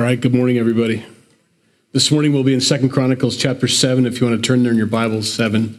All 0.00 0.06
right, 0.06 0.18
good 0.18 0.34
morning, 0.34 0.56
everybody. 0.56 1.04
This 1.92 2.10
morning 2.10 2.32
we'll 2.32 2.42
be 2.42 2.54
in 2.54 2.62
Second 2.62 2.88
Chronicles 2.88 3.36
chapter 3.36 3.68
7, 3.68 4.06
if 4.06 4.18
you 4.18 4.26
want 4.26 4.42
to 4.42 4.48
turn 4.48 4.62
there 4.62 4.72
in 4.72 4.78
your 4.78 4.86
Bibles, 4.86 5.30
7. 5.30 5.78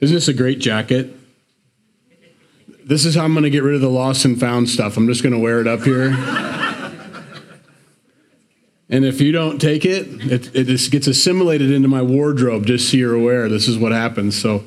Isn't 0.00 0.14
this 0.16 0.26
a 0.26 0.34
great 0.34 0.58
jacket? 0.58 1.14
This 2.84 3.04
is 3.04 3.14
how 3.14 3.22
I'm 3.22 3.34
going 3.34 3.44
to 3.44 3.50
get 3.50 3.62
rid 3.62 3.76
of 3.76 3.80
the 3.80 3.88
lost 3.88 4.24
and 4.24 4.38
found 4.40 4.68
stuff. 4.68 4.96
I'm 4.96 5.06
just 5.06 5.22
going 5.22 5.32
to 5.32 5.38
wear 5.38 5.60
it 5.60 5.68
up 5.68 5.82
here. 5.82 6.08
and 8.90 9.04
if 9.04 9.20
you 9.20 9.30
don't 9.30 9.60
take 9.60 9.84
it, 9.84 10.08
it, 10.08 10.56
it 10.56 10.64
just 10.64 10.90
gets 10.90 11.06
assimilated 11.06 11.70
into 11.70 11.86
my 11.86 12.02
wardrobe, 12.02 12.66
just 12.66 12.90
so 12.90 12.96
you're 12.96 13.14
aware. 13.14 13.48
This 13.48 13.68
is 13.68 13.78
what 13.78 13.92
happens. 13.92 14.36
So, 14.36 14.64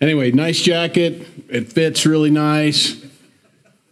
anyway, 0.00 0.30
nice 0.30 0.62
jacket. 0.62 1.28
It 1.50 1.70
fits 1.70 2.06
really 2.06 2.30
nice. 2.30 2.94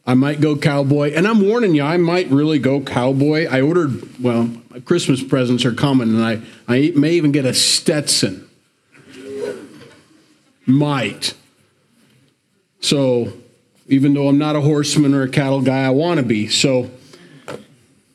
I 0.07 0.15
might 0.15 0.41
go 0.41 0.57
cowboy. 0.57 1.13
And 1.13 1.27
I'm 1.27 1.41
warning 1.41 1.75
you, 1.75 1.83
I 1.83 1.97
might 1.97 2.29
really 2.29 2.59
go 2.61 2.81
cowboy. 2.81 3.47
I 3.47 3.61
ordered, 3.61 4.23
well, 4.23 4.51
Christmas 4.85 5.23
presents 5.23 5.65
are 5.65 5.73
coming, 5.73 6.11
and 6.11 6.25
I, 6.25 6.43
I 6.69 6.93
may 6.95 7.13
even 7.13 7.33
get 7.33 7.45
a 7.45 7.53
Stetson. 7.53 8.49
Might. 10.65 11.35
So, 12.81 13.33
even 13.89 14.15
though 14.15 14.29
I'm 14.29 14.39
not 14.39 14.55
a 14.55 14.61
horseman 14.61 15.13
or 15.15 15.23
a 15.23 15.29
cattle 15.29 15.61
guy, 15.61 15.85
I 15.85 15.91
want 15.91 16.19
to 16.19 16.27
be. 16.27 16.49
So, 16.49 16.91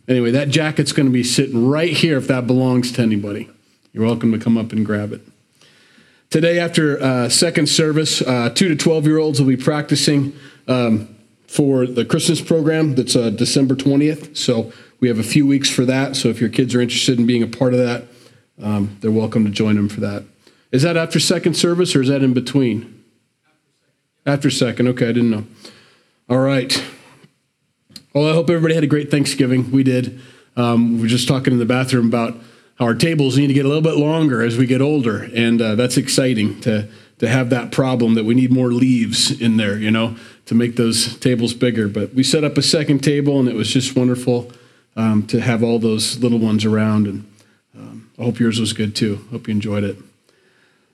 anyway, 0.08 0.31
that 0.31 0.49
jacket's 0.49 0.94
going 0.94 1.08
to 1.08 1.11
be 1.11 1.23
sitting 1.23 1.67
right 1.67 1.91
here 1.91 2.17
if 2.17 2.27
that 2.27 2.47
belongs 2.47 2.91
to 2.94 3.02
anybody. 3.02 3.49
You're 3.91 4.05
welcome 4.05 4.31
to 4.31 4.38
come 4.38 4.58
up 4.58 4.71
and 4.71 4.85
grab 4.85 5.11
it. 5.11 5.21
Today, 6.30 6.59
after 6.59 7.02
uh, 7.02 7.27
second 7.27 7.67
service, 7.67 8.21
uh, 8.21 8.49
two 8.49 8.69
to 8.69 8.75
12 8.77 9.05
year 9.05 9.17
olds 9.17 9.41
will 9.41 9.49
be 9.49 9.58
practicing. 9.58 10.33
Um, 10.67 11.10
for 11.51 11.85
the 11.85 12.05
Christmas 12.05 12.39
program 12.39 12.95
that's 12.95 13.13
uh, 13.13 13.29
December 13.29 13.75
20th. 13.75 14.37
So 14.37 14.71
we 15.01 15.09
have 15.09 15.19
a 15.19 15.23
few 15.23 15.45
weeks 15.45 15.69
for 15.69 15.83
that. 15.83 16.15
So 16.15 16.29
if 16.29 16.39
your 16.39 16.49
kids 16.49 16.73
are 16.73 16.79
interested 16.79 17.19
in 17.19 17.25
being 17.27 17.43
a 17.43 17.47
part 17.47 17.73
of 17.73 17.79
that, 17.79 18.05
um, 18.63 18.97
they're 19.01 19.11
welcome 19.11 19.43
to 19.43 19.51
join 19.51 19.75
them 19.75 19.89
for 19.89 19.99
that. 19.99 20.23
Is 20.71 20.83
that 20.83 20.95
after 20.95 21.19
second 21.19 21.55
service 21.55 21.93
or 21.93 22.03
is 22.03 22.08
that 22.08 22.23
in 22.23 22.31
between? 22.31 23.03
After 24.25 24.49
second. 24.49 24.88
Okay, 24.88 25.09
I 25.09 25.11
didn't 25.11 25.30
know. 25.30 25.45
All 26.30 26.39
right. 26.39 26.71
Well, 28.13 28.30
I 28.30 28.31
hope 28.31 28.49
everybody 28.49 28.73
had 28.73 28.86
a 28.86 28.88
great 28.88 29.11
Thanksgiving. 29.11 29.71
We 29.71 29.83
did. 29.83 30.21
Um, 30.55 30.95
we 30.95 31.02
were 31.02 31.08
just 31.08 31.27
talking 31.27 31.52
in 31.52 31.59
the 31.59 31.65
bathroom 31.65 32.08
about 32.08 32.38
how 32.75 32.86
our 32.86 32.95
tables 32.95 33.38
need 33.38 33.47
to 33.47 33.53
get 33.53 33.65
a 33.65 33.67
little 33.67 33.83
bit 33.83 33.97
longer 33.97 34.41
as 34.41 34.58
we 34.58 34.67
get 34.67 34.81
older, 34.81 35.30
and 35.36 35.61
uh, 35.61 35.75
that's 35.75 35.97
exciting 35.97 36.61
to 36.61 36.88
to 37.22 37.30
have 37.30 37.50
that 37.50 37.72
problem 37.72 38.16
that 38.16 38.25
we 38.25 38.36
need 38.36 38.52
more 38.52 38.73
leaves 38.73 39.31
in 39.41 39.58
there, 39.58 39.77
you 39.77 39.89
know 39.89 40.17
to 40.52 40.55
make 40.55 40.75
those 40.75 41.17
tables 41.19 41.53
bigger. 41.53 41.88
But 41.88 42.14
we 42.14 42.23
set 42.23 42.44
up 42.44 42.58
a 42.58 42.61
second 42.61 43.00
table, 43.00 43.39
and 43.39 43.47
it 43.47 43.55
was 43.55 43.72
just 43.72 43.95
wonderful 43.95 44.52
um, 44.97 45.25
to 45.27 45.39
have 45.39 45.64
all 45.64 45.80
those 45.80 46.19
little 46.19 46.39
ones 46.39 46.66
around. 46.66 47.08
And 47.08 47.31
um, 47.73 48.11
I 48.19 48.23
hope 48.23 48.38
yours 48.38 48.59
was 48.59 48.73
good 48.73 48.94
too. 48.94 49.25
Hope 49.31 49.47
you 49.47 49.53
enjoyed 49.53 49.86
it. 49.86 49.95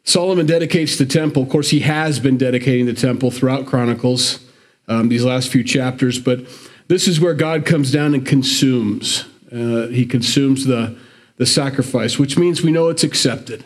Solomon 0.03 0.45
dedicates 0.45 0.97
the 0.97 1.07
temple. 1.07 1.41
Of 1.41 1.49
course, 1.49 1.71
he 1.71 1.79
has 1.79 2.19
been 2.19 2.37
dedicating 2.37 2.85
the 2.85 2.93
temple 2.93 3.31
throughout 3.31 3.65
Chronicles, 3.65 4.45
um, 4.87 5.09
these 5.09 5.25
last 5.25 5.51
few 5.51 5.63
chapters. 5.63 6.19
But 6.19 6.41
this 6.87 7.07
is 7.07 7.19
where 7.19 7.33
God 7.33 7.65
comes 7.65 7.91
down 7.91 8.13
and 8.13 8.23
consumes. 8.27 9.25
Uh, 9.51 9.87
he 9.87 10.05
consumes 10.05 10.65
the, 10.65 10.99
the 11.37 11.47
sacrifice, 11.47 12.19
which 12.19 12.37
means 12.37 12.61
we 12.61 12.71
know 12.71 12.89
it's 12.89 13.03
accepted 13.03 13.65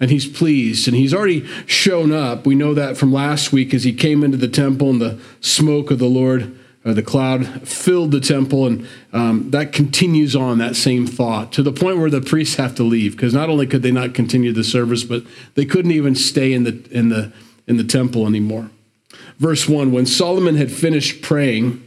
and 0.00 0.10
he's 0.10 0.26
pleased 0.26 0.86
and 0.86 0.96
he's 0.96 1.14
already 1.14 1.46
shown 1.66 2.12
up. 2.12 2.46
We 2.46 2.54
know 2.54 2.74
that 2.74 2.96
from 2.96 3.12
last 3.12 3.52
week 3.52 3.74
as 3.74 3.84
he 3.84 3.92
came 3.92 4.22
into 4.22 4.36
the 4.36 4.48
temple 4.48 4.90
and 4.90 5.00
the 5.00 5.18
smoke 5.40 5.90
of 5.90 5.98
the 5.98 6.06
lord 6.06 6.56
or 6.84 6.94
the 6.94 7.02
cloud 7.02 7.68
filled 7.68 8.12
the 8.12 8.20
temple 8.20 8.66
and 8.66 8.88
um, 9.12 9.50
that 9.50 9.72
continues 9.72 10.36
on 10.36 10.58
that 10.58 10.76
same 10.76 11.06
thought 11.06 11.52
to 11.52 11.62
the 11.62 11.72
point 11.72 11.98
where 11.98 12.10
the 12.10 12.20
priests 12.20 12.56
have 12.56 12.74
to 12.76 12.82
leave 12.82 13.12
because 13.12 13.34
not 13.34 13.50
only 13.50 13.66
could 13.66 13.82
they 13.82 13.90
not 13.90 14.14
continue 14.14 14.52
the 14.52 14.64
service 14.64 15.04
but 15.04 15.22
they 15.54 15.64
couldn't 15.64 15.90
even 15.90 16.14
stay 16.14 16.52
in 16.52 16.64
the 16.64 16.88
in 16.90 17.08
the 17.08 17.32
in 17.66 17.76
the 17.76 17.84
temple 17.84 18.26
anymore. 18.26 18.70
Verse 19.38 19.68
1 19.68 19.92
when 19.92 20.06
solomon 20.06 20.56
had 20.56 20.70
finished 20.70 21.20
praying 21.20 21.82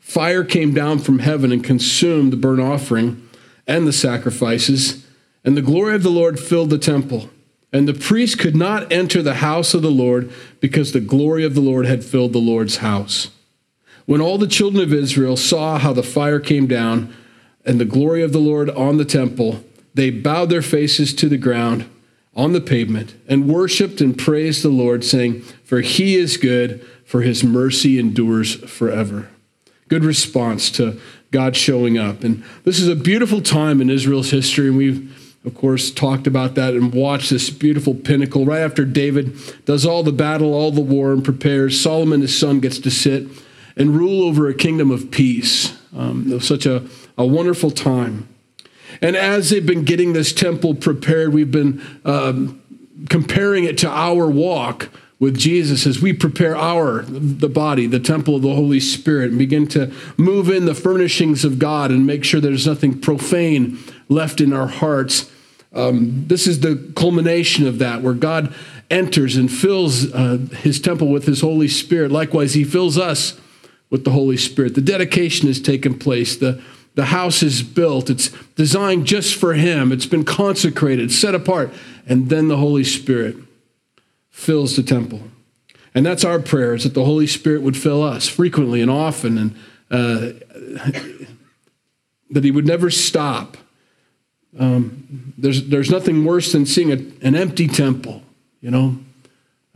fire 0.00 0.44
came 0.44 0.74
down 0.74 0.98
from 0.98 1.20
heaven 1.20 1.52
and 1.52 1.62
consumed 1.62 2.32
the 2.32 2.36
burnt 2.36 2.60
offering 2.60 3.28
and 3.66 3.86
the 3.86 3.92
sacrifices 3.92 5.06
and 5.44 5.56
the 5.56 5.62
glory 5.62 5.94
of 5.94 6.02
the 6.02 6.10
lord 6.10 6.40
filled 6.40 6.70
the 6.70 6.78
temple 6.78 7.28
and 7.74 7.88
the 7.88 7.92
priest 7.92 8.38
could 8.38 8.54
not 8.54 8.90
enter 8.92 9.20
the 9.20 9.34
house 9.34 9.74
of 9.74 9.82
the 9.82 9.90
Lord 9.90 10.32
because 10.60 10.92
the 10.92 11.00
glory 11.00 11.44
of 11.44 11.56
the 11.56 11.60
Lord 11.60 11.86
had 11.86 12.04
filled 12.04 12.32
the 12.32 12.38
Lord's 12.38 12.76
house. 12.76 13.32
When 14.06 14.20
all 14.20 14.38
the 14.38 14.46
children 14.46 14.80
of 14.80 14.92
Israel 14.92 15.36
saw 15.36 15.80
how 15.80 15.92
the 15.92 16.04
fire 16.04 16.38
came 16.38 16.68
down 16.68 17.12
and 17.64 17.80
the 17.80 17.84
glory 17.84 18.22
of 18.22 18.32
the 18.32 18.38
Lord 18.38 18.70
on 18.70 18.96
the 18.96 19.04
temple, 19.04 19.64
they 19.92 20.10
bowed 20.10 20.50
their 20.50 20.62
faces 20.62 21.12
to 21.14 21.28
the 21.28 21.36
ground 21.36 21.90
on 22.36 22.52
the 22.52 22.60
pavement 22.60 23.16
and 23.26 23.48
worshiped 23.48 24.00
and 24.00 24.16
praised 24.16 24.62
the 24.62 24.68
Lord, 24.68 25.02
saying, 25.02 25.40
For 25.64 25.80
he 25.80 26.14
is 26.14 26.36
good, 26.36 26.86
for 27.04 27.22
his 27.22 27.42
mercy 27.42 27.98
endures 27.98 28.54
forever. 28.70 29.30
Good 29.88 30.04
response 30.04 30.70
to 30.72 31.00
God 31.32 31.56
showing 31.56 31.98
up. 31.98 32.22
And 32.22 32.44
this 32.62 32.78
is 32.78 32.86
a 32.86 32.94
beautiful 32.94 33.40
time 33.40 33.80
in 33.80 33.90
Israel's 33.90 34.30
history, 34.30 34.68
and 34.68 34.76
we've 34.76 35.23
of 35.44 35.54
course, 35.54 35.90
talked 35.90 36.26
about 36.26 36.54
that 36.54 36.72
and 36.72 36.92
watched 36.92 37.28
this 37.28 37.50
beautiful 37.50 37.94
pinnacle. 37.94 38.46
Right 38.46 38.62
after 38.62 38.84
David 38.84 39.36
does 39.66 39.84
all 39.84 40.02
the 40.02 40.12
battle, 40.12 40.54
all 40.54 40.70
the 40.70 40.80
war, 40.80 41.12
and 41.12 41.22
prepares, 41.22 41.78
Solomon, 41.78 42.22
his 42.22 42.38
son, 42.38 42.60
gets 42.60 42.78
to 42.78 42.90
sit 42.90 43.26
and 43.76 43.94
rule 43.94 44.22
over 44.26 44.48
a 44.48 44.54
kingdom 44.54 44.90
of 44.90 45.10
peace. 45.10 45.76
Um, 45.94 46.40
such 46.40 46.64
a, 46.64 46.86
a 47.18 47.26
wonderful 47.26 47.70
time. 47.70 48.28
And 49.02 49.16
as 49.16 49.50
they've 49.50 49.64
been 49.64 49.84
getting 49.84 50.12
this 50.12 50.32
temple 50.32 50.74
prepared, 50.74 51.32
we've 51.32 51.50
been 51.50 51.82
um, 52.04 52.62
comparing 53.10 53.64
it 53.64 53.76
to 53.78 53.88
our 53.88 54.28
walk 54.28 54.88
with 55.18 55.36
Jesus 55.36 55.86
as 55.86 56.00
we 56.00 56.12
prepare 56.12 56.56
our 56.56 57.02
the 57.02 57.48
body, 57.48 57.86
the 57.86 58.00
temple 58.00 58.36
of 58.36 58.42
the 58.42 58.54
Holy 58.54 58.80
Spirit, 58.80 59.30
and 59.30 59.38
begin 59.38 59.66
to 59.68 59.92
move 60.16 60.48
in 60.48 60.64
the 60.64 60.74
furnishings 60.74 61.44
of 61.44 61.58
God 61.58 61.90
and 61.90 62.06
make 62.06 62.24
sure 62.24 62.40
there's 62.40 62.66
nothing 62.66 62.98
profane 63.00 63.78
left 64.08 64.40
in 64.40 64.52
our 64.52 64.66
hearts 64.66 65.30
um, 65.74 66.24
this 66.26 66.46
is 66.46 66.60
the 66.60 66.92
culmination 66.96 67.66
of 67.66 67.78
that, 67.78 68.02
where 68.02 68.14
God 68.14 68.54
enters 68.90 69.36
and 69.36 69.50
fills 69.50 70.12
uh, 70.12 70.38
his 70.58 70.80
temple 70.80 71.08
with 71.08 71.26
his 71.26 71.40
Holy 71.40 71.68
Spirit. 71.68 72.12
Likewise, 72.12 72.54
he 72.54 72.64
fills 72.64 72.96
us 72.96 73.40
with 73.90 74.04
the 74.04 74.10
Holy 74.10 74.36
Spirit. 74.36 74.74
The 74.74 74.80
dedication 74.80 75.48
has 75.48 75.60
taken 75.60 75.98
place. 75.98 76.36
The, 76.36 76.62
the 76.94 77.06
house 77.06 77.42
is 77.42 77.62
built. 77.62 78.10
It's 78.10 78.30
designed 78.56 79.06
just 79.06 79.34
for 79.34 79.54
him. 79.54 79.90
It's 79.92 80.06
been 80.06 80.24
consecrated, 80.24 81.10
set 81.12 81.34
apart. 81.34 81.72
And 82.06 82.28
then 82.28 82.48
the 82.48 82.56
Holy 82.56 82.84
Spirit 82.84 83.36
fills 84.30 84.76
the 84.76 84.82
temple. 84.82 85.22
And 85.94 86.04
that's 86.04 86.24
our 86.24 86.40
prayer, 86.40 86.74
is 86.74 86.84
that 86.84 86.94
the 86.94 87.04
Holy 87.04 87.26
Spirit 87.26 87.62
would 87.62 87.76
fill 87.76 88.02
us 88.02 88.28
frequently 88.28 88.80
and 88.80 88.90
often, 88.90 89.38
and 89.38 89.56
uh, 89.90 90.32
that 92.30 92.42
he 92.42 92.50
would 92.50 92.66
never 92.66 92.90
stop 92.90 93.56
um, 94.58 95.32
there's, 95.36 95.68
there's 95.68 95.90
nothing 95.90 96.24
worse 96.24 96.52
than 96.52 96.66
seeing 96.66 96.92
a, 96.92 97.26
an 97.26 97.34
empty 97.34 97.66
temple, 97.66 98.22
you 98.60 98.70
know. 98.70 98.98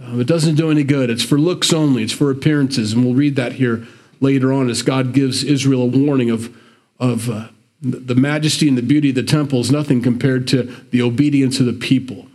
Um, 0.00 0.20
it 0.20 0.26
doesn't 0.28 0.54
do 0.54 0.70
any 0.70 0.84
good. 0.84 1.10
It's 1.10 1.24
for 1.24 1.38
looks 1.38 1.72
only, 1.72 2.04
it's 2.04 2.12
for 2.12 2.30
appearances. 2.30 2.92
And 2.92 3.04
we'll 3.04 3.14
read 3.14 3.36
that 3.36 3.52
here 3.52 3.86
later 4.20 4.52
on 4.52 4.70
as 4.70 4.82
God 4.82 5.12
gives 5.12 5.42
Israel 5.42 5.82
a 5.82 5.86
warning 5.86 6.30
of, 6.30 6.56
of 7.00 7.28
uh, 7.28 7.48
the 7.80 8.14
majesty 8.14 8.68
and 8.68 8.78
the 8.78 8.82
beauty 8.82 9.10
of 9.10 9.14
the 9.14 9.22
temple 9.22 9.60
is 9.60 9.70
nothing 9.70 10.02
compared 10.02 10.48
to 10.48 10.62
the 10.90 11.02
obedience 11.02 11.60
of 11.60 11.66
the 11.66 11.72
people. 11.72 12.26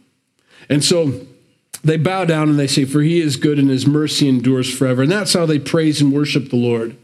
And 0.69 0.83
so 0.83 1.25
they 1.83 1.97
bow 1.97 2.25
down 2.25 2.49
and 2.49 2.59
they 2.59 2.67
say, 2.67 2.85
For 2.85 3.01
he 3.01 3.19
is 3.19 3.35
good 3.35 3.59
and 3.59 3.69
his 3.69 3.85
mercy 3.85 4.27
endures 4.27 4.73
forever. 4.73 5.03
And 5.03 5.11
that's 5.11 5.33
how 5.33 5.45
they 5.45 5.59
praise 5.59 6.01
and 6.01 6.13
worship 6.13 6.49
the 6.49 6.55
Lord. 6.55 6.95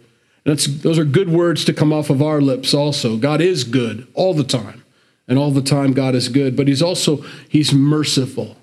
That's, 0.45 0.67
those 0.67 0.97
are 0.97 1.05
good 1.05 1.29
words 1.29 1.65
to 1.65 1.73
come 1.73 1.91
off 1.91 2.09
of 2.09 2.21
our 2.21 2.39
lips 2.39 2.73
also. 2.73 3.17
God 3.17 3.41
is 3.41 3.65
good 3.65 4.07
all 4.13 4.33
the 4.33 4.43
time 4.43 4.78
and 5.29 5.37
all 5.37 5.51
the 5.51 5.61
time 5.61 5.93
God 5.93 6.15
is 6.15 6.27
good, 6.27 6.57
but 6.57 6.67
he's 6.67 6.81
also 6.81 7.23
he's 7.47 7.71
merciful. 7.71 8.57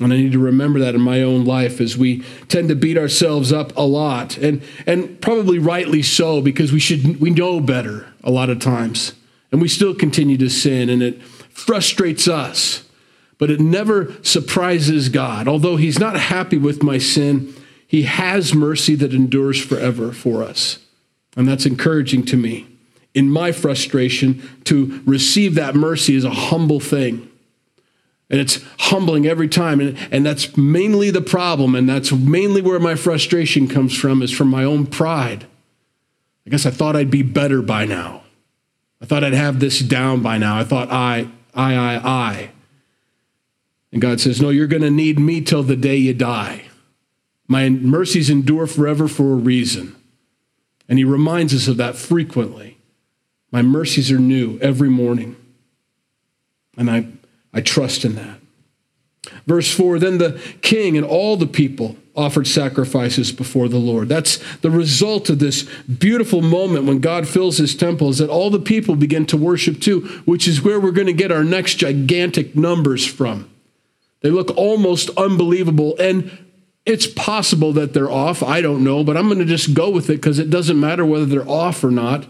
And 0.00 0.12
I 0.12 0.16
need 0.16 0.32
to 0.32 0.38
remember 0.38 0.78
that 0.80 0.94
in 0.94 1.00
my 1.00 1.22
own 1.22 1.44
life 1.44 1.80
as 1.80 1.96
we 1.96 2.22
tend 2.48 2.68
to 2.68 2.74
beat 2.74 2.98
ourselves 2.98 3.52
up 3.52 3.76
a 3.76 3.86
lot 3.86 4.36
and 4.36 4.62
and 4.86 5.20
probably 5.20 5.58
rightly 5.58 6.02
so 6.02 6.42
because 6.42 6.72
we 6.72 6.78
should 6.78 7.20
we 7.20 7.30
know 7.30 7.58
better 7.58 8.06
a 8.22 8.30
lot 8.30 8.50
of 8.50 8.60
times. 8.60 9.14
And 9.50 9.62
we 9.62 9.68
still 9.68 9.94
continue 9.94 10.36
to 10.38 10.50
sin 10.50 10.90
and 10.90 11.02
it 11.02 11.22
frustrates 11.22 12.28
us. 12.28 12.84
But 13.38 13.50
it 13.50 13.60
never 13.60 14.14
surprises 14.22 15.08
God. 15.08 15.48
Although 15.48 15.76
he's 15.76 15.98
not 15.98 16.16
happy 16.16 16.56
with 16.56 16.82
my 16.82 16.98
sin, 16.98 17.52
he 17.86 18.02
has 18.02 18.54
mercy 18.54 18.94
that 18.96 19.12
endures 19.12 19.60
forever 19.60 20.12
for 20.12 20.42
us. 20.42 20.78
And 21.36 21.48
that's 21.48 21.66
encouraging 21.66 22.24
to 22.26 22.36
me 22.36 22.73
in 23.14 23.30
my 23.30 23.52
frustration 23.52 24.42
to 24.64 25.02
receive 25.06 25.54
that 25.54 25.74
mercy 25.74 26.16
is 26.16 26.24
a 26.24 26.30
humble 26.30 26.80
thing. 26.80 27.30
And 28.28 28.40
it's 28.40 28.64
humbling 28.78 29.26
every 29.26 29.48
time. 29.48 29.80
And, 29.80 29.96
and 30.10 30.26
that's 30.26 30.56
mainly 30.56 31.10
the 31.10 31.20
problem. 31.20 31.74
And 31.74 31.88
that's 31.88 32.10
mainly 32.10 32.60
where 32.60 32.80
my 32.80 32.96
frustration 32.96 33.68
comes 33.68 33.94
from, 33.96 34.22
is 34.22 34.32
from 34.32 34.48
my 34.48 34.64
own 34.64 34.86
pride. 34.86 35.46
I 36.46 36.50
guess 36.50 36.66
I 36.66 36.70
thought 36.70 36.96
I'd 36.96 37.10
be 37.10 37.22
better 37.22 37.62
by 37.62 37.84
now. 37.84 38.22
I 39.00 39.06
thought 39.06 39.24
I'd 39.24 39.34
have 39.34 39.60
this 39.60 39.80
down 39.80 40.22
by 40.22 40.38
now. 40.38 40.58
I 40.58 40.64
thought 40.64 40.90
I, 40.90 41.28
I, 41.54 41.74
I, 41.74 41.96
I. 41.96 42.50
And 43.92 44.02
God 44.02 44.20
says, 44.20 44.40
No, 44.40 44.48
you're 44.48 44.66
going 44.66 44.82
to 44.82 44.90
need 44.90 45.18
me 45.18 45.40
till 45.40 45.62
the 45.62 45.76
day 45.76 45.96
you 45.96 46.14
die. 46.14 46.64
My 47.46 47.68
mercies 47.68 48.30
endure 48.30 48.66
forever 48.66 49.06
for 49.06 49.32
a 49.32 49.36
reason. 49.36 49.94
And 50.88 50.98
He 50.98 51.04
reminds 51.04 51.54
us 51.54 51.68
of 51.68 51.76
that 51.76 51.96
frequently. 51.96 52.73
My 53.54 53.62
mercies 53.62 54.10
are 54.10 54.18
new 54.18 54.58
every 54.58 54.90
morning. 54.90 55.36
And 56.76 56.90
I, 56.90 57.06
I 57.52 57.60
trust 57.60 58.04
in 58.04 58.16
that. 58.16 58.40
Verse 59.46 59.72
4 59.72 60.00
Then 60.00 60.18
the 60.18 60.42
king 60.60 60.96
and 60.96 61.06
all 61.06 61.36
the 61.36 61.46
people 61.46 61.96
offered 62.16 62.48
sacrifices 62.48 63.30
before 63.30 63.68
the 63.68 63.78
Lord. 63.78 64.08
That's 64.08 64.38
the 64.56 64.72
result 64.72 65.30
of 65.30 65.38
this 65.38 65.68
beautiful 65.84 66.42
moment 66.42 66.86
when 66.86 66.98
God 66.98 67.28
fills 67.28 67.58
his 67.58 67.76
temple, 67.76 68.08
is 68.08 68.18
that 68.18 68.28
all 68.28 68.50
the 68.50 68.58
people 68.58 68.96
begin 68.96 69.24
to 69.26 69.36
worship 69.36 69.80
too, 69.80 70.00
which 70.24 70.48
is 70.48 70.60
where 70.60 70.80
we're 70.80 70.90
going 70.90 71.06
to 71.06 71.12
get 71.12 71.30
our 71.30 71.44
next 71.44 71.76
gigantic 71.76 72.56
numbers 72.56 73.06
from. 73.06 73.48
They 74.22 74.30
look 74.30 74.50
almost 74.56 75.10
unbelievable. 75.10 75.94
And 76.00 76.36
it's 76.84 77.06
possible 77.06 77.72
that 77.74 77.94
they're 77.94 78.10
off. 78.10 78.42
I 78.42 78.60
don't 78.60 78.82
know, 78.82 79.04
but 79.04 79.16
I'm 79.16 79.28
going 79.28 79.38
to 79.38 79.44
just 79.44 79.74
go 79.74 79.90
with 79.90 80.10
it 80.10 80.16
because 80.16 80.40
it 80.40 80.50
doesn't 80.50 80.80
matter 80.80 81.06
whether 81.06 81.24
they're 81.24 81.48
off 81.48 81.84
or 81.84 81.92
not. 81.92 82.26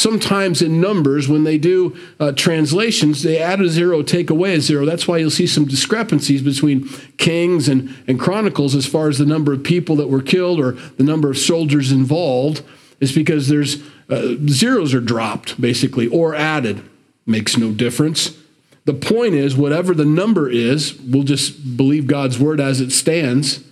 Sometimes 0.00 0.62
in 0.62 0.80
numbers, 0.80 1.28
when 1.28 1.44
they 1.44 1.58
do 1.58 1.94
uh, 2.18 2.32
translations, 2.32 3.22
they 3.22 3.38
add 3.38 3.60
a 3.60 3.68
zero, 3.68 4.00
take 4.00 4.30
away 4.30 4.54
a 4.54 4.60
zero. 4.62 4.86
That's 4.86 5.06
why 5.06 5.18
you'll 5.18 5.28
see 5.28 5.46
some 5.46 5.66
discrepancies 5.66 6.40
between 6.40 6.88
Kings 7.18 7.68
and, 7.68 7.94
and 8.08 8.18
Chronicles 8.18 8.74
as 8.74 8.86
far 8.86 9.10
as 9.10 9.18
the 9.18 9.26
number 9.26 9.52
of 9.52 9.62
people 9.62 9.96
that 9.96 10.08
were 10.08 10.22
killed 10.22 10.58
or 10.58 10.72
the 10.72 11.04
number 11.04 11.28
of 11.28 11.36
soldiers 11.36 11.92
involved. 11.92 12.62
Is 12.98 13.12
because 13.12 13.48
there's 13.48 13.82
uh, 14.08 14.36
zeros 14.46 14.94
are 14.94 15.02
dropped 15.02 15.60
basically 15.60 16.06
or 16.06 16.34
added. 16.34 16.82
Makes 17.26 17.58
no 17.58 17.70
difference. 17.70 18.38
The 18.86 18.94
point 18.94 19.34
is, 19.34 19.54
whatever 19.54 19.92
the 19.92 20.06
number 20.06 20.48
is, 20.48 20.98
we'll 20.98 21.24
just 21.24 21.76
believe 21.76 22.06
God's 22.06 22.38
word 22.38 22.58
as 22.58 22.80
it 22.80 22.90
stands 22.90 23.62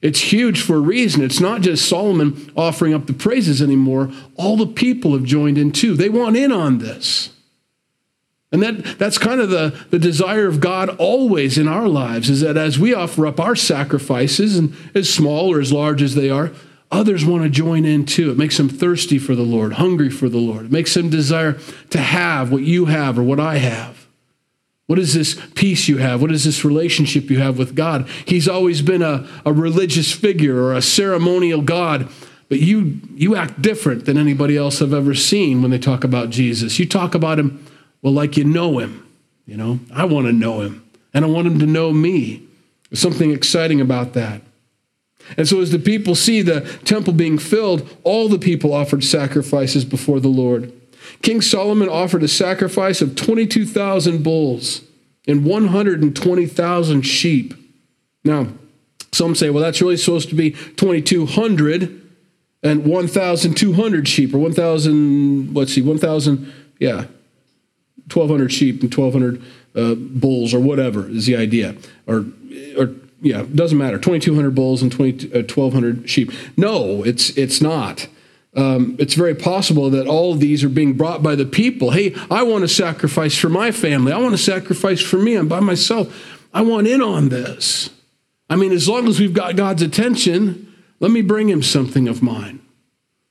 it's 0.00 0.32
huge 0.32 0.62
for 0.62 0.76
a 0.76 0.80
reason. 0.80 1.22
It's 1.22 1.40
not 1.40 1.60
just 1.60 1.88
Solomon 1.88 2.52
offering 2.56 2.94
up 2.94 3.06
the 3.06 3.12
praises 3.12 3.60
anymore. 3.60 4.10
All 4.36 4.56
the 4.56 4.66
people 4.66 5.12
have 5.12 5.24
joined 5.24 5.58
in 5.58 5.72
too. 5.72 5.94
They 5.94 6.08
want 6.08 6.36
in 6.36 6.52
on 6.52 6.78
this. 6.78 7.30
And 8.50 8.62
that, 8.62 8.98
that's 8.98 9.18
kind 9.18 9.40
of 9.40 9.50
the, 9.50 9.78
the 9.90 9.98
desire 9.98 10.46
of 10.46 10.60
God 10.60 10.88
always 10.96 11.58
in 11.58 11.68
our 11.68 11.88
lives 11.88 12.30
is 12.30 12.40
that 12.40 12.56
as 12.56 12.78
we 12.78 12.94
offer 12.94 13.26
up 13.26 13.38
our 13.38 13.56
sacrifices, 13.56 14.56
and 14.56 14.74
as 14.94 15.12
small 15.12 15.52
or 15.52 15.60
as 15.60 15.72
large 15.72 16.00
as 16.00 16.14
they 16.14 16.30
are, 16.30 16.52
others 16.90 17.26
want 17.26 17.42
to 17.42 17.50
join 17.50 17.84
in 17.84 18.06
too. 18.06 18.30
It 18.30 18.38
makes 18.38 18.56
them 18.56 18.68
thirsty 18.68 19.18
for 19.18 19.34
the 19.34 19.42
Lord, 19.42 19.74
hungry 19.74 20.08
for 20.08 20.30
the 20.30 20.38
Lord. 20.38 20.66
It 20.66 20.72
makes 20.72 20.94
them 20.94 21.10
desire 21.10 21.58
to 21.90 21.98
have 21.98 22.50
what 22.50 22.62
you 22.62 22.86
have 22.86 23.18
or 23.18 23.22
what 23.22 23.40
I 23.40 23.58
have. 23.58 23.97
What 24.88 24.98
is 24.98 25.12
this 25.12 25.38
peace 25.54 25.86
you 25.86 25.98
have? 25.98 26.22
What 26.22 26.32
is 26.32 26.44
this 26.44 26.64
relationship 26.64 27.28
you 27.28 27.40
have 27.40 27.58
with 27.58 27.76
God? 27.76 28.08
He's 28.24 28.48
always 28.48 28.80
been 28.80 29.02
a, 29.02 29.28
a 29.44 29.52
religious 29.52 30.10
figure 30.10 30.62
or 30.62 30.72
a 30.72 30.80
ceremonial 30.80 31.60
God, 31.60 32.08
but 32.48 32.60
you, 32.60 32.98
you 33.14 33.36
act 33.36 33.60
different 33.60 34.06
than 34.06 34.16
anybody 34.16 34.56
else 34.56 34.80
I've 34.80 34.94
ever 34.94 35.14
seen 35.14 35.60
when 35.60 35.70
they 35.70 35.78
talk 35.78 36.04
about 36.04 36.30
Jesus. 36.30 36.78
You 36.78 36.86
talk 36.86 37.14
about 37.14 37.38
him, 37.38 37.66
well, 38.00 38.14
like 38.14 38.38
you 38.38 38.44
know 38.44 38.78
him. 38.78 39.06
You 39.44 39.58
know, 39.58 39.78
I 39.92 40.06
want 40.06 40.26
to 40.26 40.32
know 40.32 40.62
him, 40.62 40.88
and 41.12 41.22
I 41.22 41.28
want 41.28 41.46
him 41.46 41.58
to 41.58 41.66
know 41.66 41.92
me. 41.92 42.42
There's 42.88 43.00
something 43.00 43.30
exciting 43.30 43.82
about 43.82 44.14
that. 44.14 44.40
And 45.36 45.46
so, 45.46 45.60
as 45.60 45.70
the 45.70 45.78
people 45.78 46.14
see 46.14 46.40
the 46.40 46.62
temple 46.84 47.12
being 47.12 47.38
filled, 47.38 47.86
all 48.04 48.28
the 48.28 48.38
people 48.38 48.72
offered 48.72 49.04
sacrifices 49.04 49.84
before 49.84 50.20
the 50.20 50.28
Lord. 50.28 50.72
King 51.22 51.40
Solomon 51.40 51.88
offered 51.88 52.22
a 52.22 52.28
sacrifice 52.28 53.02
of 53.02 53.16
22,000 53.16 54.22
bulls 54.22 54.82
and 55.26 55.44
120,000 55.44 57.02
sheep. 57.02 57.54
Now, 58.24 58.48
some 59.12 59.34
say, 59.34 59.50
well, 59.50 59.62
that's 59.62 59.80
really 59.80 59.96
supposed 59.96 60.28
to 60.30 60.34
be 60.34 60.52
2,200 60.52 62.02
and 62.62 62.84
1,200 62.84 64.08
sheep, 64.08 64.34
or 64.34 64.38
1,000, 64.38 65.54
let's 65.54 65.74
see, 65.74 65.82
1,000, 65.82 66.52
yeah, 66.80 67.06
1,200 68.12 68.52
sheep 68.52 68.82
and 68.82 68.94
1,200 68.94 69.42
uh, 69.74 69.94
bulls, 69.94 70.52
or 70.52 70.60
whatever 70.60 71.08
is 71.08 71.26
the 71.26 71.36
idea. 71.36 71.76
Or, 72.06 72.26
or 72.76 72.94
yeah, 73.20 73.44
doesn't 73.54 73.78
matter. 73.78 73.98
2,200 73.98 74.54
bulls 74.54 74.82
and 74.82 74.90
20, 74.90 75.32
uh, 75.32 75.38
1,200 75.38 76.08
sheep. 76.08 76.32
No, 76.56 77.02
it's, 77.04 77.30
it's 77.30 77.60
not 77.60 78.08
um, 78.58 78.96
it's 78.98 79.14
very 79.14 79.36
possible 79.36 79.88
that 79.90 80.08
all 80.08 80.32
of 80.32 80.40
these 80.40 80.64
are 80.64 80.68
being 80.68 80.94
brought 80.94 81.22
by 81.22 81.36
the 81.36 81.46
people. 81.46 81.92
Hey, 81.92 82.12
I 82.28 82.42
want 82.42 82.62
to 82.62 82.68
sacrifice 82.68 83.38
for 83.38 83.48
my 83.48 83.70
family. 83.70 84.10
I 84.10 84.18
want 84.18 84.32
to 84.32 84.42
sacrifice 84.42 85.00
for 85.00 85.16
me. 85.16 85.36
I'm 85.36 85.46
by 85.46 85.60
myself. 85.60 86.12
I 86.52 86.62
want 86.62 86.88
in 86.88 87.00
on 87.00 87.28
this. 87.28 87.90
I 88.50 88.56
mean, 88.56 88.72
as 88.72 88.88
long 88.88 89.06
as 89.06 89.20
we've 89.20 89.32
got 89.32 89.54
God's 89.54 89.82
attention, 89.82 90.74
let 90.98 91.12
me 91.12 91.22
bring 91.22 91.48
him 91.48 91.62
something 91.62 92.08
of 92.08 92.20
mine. 92.20 92.60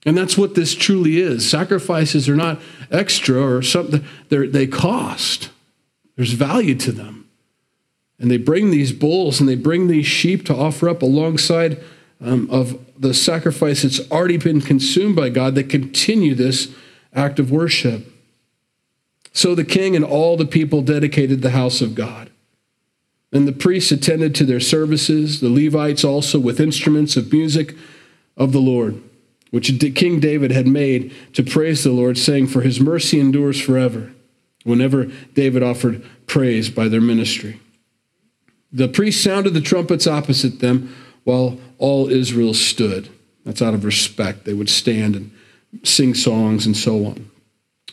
And 0.06 0.18
that's 0.18 0.38
what 0.38 0.56
this 0.56 0.74
truly 0.74 1.18
is. 1.18 1.50
Sacrifices 1.50 2.30
are 2.30 2.36
not 2.38 2.62
extra 2.90 3.38
or 3.38 3.62
something, 3.62 4.06
they 4.30 4.66
cost. 4.66 5.50
There's 6.16 6.32
value 6.32 6.76
to 6.76 6.94
them. 6.94 7.28
And 8.18 8.32
they 8.32 8.38
bring 8.38 8.72
these 8.72 8.94
bulls 8.94 9.42
and 9.42 9.50
they 9.50 9.56
bring 9.56 9.88
these 9.88 10.08
sheep 10.08 10.46
to 10.46 10.56
offer 10.56 10.88
up 10.88 11.02
alongside 11.02 11.84
um, 12.22 12.50
of 12.50 12.80
the 12.98 13.14
sacrifice 13.14 13.84
that's 13.84 14.10
already 14.12 14.38
been 14.38 14.62
consumed 14.62 15.16
by 15.16 15.30
God 15.30 15.56
that 15.56 15.70
continue 15.70 16.34
this 16.34 16.74
act 17.14 17.40
of 17.40 17.52
worship. 17.52 18.12
So 19.34 19.54
the 19.54 19.66
king 19.66 19.96
and 19.96 20.04
all 20.04 20.36
the 20.36 20.46
people 20.46 20.82
dedicated 20.82 21.42
the 21.42 21.52
house 21.52 21.82
of 21.82 21.96
God. 21.96 22.32
And 23.32 23.48
the 23.48 23.54
priests 23.54 23.92
attended 23.92 24.34
to 24.36 24.46
their 24.46 24.60
services, 24.60 25.42
the 25.42 25.50
Levites 25.50 26.04
also 26.04 26.40
with 26.40 26.60
instruments 26.60 27.18
of 27.18 27.32
music 27.32 27.76
of 28.38 28.52
the 28.52 28.62
Lord, 28.62 29.02
which 29.52 29.80
King 29.96 30.20
David 30.20 30.52
had 30.52 30.66
made 30.66 31.14
to 31.34 31.44
praise 31.44 31.84
the 31.84 31.92
Lord, 31.92 32.18
saying, 32.18 32.48
For 32.48 32.62
his 32.62 32.80
mercy 32.80 33.20
endures 33.20 33.62
forever, 33.62 34.14
whenever 34.64 35.06
David 35.34 35.62
offered 35.62 36.04
praise 36.26 36.70
by 36.70 36.88
their 36.88 37.02
ministry. 37.02 37.60
The 38.72 38.88
priests 38.88 39.24
sounded 39.24 39.54
the 39.54 39.62
trumpets 39.62 40.08
opposite 40.08 40.60
them 40.60 40.96
while 41.24 41.60
all 41.78 42.10
Israel 42.10 42.54
stood. 42.54 43.10
That's 43.46 43.62
out 43.62 43.74
of 43.74 43.86
respect. 43.86 44.46
They 44.46 44.54
would 44.54 44.70
stand 44.70 45.16
and 45.16 45.32
sing 45.84 46.14
songs 46.14 46.66
and 46.66 46.76
so 46.76 47.06
on. 47.06 47.30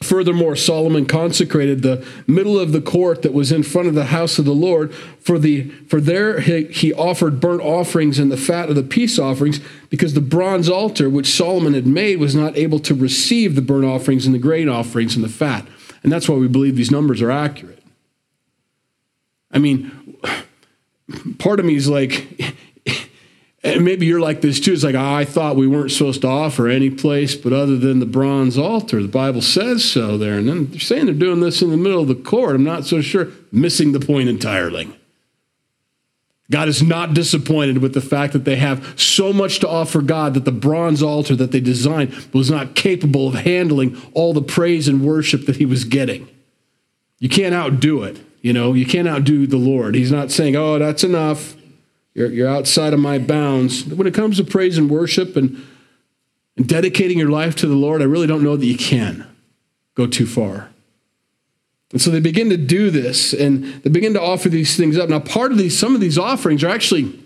Furthermore, 0.03 0.57
Solomon 0.57 1.07
consecrated 1.07 1.83
the 1.83 2.05
middle 2.27 2.59
of 2.59 2.73
the 2.73 2.81
court 2.81 3.23
that 3.23 3.33
was 3.33 3.53
in 3.53 3.63
front 3.63 3.87
of 3.87 3.95
the 3.95 4.07
house 4.07 4.39
of 4.41 4.45
the 4.45 4.53
Lord. 4.53 4.93
For, 4.93 5.39
the, 5.39 5.71
for 5.89 6.01
there 6.01 6.41
he, 6.41 6.65
he 6.65 6.93
offered 6.93 7.41
burnt 7.41 7.63
offerings 7.63 8.19
and 8.19 8.31
the 8.31 8.37
fat 8.37 8.69
of 8.69 8.75
the 8.75 8.83
peace 8.83 9.19
offerings, 9.19 9.61
because 9.91 10.15
the 10.15 10.21
bronze 10.21 10.69
altar 10.69 11.09
which 11.09 11.33
Solomon 11.33 11.75
had 11.75 11.87
made 11.87 12.19
was 12.19 12.35
not 12.35 12.57
able 12.57 12.81
to 12.81 12.95
receive 12.95 13.55
the 13.55 13.63
burnt 13.63 13.85
offerings 13.85 14.27
and 14.27 14.35
the 14.35 14.41
grain 14.41 14.69
offerings 14.69 15.15
and 15.15 15.25
the 15.25 15.29
fat. 15.29 15.67
And 16.03 16.13
that's 16.13 16.29
why 16.29 16.37
we 16.37 16.49
believe 16.49 16.77
these 16.77 16.91
numbers 16.91 17.23
are 17.23 17.31
accurate. 17.31 17.83
I 19.53 19.59
mean, 19.59 20.19
part 21.39 21.61
of 21.61 21.67
me 21.67 21.77
is 21.77 21.89
like, 21.89 22.27
and 23.65 23.85
maybe 23.85 24.05
you're 24.05 24.21
like 24.21 24.43
this 24.43 24.61
too. 24.61 24.75
It's 24.75 24.85
like, 24.85 24.95
I 24.95 25.25
thought 25.25 25.57
we 25.57 25.67
weren't 25.67 25.91
supposed 25.91 26.21
to 26.21 26.29
offer 26.29 26.69
any 26.69 26.91
place 26.91 27.35
but 27.35 27.55
other 27.55 27.79
than 27.79 27.99
the 27.99 28.07
bronze 28.07 28.59
altar. 28.59 29.01
The 29.01 29.09
Bible 29.09 29.41
says 29.41 29.83
so 29.83 30.19
there. 30.19 30.35
And 30.35 30.47
then 30.47 30.71
they're 30.71 30.81
saying 30.81 31.07
they're 31.07 31.15
doing 31.15 31.41
this 31.41 31.63
in 31.63 31.71
the 31.71 31.77
middle 31.79 32.03
of 32.03 32.09
the 32.09 32.15
court. 32.15 32.55
I'm 32.55 32.63
not 32.63 32.85
so 32.85 33.01
sure. 33.01 33.29
Missing 33.51 33.93
the 33.93 34.01
point 34.01 34.29
entirely. 34.29 34.95
God 36.51 36.69
is 36.69 36.83
not 36.83 37.15
disappointed 37.15 37.79
with 37.79 37.95
the 37.95 38.03
fact 38.03 38.35
that 38.35 38.45
they 38.45 38.57
have 38.57 39.01
so 39.01 39.33
much 39.33 39.61
to 39.61 39.69
offer 39.69 40.03
God 40.03 40.35
that 40.35 40.45
the 40.45 40.53
bronze 40.53 41.03
altar 41.03 41.35
that 41.35 41.53
they 41.53 41.61
designed 41.61 42.15
was 42.35 42.51
not 42.51 42.75
capable 42.75 43.29
of 43.29 43.35
handling 43.35 44.01
all 44.13 44.35
the 44.35 44.43
praise 44.43 44.87
and 44.87 45.03
worship 45.03 45.47
that 45.47 45.57
he 45.57 45.65
was 45.65 45.85
getting. 45.85 46.29
You 47.19 47.31
can't 47.31 47.55
outdo 47.55 48.03
it. 48.03 48.21
You 48.43 48.53
know, 48.53 48.75
you 48.75 48.85
can't 48.85 49.09
outdo 49.09 49.47
the 49.47 49.57
Lord. 49.57 49.95
He's 49.95 50.13
not 50.13 50.31
saying, 50.31 50.55
oh, 50.55 50.79
that's 50.79 51.03
enough. 51.03 51.57
You're, 52.15 52.31
you're 52.31 52.49
outside 52.49 52.93
of 52.93 53.01
my 53.01 53.19
bounds. 53.19 53.85
When 53.85 54.07
it 54.07 54.15
comes 54.15 54.37
to 54.39 54.45
praise 54.45 54.79
and 54.79 54.89
worship 54.89 55.37
and, 55.37 55.63
and 56.57 56.69
dedicating 56.69 57.19
your 57.19 57.31
life 57.31 57.57
to 57.57 57.67
the 57.67 57.75
Lord, 57.75 58.01
I 58.01 58.07
really 58.07 58.27
don't 58.27 58.43
know 58.43 58.57
that 58.57 58.67
you 58.67 58.77
can 58.77 59.27
go 59.95 60.07
too 60.07 60.27
far. 60.27 60.71
And 61.93 62.01
so 62.01 62.11
they 62.11 62.21
begin 62.21 62.51
to 62.51 62.57
do 62.57 62.91
this 62.91 63.33
and 63.33 63.65
they 63.83 63.91
begin 63.91 64.15
to 64.15 64.21
offer 64.21 64.49
these 64.49 64.77
things 64.77 64.99
up. 64.99 65.09
Now, 65.09 65.21
part 65.21 65.53
of 65.53 65.59
these, 65.59 65.79
some 65.79 65.95
of 65.95 66.01
these 66.01 66.19
offerings 66.19 66.65
are 66.65 66.69
actually 66.69 67.21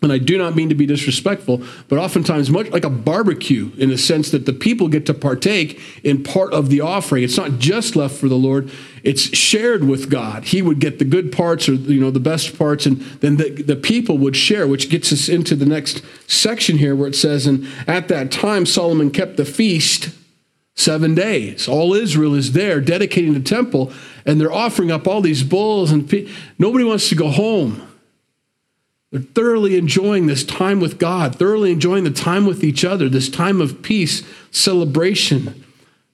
and 0.00 0.12
I 0.12 0.18
do 0.18 0.38
not 0.38 0.54
mean 0.54 0.68
to 0.68 0.74
be 0.74 0.86
disrespectful, 0.86 1.62
but 1.88 1.98
oftentimes 1.98 2.50
much 2.50 2.70
like 2.70 2.84
a 2.84 2.90
barbecue 2.90 3.72
in 3.78 3.88
the 3.88 3.98
sense 3.98 4.30
that 4.30 4.46
the 4.46 4.52
people 4.52 4.88
get 4.88 5.06
to 5.06 5.14
partake 5.14 5.80
in 6.04 6.22
part 6.22 6.52
of 6.52 6.70
the 6.70 6.80
offering. 6.80 7.24
It's 7.24 7.36
not 7.36 7.58
just 7.58 7.96
left 7.96 8.14
for 8.14 8.28
the 8.28 8.36
Lord, 8.36 8.70
it's 9.02 9.36
shared 9.36 9.84
with 9.84 10.08
God. 10.08 10.44
He 10.44 10.62
would 10.62 10.78
get 10.78 10.98
the 10.98 11.04
good 11.04 11.32
parts 11.32 11.68
or 11.68 11.74
you 11.74 12.00
know 12.00 12.10
the 12.10 12.20
best 12.20 12.56
parts, 12.56 12.86
and 12.86 13.00
then 13.20 13.36
the, 13.36 13.50
the 13.50 13.76
people 13.76 14.18
would 14.18 14.36
share, 14.36 14.66
which 14.66 14.88
gets 14.88 15.12
us 15.12 15.28
into 15.28 15.56
the 15.56 15.66
next 15.66 16.02
section 16.26 16.78
here 16.78 16.94
where 16.94 17.08
it 17.08 17.16
says, 17.16 17.46
And 17.46 17.66
at 17.86 18.08
that 18.08 18.30
time 18.30 18.66
Solomon 18.66 19.10
kept 19.10 19.36
the 19.36 19.44
feast 19.44 20.10
seven 20.76 21.14
days. 21.14 21.66
All 21.66 21.92
Israel 21.92 22.34
is 22.34 22.52
there 22.52 22.80
dedicating 22.80 23.34
the 23.34 23.40
temple, 23.40 23.92
and 24.24 24.40
they're 24.40 24.52
offering 24.52 24.92
up 24.92 25.08
all 25.08 25.20
these 25.20 25.42
bulls, 25.42 25.90
and 25.90 26.08
pe- 26.08 26.28
nobody 26.56 26.84
wants 26.84 27.08
to 27.08 27.16
go 27.16 27.28
home. 27.28 27.87
They're 29.10 29.20
thoroughly 29.20 29.76
enjoying 29.76 30.26
this 30.26 30.44
time 30.44 30.80
with 30.80 30.98
God, 30.98 31.36
thoroughly 31.36 31.72
enjoying 31.72 32.04
the 32.04 32.10
time 32.10 32.44
with 32.46 32.62
each 32.62 32.84
other, 32.84 33.08
this 33.08 33.30
time 33.30 33.60
of 33.60 33.82
peace, 33.82 34.22
celebration. 34.50 35.64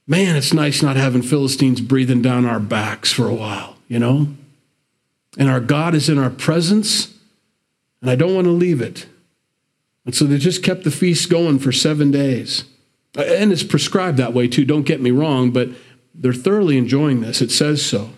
Man, 0.06 0.36
it's 0.36 0.52
nice 0.52 0.82
not 0.82 0.96
having 0.96 1.22
Philistines 1.22 1.80
breathing 1.80 2.22
down 2.22 2.46
our 2.46 2.60
backs 2.60 3.12
for 3.12 3.26
a 3.26 3.34
while, 3.34 3.76
you 3.88 3.98
know? 3.98 4.28
And 5.36 5.48
our 5.48 5.60
God 5.60 5.94
is 5.94 6.08
in 6.08 6.18
our 6.18 6.30
presence, 6.30 7.12
and 8.00 8.10
I 8.10 8.14
don't 8.14 8.34
want 8.34 8.44
to 8.44 8.52
leave 8.52 8.80
it. 8.80 9.06
And 10.04 10.14
so 10.14 10.26
they 10.26 10.38
just 10.38 10.62
kept 10.62 10.84
the 10.84 10.90
feast 10.90 11.30
going 11.30 11.58
for 11.58 11.72
seven 11.72 12.10
days. 12.10 12.64
And 13.16 13.50
it's 13.52 13.62
prescribed 13.62 14.18
that 14.18 14.34
way 14.34 14.46
too, 14.46 14.64
don't 14.64 14.86
get 14.86 15.00
me 15.00 15.10
wrong, 15.10 15.50
but 15.50 15.70
they're 16.14 16.32
thoroughly 16.32 16.78
enjoying 16.78 17.22
this. 17.22 17.40
It 17.40 17.50
says 17.50 17.84
so. 17.84 18.10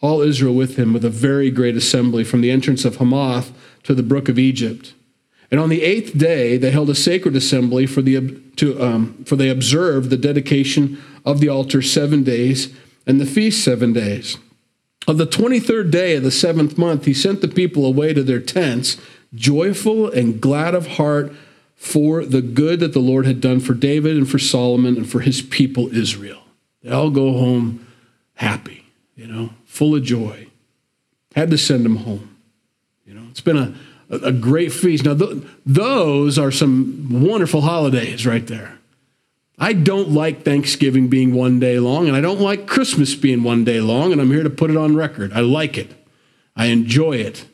All 0.00 0.20
Israel 0.20 0.54
with 0.54 0.76
him 0.76 0.92
with 0.92 1.04
a 1.04 1.10
very 1.10 1.50
great 1.50 1.76
assembly 1.76 2.24
from 2.24 2.40
the 2.40 2.50
entrance 2.50 2.84
of 2.84 2.96
Hamath 2.96 3.52
to 3.84 3.94
the 3.94 4.02
brook 4.02 4.28
of 4.28 4.38
Egypt. 4.38 4.94
And 5.50 5.60
on 5.60 5.68
the 5.68 5.82
eighth 5.82 6.18
day, 6.18 6.56
they 6.56 6.70
held 6.70 6.90
a 6.90 6.94
sacred 6.94 7.36
assembly 7.36 7.86
for, 7.86 8.02
the, 8.02 8.40
to, 8.56 8.82
um, 8.82 9.24
for 9.24 9.36
they 9.36 9.48
observed 9.48 10.10
the 10.10 10.16
dedication 10.16 11.00
of 11.24 11.40
the 11.40 11.48
altar 11.48 11.80
seven 11.80 12.24
days 12.24 12.74
and 13.06 13.20
the 13.20 13.26
feast 13.26 13.62
seven 13.62 13.92
days. 13.92 14.36
On 15.06 15.16
the 15.16 15.26
23rd 15.26 15.90
day 15.90 16.16
of 16.16 16.22
the 16.22 16.30
seventh 16.30 16.78
month, 16.78 17.04
he 17.04 17.14
sent 17.14 17.40
the 17.40 17.48
people 17.48 17.84
away 17.84 18.14
to 18.14 18.22
their 18.22 18.40
tents, 18.40 18.96
joyful 19.34 20.10
and 20.10 20.40
glad 20.40 20.74
of 20.74 20.86
heart 20.96 21.32
for 21.74 22.24
the 22.24 22.40
good 22.40 22.80
that 22.80 22.94
the 22.94 23.00
Lord 23.00 23.26
had 23.26 23.40
done 23.40 23.60
for 23.60 23.74
David 23.74 24.16
and 24.16 24.28
for 24.28 24.38
Solomon 24.38 24.96
and 24.96 25.08
for 25.08 25.20
his 25.20 25.42
people 25.42 25.94
Israel. 25.94 26.42
They 26.82 26.90
all 26.90 27.10
go 27.10 27.32
home 27.32 27.86
happy, 28.34 28.86
you 29.14 29.26
know, 29.26 29.50
full 29.74 29.96
of 29.96 30.04
joy. 30.04 30.46
Had 31.34 31.50
to 31.50 31.58
send 31.58 31.84
them 31.84 31.96
home. 31.96 32.36
You 33.04 33.14
know, 33.14 33.26
it's 33.28 33.40
been 33.40 33.58
a, 33.58 33.74
a 34.08 34.30
great 34.30 34.72
feast. 34.72 35.04
Now, 35.04 35.14
th- 35.14 35.42
those 35.66 36.38
are 36.38 36.52
some 36.52 37.08
wonderful 37.10 37.62
holidays 37.62 38.24
right 38.24 38.46
there. 38.46 38.78
I 39.58 39.72
don't 39.72 40.10
like 40.10 40.44
Thanksgiving 40.44 41.08
being 41.08 41.34
one 41.34 41.58
day 41.58 41.80
long, 41.80 42.06
and 42.06 42.16
I 42.16 42.20
don't 42.20 42.40
like 42.40 42.68
Christmas 42.68 43.16
being 43.16 43.42
one 43.42 43.64
day 43.64 43.80
long, 43.80 44.12
and 44.12 44.20
I'm 44.20 44.30
here 44.30 44.44
to 44.44 44.50
put 44.50 44.70
it 44.70 44.76
on 44.76 44.94
record. 44.94 45.32
I 45.32 45.40
like 45.40 45.76
it, 45.76 45.90
I 46.54 46.66
enjoy 46.66 47.14
it. 47.14 47.44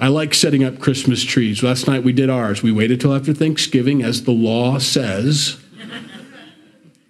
I 0.00 0.08
like 0.08 0.34
setting 0.34 0.64
up 0.64 0.78
Christmas 0.78 1.22
trees. 1.22 1.62
Last 1.62 1.86
night 1.86 2.02
we 2.02 2.12
did 2.12 2.30
ours. 2.30 2.62
We 2.62 2.72
waited 2.72 3.00
till 3.00 3.14
after 3.14 3.34
Thanksgiving, 3.34 4.02
as 4.02 4.24
the 4.24 4.32
law 4.32 4.78
says. 4.78 5.58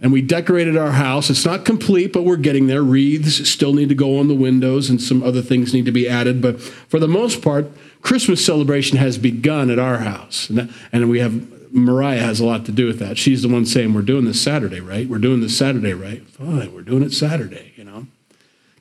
And 0.03 0.13
we 0.13 0.21
decorated 0.21 0.77
our 0.77 0.91
house. 0.91 1.31
It's 1.31 1.47
not 1.47 1.65
complete, 1.65 2.13
but 2.13 2.25
we're 2.25 2.37
getting 2.37 2.67
there. 2.67 2.83
Wreaths 2.83 3.49
still 3.49 3.73
need 3.73 3.89
to 3.89 3.95
go 3.95 4.19
on 4.19 4.27
the 4.27 4.35
windows, 4.35 4.91
and 4.91 5.01
some 5.01 5.23
other 5.23 5.41
things 5.41 5.73
need 5.73 5.85
to 5.85 5.93
be 5.93 6.09
added. 6.09 6.43
But 6.43 6.61
for 6.61 6.99
the 6.99 7.07
most 7.07 7.41
part, 7.41 7.71
Christmas 8.03 8.45
celebration 8.45 8.99
has 8.99 9.17
begun 9.17 9.71
at 9.71 9.79
our 9.79 9.99
house. 9.99 10.51
And, 10.91 11.09
we 11.09 11.21
have, 11.21 11.73
Mariah 11.73 12.19
has 12.19 12.41
a 12.41 12.45
lot 12.45 12.67
to 12.67 12.73
do 12.73 12.89
with 12.89 12.99
that. 12.99 13.17
She's 13.17 13.43
the 13.43 13.49
one 13.49 13.65
saying, 13.65 13.95
We're 13.95 14.03
doing 14.03 14.25
this 14.25 14.41
Saturday, 14.41 14.81
right? 14.81 15.09
We're 15.09 15.19
doing 15.19 15.41
this 15.41 15.57
Saturday, 15.57 15.95
right? 15.95 16.27
Fine, 16.27 16.75
we're 16.75 16.83
doing 16.83 17.05
it 17.05 17.13
Saturday, 17.13 17.73
you 17.77 17.85
know? 17.85 18.09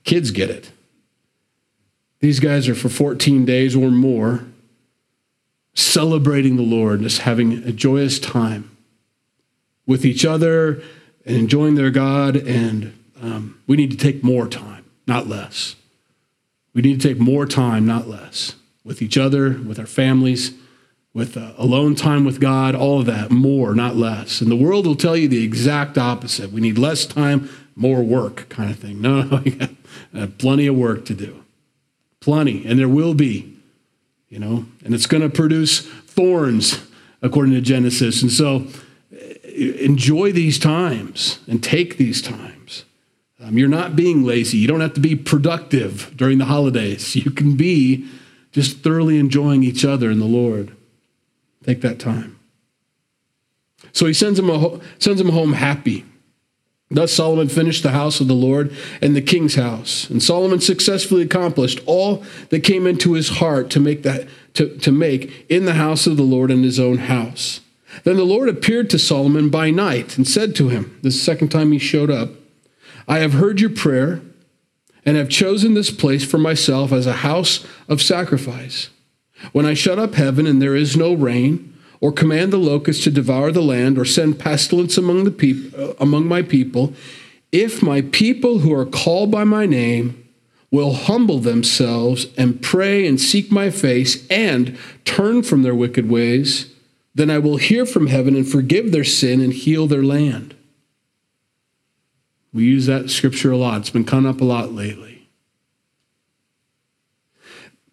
Kids 0.03 0.31
get 0.31 0.49
it. 0.49 0.71
These 2.19 2.39
guys 2.39 2.67
are 2.67 2.75
for 2.75 2.89
14 2.89 3.45
days 3.45 3.75
or 3.75 3.91
more 3.91 4.45
celebrating 5.75 6.55
the 6.55 6.63
Lord, 6.63 7.01
just 7.01 7.19
having 7.19 7.63
a 7.63 7.71
joyous 7.71 8.17
time 8.17 8.75
with 9.85 10.03
each 10.03 10.25
other 10.25 10.81
and 11.25 11.37
enjoying 11.37 11.75
their 11.75 11.91
God. 11.91 12.35
And 12.35 12.97
um, 13.21 13.59
we 13.67 13.77
need 13.77 13.91
to 13.91 13.97
take 13.97 14.23
more 14.23 14.47
time, 14.47 14.85
not 15.07 15.27
less. 15.27 15.75
We 16.73 16.81
need 16.81 17.01
to 17.01 17.07
take 17.07 17.19
more 17.19 17.45
time, 17.45 17.85
not 17.85 18.07
less, 18.07 18.55
with 18.83 19.01
each 19.01 19.17
other, 19.17 19.51
with 19.51 19.77
our 19.77 19.85
families, 19.85 20.53
with 21.13 21.35
uh, 21.35 21.53
alone 21.57 21.95
time 21.95 22.23
with 22.23 22.39
God, 22.39 22.73
all 22.73 22.99
of 22.99 23.05
that, 23.07 23.31
more, 23.31 23.75
not 23.75 23.95
less. 23.95 24.39
And 24.41 24.49
the 24.49 24.55
world 24.55 24.87
will 24.87 24.95
tell 24.95 25.17
you 25.17 25.27
the 25.27 25.43
exact 25.43 25.97
opposite. 25.97 26.51
We 26.51 26.61
need 26.61 26.77
less 26.77 27.05
time, 27.05 27.49
more 27.75 28.01
work, 28.01 28.47
kind 28.49 28.71
of 28.71 28.79
thing. 28.79 29.01
No, 29.01 29.23
no, 29.23 29.41
we 29.43 29.51
got 29.51 29.69
uh, 30.15 30.27
plenty 30.37 30.67
of 30.67 30.75
work 30.75 31.05
to 31.05 31.13
do. 31.13 31.43
Plenty, 32.21 32.65
and 32.65 32.79
there 32.79 32.87
will 32.87 33.13
be, 33.13 33.57
you 34.29 34.39
know, 34.39 34.65
and 34.85 34.93
it's 34.93 35.07
going 35.07 35.23
to 35.23 35.29
produce 35.29 35.79
thorns, 35.79 36.79
according 37.21 37.53
to 37.55 37.61
Genesis. 37.61 38.21
And 38.21 38.31
so 38.31 38.67
enjoy 39.55 40.31
these 40.31 40.57
times 40.59 41.39
and 41.47 41.63
take 41.63 41.97
these 41.97 42.21
times. 42.21 42.85
Um, 43.43 43.57
you're 43.57 43.67
not 43.67 43.95
being 43.95 44.23
lazy. 44.23 44.57
You 44.57 44.67
don't 44.67 44.81
have 44.81 44.93
to 44.93 44.99
be 44.99 45.15
productive 45.15 46.11
during 46.15 46.37
the 46.37 46.45
holidays. 46.45 47.15
You 47.21 47.31
can 47.31 47.55
be 47.55 48.07
just 48.51 48.79
thoroughly 48.79 49.17
enjoying 49.17 49.63
each 49.63 49.85
other 49.85 50.11
in 50.11 50.19
the 50.19 50.25
Lord. 50.25 50.75
Take 51.63 51.81
that 51.81 51.99
time. 51.99 52.39
So 53.93 54.05
he 54.05 54.13
sends 54.13 54.39
him, 54.39 54.49
a, 54.49 54.79
sends 54.99 55.21
him 55.21 55.29
home 55.29 55.53
happy. 55.53 56.05
Thus 56.89 57.13
Solomon 57.13 57.47
finished 57.47 57.83
the 57.83 57.91
house 57.91 58.19
of 58.19 58.27
the 58.27 58.33
Lord 58.33 58.75
and 59.01 59.15
the 59.15 59.21
king's 59.21 59.55
house. 59.55 60.09
And 60.09 60.21
Solomon 60.21 60.59
successfully 60.59 61.21
accomplished 61.21 61.79
all 61.85 62.23
that 62.49 62.61
came 62.61 62.85
into 62.85 63.13
his 63.13 63.29
heart 63.29 63.69
to 63.71 63.79
make 63.79 64.03
that 64.03 64.27
to, 64.55 64.77
to 64.79 64.91
make 64.91 65.45
in 65.49 65.63
the 65.63 65.75
house 65.75 66.05
of 66.05 66.17
the 66.17 66.23
Lord 66.23 66.51
and 66.51 66.65
his 66.65 66.79
own 66.79 66.97
house. 66.97 67.61
Then 68.03 68.17
the 68.17 68.23
Lord 68.23 68.49
appeared 68.49 68.89
to 68.89 68.99
Solomon 68.99 69.49
by 69.49 69.69
night 69.69 70.17
and 70.17 70.27
said 70.27 70.55
to 70.55 70.69
him, 70.69 70.97
the 71.01 71.11
second 71.11 71.49
time 71.49 71.71
he 71.71 71.79
showed 71.79 72.09
up, 72.09 72.29
I 73.07 73.19
have 73.19 73.33
heard 73.33 73.59
your 73.59 73.69
prayer 73.69 74.21
and 75.05 75.17
have 75.17 75.29
chosen 75.29 75.73
this 75.73 75.91
place 75.91 76.23
for 76.23 76.37
myself 76.37 76.91
as 76.91 77.07
a 77.07 77.13
house 77.13 77.65
of 77.89 78.01
sacrifice. 78.01 78.89
When 79.51 79.65
I 79.65 79.73
shut 79.73 79.99
up 79.99 80.13
heaven 80.13 80.45
and 80.45 80.61
there 80.61 80.75
is 80.75 80.95
no 80.95 81.13
rain, 81.13 81.67
or 81.99 82.11
command 82.11 82.51
the 82.51 82.57
locusts 82.57 83.03
to 83.03 83.11
devour 83.11 83.51
the 83.51 83.61
land, 83.61 83.97
or 83.97 84.05
send 84.05 84.39
pestilence 84.39 84.97
among, 84.97 85.23
the 85.23 85.31
peop- 85.31 85.77
uh, 85.77 85.93
among 85.99 86.27
my 86.27 86.41
people, 86.41 86.93
if 87.51 87.83
my 87.83 88.01
people 88.01 88.59
who 88.59 88.73
are 88.73 88.85
called 88.85 89.29
by 89.29 89.43
my 89.43 89.65
name 89.65 90.17
will 90.71 90.93
humble 90.93 91.39
themselves 91.39 92.27
and 92.37 92.61
pray 92.61 93.05
and 93.05 93.19
seek 93.19 93.51
my 93.51 93.69
face 93.69 94.25
and 94.29 94.77
turn 95.05 95.43
from 95.43 95.61
their 95.61 95.75
wicked 95.75 96.09
ways, 96.09 96.70
then 97.13 97.29
I 97.29 97.39
will 97.39 97.57
hear 97.57 97.85
from 97.85 98.07
heaven 98.07 98.35
and 98.35 98.47
forgive 98.47 98.91
their 98.91 99.03
sin 99.03 99.41
and 99.41 99.51
heal 99.51 99.87
their 99.87 100.03
land. 100.03 100.55
We 102.53 102.63
use 102.63 102.85
that 102.85 103.09
scripture 103.09 103.51
a 103.51 103.57
lot. 103.57 103.79
It's 103.79 103.89
been 103.89 104.05
coming 104.05 104.29
up 104.29 104.41
a 104.41 104.45
lot 104.45 104.71
lately. 104.71 105.29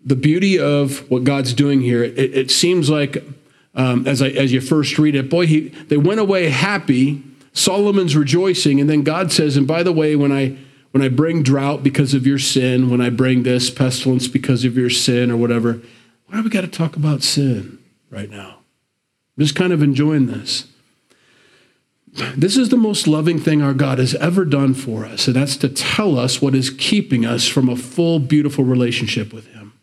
The 0.05 0.17
beauty 0.17 0.59
of 0.59 1.09
what 1.11 1.25
God's 1.25 1.53
doing 1.53 1.81
here, 1.81 2.03
it, 2.03 2.19
it 2.19 2.51
seems 2.51 2.89
like 2.89 3.23
um, 3.75 4.07
as, 4.07 4.23
I, 4.23 4.29
as 4.29 4.53
you 4.53 4.61
first 4.61 4.99
read 4.99 5.15
it. 5.15 5.29
Boy, 5.29 5.47
he, 5.47 5.69
they 5.89 5.97
went 5.97 6.21
away 6.21 6.49
happy. 6.49 7.23
Solomon's 7.53 8.17
rejoicing. 8.17 8.81
And 8.81 8.89
then 8.89 9.03
God 9.03 9.33
says, 9.33 9.57
and 9.57 9.67
by 9.67 9.83
the 9.83 9.93
way, 9.93 10.17
when 10.17 10.33
I, 10.33 10.57
when 10.93 11.03
I 11.03 11.09
bring 11.09 11.43
drought 11.43 11.83
because 11.83 12.15
of 12.15 12.27
your 12.27 12.39
sin, 12.39 12.91
when 12.91 13.01
I 13.01 13.11
bring 13.11 13.43
this 13.43 13.71
pestilence 13.71 14.27
because 14.29 14.65
of 14.65 14.77
your 14.77 14.91
sin 14.91 15.31
or 15.31 15.37
whatever, 15.37 15.81
why 16.27 16.39
do 16.39 16.43
we 16.43 16.51
got 16.51 16.63
to 16.63 16.69
talk 16.69 16.97
about 16.97 17.23
sin 17.23 17.79
right 18.11 18.31
now? 18.31 18.58
I'm 19.39 19.45
just 19.45 19.55
kind 19.55 19.73
of 19.73 19.83
enjoying 19.83 20.27
this. 20.27 20.67
This 22.37 22.57
is 22.57 22.71
the 22.71 22.77
most 22.77 23.07
loving 23.07 23.39
thing 23.39 23.63
our 23.63 23.75
God 23.75 23.99
has 23.99 24.17
ever 24.17 24.45
done 24.45 24.75
for 24.75 25.05
us, 25.05 25.29
and 25.29 25.37
that's 25.37 25.57
to 25.59 25.69
tell 25.69 26.19
us 26.19 26.43
what 26.43 26.57
is 26.57 26.71
keeping 26.71 27.25
us 27.25 27.47
from 27.47 27.69
a 27.69 27.77
full, 27.77 28.19
beautiful 28.19 28.65
relationship 28.65 29.33
with 29.33 29.47
Him. 29.47 29.75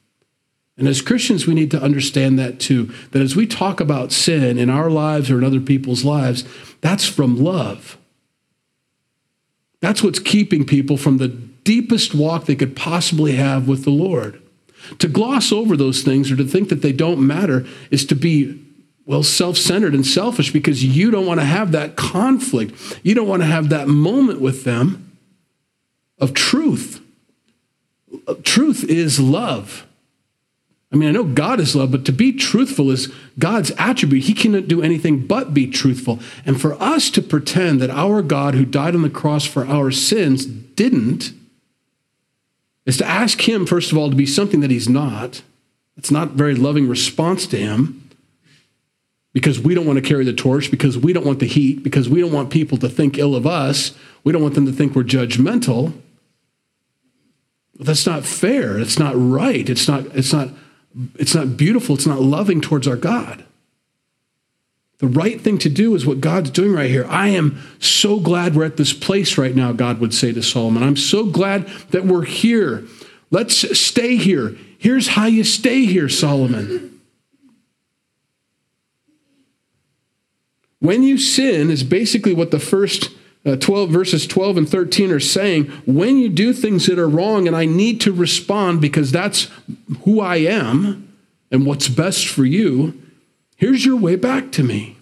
And 0.78 0.90
as 0.90 1.02
Christians, 1.02 1.48
we 1.48 1.54
need 1.54 1.72
to 1.72 1.82
understand 1.82 2.38
that 2.38 2.60
too. 2.60 2.92
That 3.12 3.22
as 3.22 3.38
we 3.38 3.48
talk 3.48 3.80
about 3.80 4.12
sin 4.12 4.58
in 4.58 4.70
our 4.70 4.90
lives 4.90 5.32
or 5.32 5.38
in 5.38 5.46
other 5.46 5.62
people's 5.62 6.04
lives, 6.04 6.44
that's 6.82 7.08
from 7.08 7.42
love. 7.42 7.98
That's 9.80 10.04
what's 10.04 10.20
keeping 10.20 10.66
people 10.66 10.98
from 10.98 11.18
the 11.18 11.30
deepest 11.30 12.14
walk 12.14 12.46
they 12.46 12.56
could 12.56 12.76
possibly 12.76 13.36
have 13.36 13.70
with 13.70 13.86
the 13.86 13.92
Lord. 13.92 14.42
To 15.00 15.08
gloss 15.08 15.54
over 15.54 15.78
those 15.78 16.02
things 16.02 16.30
or 16.30 16.36
to 16.36 16.44
think 16.44 16.68
that 16.68 16.82
they 16.82 16.92
don't 16.92 17.26
matter 17.26 17.66
is 17.90 18.06
to 18.08 18.16
be, 18.16 18.65
well, 19.06 19.24
self 19.24 19.58
centered 19.58 19.94
and 19.94 20.06
selfish 20.06 20.52
because 20.52 20.84
you 20.84 21.12
don't 21.12 21.26
want 21.26 21.40
to 21.40 21.46
have 21.46 21.72
that 21.74 21.96
conflict. 21.96 23.00
You 23.04 23.14
don't 23.14 23.28
want 23.28 23.44
to 23.44 23.48
have 23.48 23.70
that 23.70 23.88
moment 23.88 24.42
with 24.42 24.64
them 24.64 25.18
of 26.18 26.34
truth. 26.34 27.02
Truth 28.44 28.84
is 28.86 29.20
love. 29.20 29.86
I 30.92 30.98
mean, 30.98 31.10
I 31.10 31.12
know 31.12 31.24
God 31.26 31.60
is 31.60 31.76
love, 31.76 31.92
but 31.92 32.06
to 32.06 32.14
be 32.14 32.32
truthful 32.32 32.90
is 32.90 33.14
God's 33.38 33.72
attribute. 33.78 34.24
He 34.24 34.34
cannot 34.34 34.68
do 34.68 34.82
anything 34.82 35.28
but 35.28 35.54
be 35.54 35.68
truthful. 35.68 36.20
And 36.46 36.60
for 36.60 36.82
us 36.82 37.10
to 37.12 37.22
pretend 37.22 37.82
that 37.82 37.90
our 37.90 38.22
God, 38.22 38.54
who 38.54 38.66
died 38.66 38.96
on 38.96 39.02
the 39.02 39.10
cross 39.10 39.46
for 39.46 39.68
our 39.68 39.92
sins, 39.92 40.46
didn't, 40.46 41.34
is 42.86 42.98
to 42.98 43.06
ask 43.06 43.48
Him, 43.48 43.66
first 43.66 43.92
of 43.92 43.98
all, 43.98 44.10
to 44.10 44.16
be 44.16 44.26
something 44.26 44.62
that 44.62 44.72
He's 44.72 44.88
not. 44.88 45.42
It's 45.98 46.12
not 46.12 46.32
very 46.32 46.56
loving 46.56 46.88
response 46.88 47.46
to 47.48 47.58
Him. 47.58 48.05
Because 49.36 49.60
we 49.60 49.76
don't 49.76 49.86
want 49.86 49.98
to 49.98 50.02
carry 50.02 50.24
the 50.24 50.32
torch, 50.32 50.72
because 50.72 50.98
we 50.98 51.12
don't 51.12 51.26
want 51.26 51.40
the 51.40 51.46
heat, 51.46 51.84
because 51.84 52.08
we 52.08 52.22
don't 52.22 52.32
want 52.32 52.50
people 52.50 52.78
to 52.78 52.88
think 52.88 53.18
ill 53.18 53.36
of 53.36 53.46
us. 53.46 53.94
We 54.24 54.32
don't 54.32 54.42
want 54.42 54.56
them 54.56 54.66
to 54.66 54.72
think 54.72 54.96
we're 54.96 55.04
judgmental. 55.04 55.92
That's 57.78 58.06
not 58.06 58.24
fair. 58.24 58.80
It's 58.80 58.98
not 58.98 59.14
right. 59.18 59.70
It's 59.70 59.90
not, 59.90 60.06
it's 60.16 60.32
not, 60.32 60.52
it's 61.16 61.36
not 61.36 61.58
beautiful. 61.58 61.96
It's 61.96 62.06
not 62.06 62.22
loving 62.22 62.62
towards 62.62 62.88
our 62.88 62.96
God. 62.96 63.44
The 65.00 65.08
right 65.08 65.42
thing 65.42 65.58
to 65.58 65.70
do 65.70 65.96
is 65.96 66.06
what 66.06 66.22
God's 66.22 66.50
doing 66.50 66.72
right 66.72 66.90
here. 66.90 67.06
I 67.10 67.28
am 67.28 67.62
so 67.80 68.22
glad 68.22 68.56
we're 68.56 68.64
at 68.64 68.78
this 68.78 68.94
place 68.94 69.38
right 69.38 69.54
now, 69.54 69.74
God 69.74 70.00
would 70.00 70.14
say 70.14 70.32
to 70.32 70.42
Solomon. 70.42 70.82
I'm 70.82 70.96
so 70.96 71.26
glad 71.26 71.68
that 71.90 72.06
we're 72.06 72.24
here. 72.24 72.86
Let's 73.32 73.78
stay 73.78 74.16
here. 74.16 74.56
Here's 74.78 75.10
how 75.10 75.26
you 75.26 75.44
stay 75.44 75.86
here, 75.86 76.08
Solomon. 76.08 76.95
When 80.80 81.04
you 81.04 81.18
sin 81.18 81.72
is 81.72 81.84
basically 81.84 82.34
what 82.34 82.52
the 82.52 82.60
first 82.60 83.12
uh, 83.46 83.56
12 83.56 83.90
verses 83.92 84.26
12 84.26 84.58
and 84.58 84.70
13 84.70 85.12
are 85.12 85.20
saying. 85.20 85.66
When 85.86 86.18
you 86.18 86.30
do 86.30 86.52
things 86.52 86.88
that 86.88 86.98
are 86.98 87.08
wrong, 87.08 87.48
and 87.48 87.56
I 87.56 87.66
need 87.66 88.02
to 88.02 88.14
respond 88.14 88.82
because 88.82 89.12
that's 89.12 89.50
who 90.04 90.20
I 90.20 90.38
am 90.38 91.14
and 91.52 91.66
what's 91.66 91.88
best 91.88 92.28
for 92.28 92.44
you, 92.44 93.00
here's 93.56 93.86
your 93.86 93.98
way 93.98 94.16
back 94.16 94.52
to 94.54 94.64
me. 94.64 94.98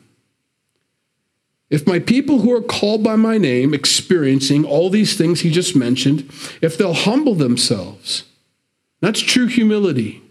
If 1.70 1.88
my 1.88 1.98
people 1.98 2.40
who 2.40 2.52
are 2.52 2.62
called 2.62 3.04
by 3.04 3.16
my 3.16 3.38
name, 3.38 3.74
experiencing 3.74 4.64
all 4.66 4.90
these 4.90 5.18
things 5.18 5.42
he 5.42 5.50
just 5.50 5.76
mentioned, 5.76 6.30
if 6.62 6.78
they'll 6.78 6.94
humble 6.94 7.34
themselves, 7.34 8.26
that's 9.00 9.22
true 9.22 9.48
humility, 9.48 10.22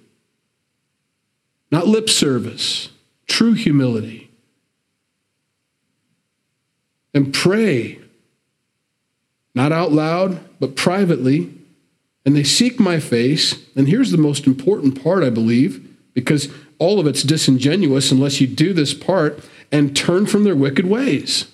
not 1.70 1.88
lip 1.88 2.08
service, 2.08 2.90
true 3.26 3.54
humility 3.54 4.21
and 7.14 7.32
pray, 7.32 7.98
not 9.54 9.72
out 9.72 9.92
loud, 9.92 10.40
but 10.58 10.76
privately, 10.76 11.52
and 12.24 12.36
they 12.36 12.44
seek 12.44 12.78
my 12.78 13.00
face. 13.00 13.56
And 13.76 13.88
here's 13.88 14.10
the 14.10 14.18
most 14.18 14.46
important 14.46 15.02
part, 15.02 15.24
I 15.24 15.30
believe, 15.30 15.88
because 16.14 16.52
all 16.78 16.98
of 16.98 17.06
it's 17.06 17.22
disingenuous 17.22 18.10
unless 18.10 18.40
you 18.40 18.46
do 18.46 18.72
this 18.72 18.94
part 18.94 19.40
and 19.70 19.96
turn 19.96 20.26
from 20.26 20.44
their 20.44 20.56
wicked 20.56 20.86
ways. 20.86 21.46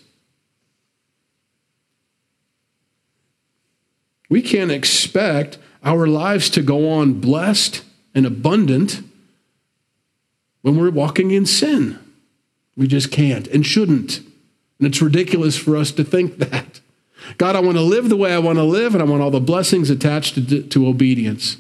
We 4.29 4.43
can't 4.43 4.71
expect 4.71 5.59
our 5.83 6.07
lives 6.07 6.51
to 6.51 6.63
go 6.63 6.91
on 6.91 7.15
blessed 7.15 7.83
and 8.15 8.27
abundant 8.27 9.03
when 10.63 10.77
we're 10.77 10.91
walking 10.91 11.31
in 11.31 11.47
sin. 11.47 11.99
We 12.77 12.87
just 12.87 13.11
can't 13.11 13.47
and 13.49 13.65
shouldn't. 13.65 14.21
And 14.79 14.87
it's 14.87 15.03
ridiculous 15.03 15.57
for 15.57 15.77
us 15.77 15.91
to 15.93 16.05
think 16.05 16.39
that. 16.39 16.81
God, 17.37 17.57
I 17.57 17.61
want 17.61 17.77
to 17.77 17.83
live 17.83 18.09
the 18.09 18.17
way 18.17 18.33
I 18.33 18.39
want 18.39 18.59
to 18.59 18.65
live, 18.65 18.95
and 18.95 19.03
I 19.03 19.07
want 19.07 19.23
all 19.23 19.31
the 19.31 19.41
blessings 19.41 19.91
attached 19.91 20.35
to, 20.37 20.63
to 20.63 20.87
obedience. 20.87 21.57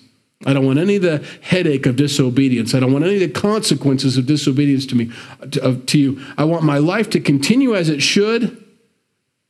I 0.46 0.52
don't 0.52 0.64
want 0.64 0.78
any 0.78 0.96
of 0.96 1.02
the 1.02 1.26
headache 1.42 1.84
of 1.84 1.96
disobedience. 1.96 2.74
I 2.74 2.80
don't 2.80 2.92
want 2.92 3.04
any 3.04 3.14
of 3.14 3.20
the 3.20 3.40
consequences 3.40 4.16
of 4.16 4.26
disobedience 4.26 4.86
to 4.86 4.94
me, 4.94 5.10
to, 5.50 5.76
to 5.76 5.98
you. 5.98 6.24
I 6.38 6.44
want 6.44 6.62
my 6.62 6.78
life 6.78 7.10
to 7.10 7.20
continue 7.20 7.74
as 7.74 7.88
it 7.88 8.00
should 8.02 8.64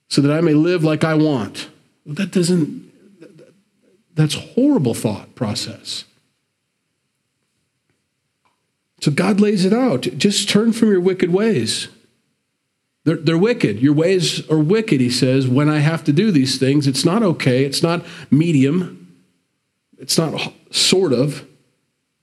so 0.08 0.22
that 0.22 0.32
I 0.32 0.40
may 0.40 0.54
live 0.54 0.82
like 0.84 1.04
I 1.04 1.14
want. 1.14 1.68
That 2.06 2.30
doesn't, 2.30 2.90
that's 4.14 4.34
horrible 4.34 4.94
thought 4.94 5.34
process. 5.34 6.04
So 9.00 9.10
God 9.10 9.40
lays 9.40 9.66
it 9.66 9.75
out. 9.75 10.02
Just 10.16 10.48
turn 10.48 10.72
from 10.72 10.90
your 10.90 11.00
wicked 11.00 11.30
ways. 11.32 11.88
They're, 13.08 13.16
they're 13.16 13.38
wicked. 13.38 13.80
Your 13.80 13.94
ways 13.94 14.46
are 14.50 14.58
wicked, 14.58 15.00
he 15.00 15.08
says, 15.08 15.48
when 15.48 15.70
I 15.70 15.78
have 15.78 16.04
to 16.04 16.12
do 16.12 16.30
these 16.30 16.58
things. 16.58 16.86
It's 16.86 17.06
not 17.06 17.22
okay. 17.22 17.64
It's 17.64 17.82
not 17.82 18.04
medium. 18.30 19.16
It's 19.96 20.18
not 20.18 20.52
sort 20.70 21.14
of. 21.14 21.46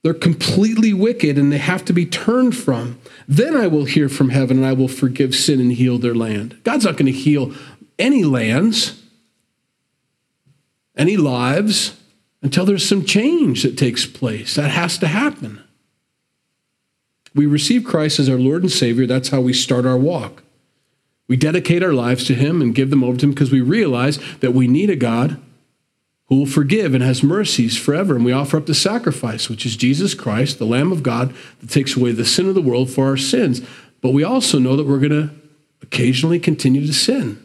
They're 0.04 0.14
completely 0.14 0.94
wicked 0.94 1.38
and 1.38 1.50
they 1.50 1.58
have 1.58 1.84
to 1.86 1.92
be 1.92 2.06
turned 2.06 2.56
from. 2.56 3.00
Then 3.26 3.56
I 3.56 3.66
will 3.66 3.86
hear 3.86 4.08
from 4.08 4.28
heaven 4.28 4.58
and 4.58 4.66
I 4.66 4.74
will 4.74 4.86
forgive 4.86 5.34
sin 5.34 5.58
and 5.58 5.72
heal 5.72 5.98
their 5.98 6.14
land. 6.14 6.60
God's 6.62 6.84
not 6.84 6.96
going 6.96 7.12
to 7.12 7.18
heal 7.18 7.52
any 7.98 8.22
lands, 8.22 9.02
any 10.96 11.16
lives, 11.16 12.00
until 12.42 12.64
there's 12.64 12.88
some 12.88 13.04
change 13.04 13.64
that 13.64 13.76
takes 13.76 14.06
place. 14.06 14.54
That 14.54 14.70
has 14.70 14.98
to 14.98 15.08
happen. 15.08 15.64
We 17.34 17.44
receive 17.44 17.82
Christ 17.82 18.20
as 18.20 18.28
our 18.28 18.38
Lord 18.38 18.62
and 18.62 18.70
Savior. 18.70 19.04
That's 19.04 19.30
how 19.30 19.40
we 19.40 19.52
start 19.52 19.84
our 19.84 19.98
walk. 19.98 20.44
We 21.28 21.36
dedicate 21.36 21.82
our 21.82 21.92
lives 21.92 22.24
to 22.26 22.34
Him 22.34 22.62
and 22.62 22.74
give 22.74 22.90
them 22.90 23.02
over 23.02 23.18
to 23.18 23.26
Him 23.26 23.32
because 23.32 23.50
we 23.50 23.60
realize 23.60 24.18
that 24.40 24.54
we 24.54 24.68
need 24.68 24.90
a 24.90 24.96
God 24.96 25.40
who 26.28 26.38
will 26.38 26.46
forgive 26.46 26.94
and 26.94 27.02
has 27.02 27.22
mercies 27.22 27.76
forever. 27.76 28.16
And 28.16 28.24
we 28.24 28.32
offer 28.32 28.56
up 28.56 28.66
the 28.66 28.74
sacrifice, 28.74 29.48
which 29.48 29.64
is 29.64 29.76
Jesus 29.76 30.14
Christ, 30.14 30.58
the 30.58 30.66
Lamb 30.66 30.92
of 30.92 31.02
God 31.02 31.34
that 31.60 31.70
takes 31.70 31.96
away 31.96 32.12
the 32.12 32.24
sin 32.24 32.48
of 32.48 32.54
the 32.54 32.62
world 32.62 32.90
for 32.90 33.06
our 33.06 33.16
sins. 33.16 33.60
But 34.00 34.12
we 34.12 34.24
also 34.24 34.58
know 34.58 34.76
that 34.76 34.86
we're 34.86 34.98
going 34.98 35.10
to 35.10 35.30
occasionally 35.82 36.38
continue 36.38 36.86
to 36.86 36.92
sin. 36.92 37.42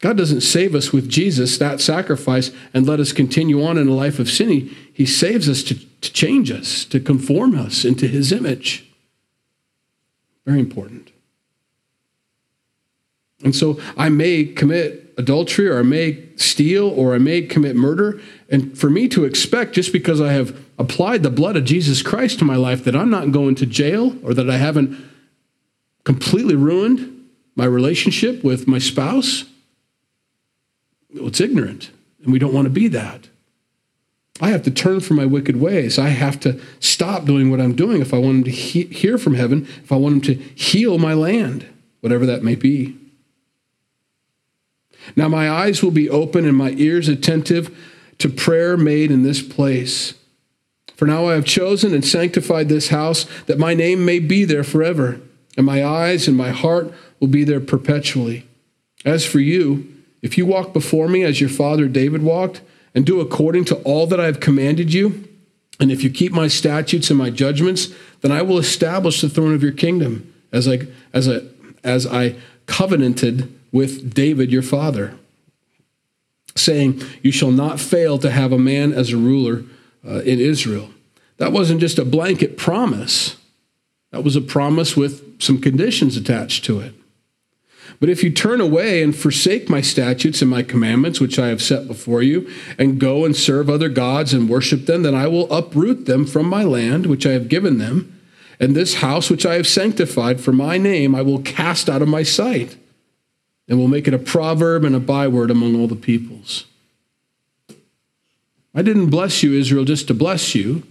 God 0.00 0.16
doesn't 0.16 0.40
save 0.40 0.74
us 0.74 0.92
with 0.92 1.08
Jesus, 1.08 1.58
that 1.58 1.80
sacrifice, 1.80 2.50
and 2.74 2.86
let 2.86 2.98
us 2.98 3.12
continue 3.12 3.64
on 3.64 3.78
in 3.78 3.86
a 3.86 3.94
life 3.94 4.18
of 4.18 4.28
sin. 4.28 4.48
He, 4.48 4.76
he 4.92 5.06
saves 5.06 5.48
us 5.48 5.62
to, 5.62 5.76
to 5.76 6.12
change 6.12 6.50
us, 6.50 6.84
to 6.86 6.98
conform 6.98 7.56
us 7.56 7.84
into 7.84 8.08
His 8.08 8.32
image. 8.32 8.91
Very 10.44 10.60
important. 10.60 11.10
And 13.44 13.54
so 13.54 13.80
I 13.96 14.08
may 14.08 14.44
commit 14.44 15.14
adultery 15.18 15.68
or 15.68 15.80
I 15.80 15.82
may 15.82 16.24
steal 16.36 16.88
or 16.88 17.14
I 17.14 17.18
may 17.18 17.42
commit 17.42 17.76
murder. 17.76 18.20
And 18.48 18.76
for 18.78 18.88
me 18.88 19.08
to 19.08 19.24
expect, 19.24 19.74
just 19.74 19.92
because 19.92 20.20
I 20.20 20.32
have 20.32 20.58
applied 20.78 21.22
the 21.22 21.30
blood 21.30 21.56
of 21.56 21.64
Jesus 21.64 22.02
Christ 22.02 22.38
to 22.38 22.44
my 22.44 22.56
life, 22.56 22.84
that 22.84 22.96
I'm 22.96 23.10
not 23.10 23.32
going 23.32 23.54
to 23.56 23.66
jail 23.66 24.16
or 24.24 24.34
that 24.34 24.48
I 24.48 24.56
haven't 24.56 24.96
completely 26.04 26.54
ruined 26.54 27.28
my 27.54 27.64
relationship 27.64 28.42
with 28.42 28.66
my 28.66 28.78
spouse, 28.78 29.44
well, 31.14 31.28
it's 31.28 31.40
ignorant. 31.40 31.90
And 32.22 32.32
we 32.32 32.38
don't 32.38 32.54
want 32.54 32.66
to 32.66 32.70
be 32.70 32.88
that. 32.88 33.28
I 34.40 34.48
have 34.48 34.62
to 34.62 34.70
turn 34.70 35.00
from 35.00 35.16
my 35.16 35.26
wicked 35.26 35.56
ways. 35.56 35.98
I 35.98 36.08
have 36.08 36.40
to 36.40 36.60
stop 36.80 37.24
doing 37.24 37.50
what 37.50 37.60
I'm 37.60 37.74
doing 37.74 38.00
if 38.00 38.14
I 38.14 38.18
want 38.18 38.38
him 38.38 38.44
to 38.44 38.50
he- 38.50 38.84
hear 38.84 39.18
from 39.18 39.34
heaven, 39.34 39.66
if 39.82 39.92
I 39.92 39.96
want 39.96 40.14
him 40.14 40.20
to 40.22 40.34
heal 40.34 40.98
my 40.98 41.14
land, 41.14 41.66
whatever 42.00 42.26
that 42.26 42.42
may 42.42 42.54
be. 42.54 42.96
Now 45.16 45.28
my 45.28 45.50
eyes 45.50 45.82
will 45.82 45.90
be 45.90 46.08
open 46.08 46.46
and 46.46 46.56
my 46.56 46.70
ears 46.70 47.08
attentive 47.08 47.76
to 48.18 48.28
prayer 48.28 48.76
made 48.76 49.10
in 49.10 49.22
this 49.22 49.42
place. 49.42 50.14
For 50.96 51.06
now 51.06 51.26
I 51.26 51.34
have 51.34 51.44
chosen 51.44 51.92
and 51.92 52.04
sanctified 52.04 52.68
this 52.68 52.88
house 52.88 53.26
that 53.46 53.58
my 53.58 53.74
name 53.74 54.04
may 54.04 54.18
be 54.18 54.44
there 54.44 54.64
forever, 54.64 55.20
and 55.56 55.66
my 55.66 55.84
eyes 55.84 56.28
and 56.28 56.36
my 56.36 56.50
heart 56.50 56.92
will 57.18 57.28
be 57.28 57.44
there 57.44 57.60
perpetually. 57.60 58.46
As 59.04 59.26
for 59.26 59.40
you, 59.40 59.92
if 60.22 60.38
you 60.38 60.46
walk 60.46 60.72
before 60.72 61.08
me 61.08 61.24
as 61.24 61.40
your 61.40 61.50
father 61.50 61.88
David 61.88 62.22
walked, 62.22 62.60
and 62.94 63.06
do 63.06 63.20
according 63.20 63.64
to 63.66 63.76
all 63.82 64.06
that 64.06 64.20
I 64.20 64.26
have 64.26 64.40
commanded 64.40 64.92
you, 64.92 65.28
and 65.80 65.90
if 65.90 66.02
you 66.04 66.10
keep 66.10 66.32
my 66.32 66.48
statutes 66.48 67.10
and 67.10 67.18
my 67.18 67.30
judgments, 67.30 67.88
then 68.20 68.30
I 68.30 68.42
will 68.42 68.58
establish 68.58 69.20
the 69.20 69.28
throne 69.28 69.54
of 69.54 69.62
your 69.62 69.72
kingdom 69.72 70.32
as 70.52 70.68
I, 70.68 70.80
as 71.12 71.28
I, 71.28 71.40
as 71.82 72.06
I 72.06 72.36
covenanted 72.66 73.52
with 73.72 74.14
David 74.14 74.52
your 74.52 74.62
father, 74.62 75.16
saying, 76.54 77.02
You 77.22 77.32
shall 77.32 77.50
not 77.50 77.80
fail 77.80 78.18
to 78.18 78.30
have 78.30 78.52
a 78.52 78.58
man 78.58 78.92
as 78.92 79.12
a 79.12 79.16
ruler 79.16 79.64
uh, 80.06 80.20
in 80.20 80.38
Israel. 80.38 80.90
That 81.38 81.52
wasn't 81.52 81.80
just 81.80 81.98
a 81.98 82.04
blanket 82.04 82.56
promise, 82.56 83.36
that 84.10 84.22
was 84.22 84.36
a 84.36 84.40
promise 84.40 84.96
with 84.96 85.40
some 85.42 85.60
conditions 85.60 86.16
attached 86.16 86.64
to 86.66 86.80
it. 86.80 86.94
But 88.02 88.10
if 88.10 88.24
you 88.24 88.32
turn 88.32 88.60
away 88.60 89.00
and 89.00 89.14
forsake 89.14 89.70
my 89.70 89.80
statutes 89.80 90.42
and 90.42 90.50
my 90.50 90.64
commandments, 90.64 91.20
which 91.20 91.38
I 91.38 91.46
have 91.46 91.62
set 91.62 91.86
before 91.86 92.20
you, 92.20 92.50
and 92.76 92.98
go 92.98 93.24
and 93.24 93.36
serve 93.36 93.70
other 93.70 93.88
gods 93.88 94.34
and 94.34 94.48
worship 94.48 94.86
them, 94.86 95.04
then 95.04 95.14
I 95.14 95.28
will 95.28 95.48
uproot 95.52 96.06
them 96.06 96.26
from 96.26 96.48
my 96.48 96.64
land, 96.64 97.06
which 97.06 97.26
I 97.26 97.30
have 97.30 97.46
given 97.48 97.78
them, 97.78 98.20
and 98.58 98.74
this 98.74 98.94
house 98.94 99.30
which 99.30 99.46
I 99.46 99.54
have 99.54 99.68
sanctified 99.68 100.40
for 100.40 100.50
my 100.50 100.78
name 100.78 101.14
I 101.14 101.22
will 101.22 101.42
cast 101.42 101.88
out 101.88 102.02
of 102.02 102.08
my 102.08 102.24
sight, 102.24 102.76
and 103.68 103.78
will 103.78 103.86
make 103.86 104.08
it 104.08 104.14
a 104.14 104.18
proverb 104.18 104.82
and 104.82 104.96
a 104.96 105.00
byword 105.00 105.52
among 105.52 105.76
all 105.76 105.86
the 105.86 105.94
peoples. 105.94 106.64
I 108.74 108.82
didn't 108.82 109.10
bless 109.10 109.44
you, 109.44 109.52
Israel, 109.52 109.84
just 109.84 110.08
to 110.08 110.14
bless 110.14 110.56
you. 110.56 110.82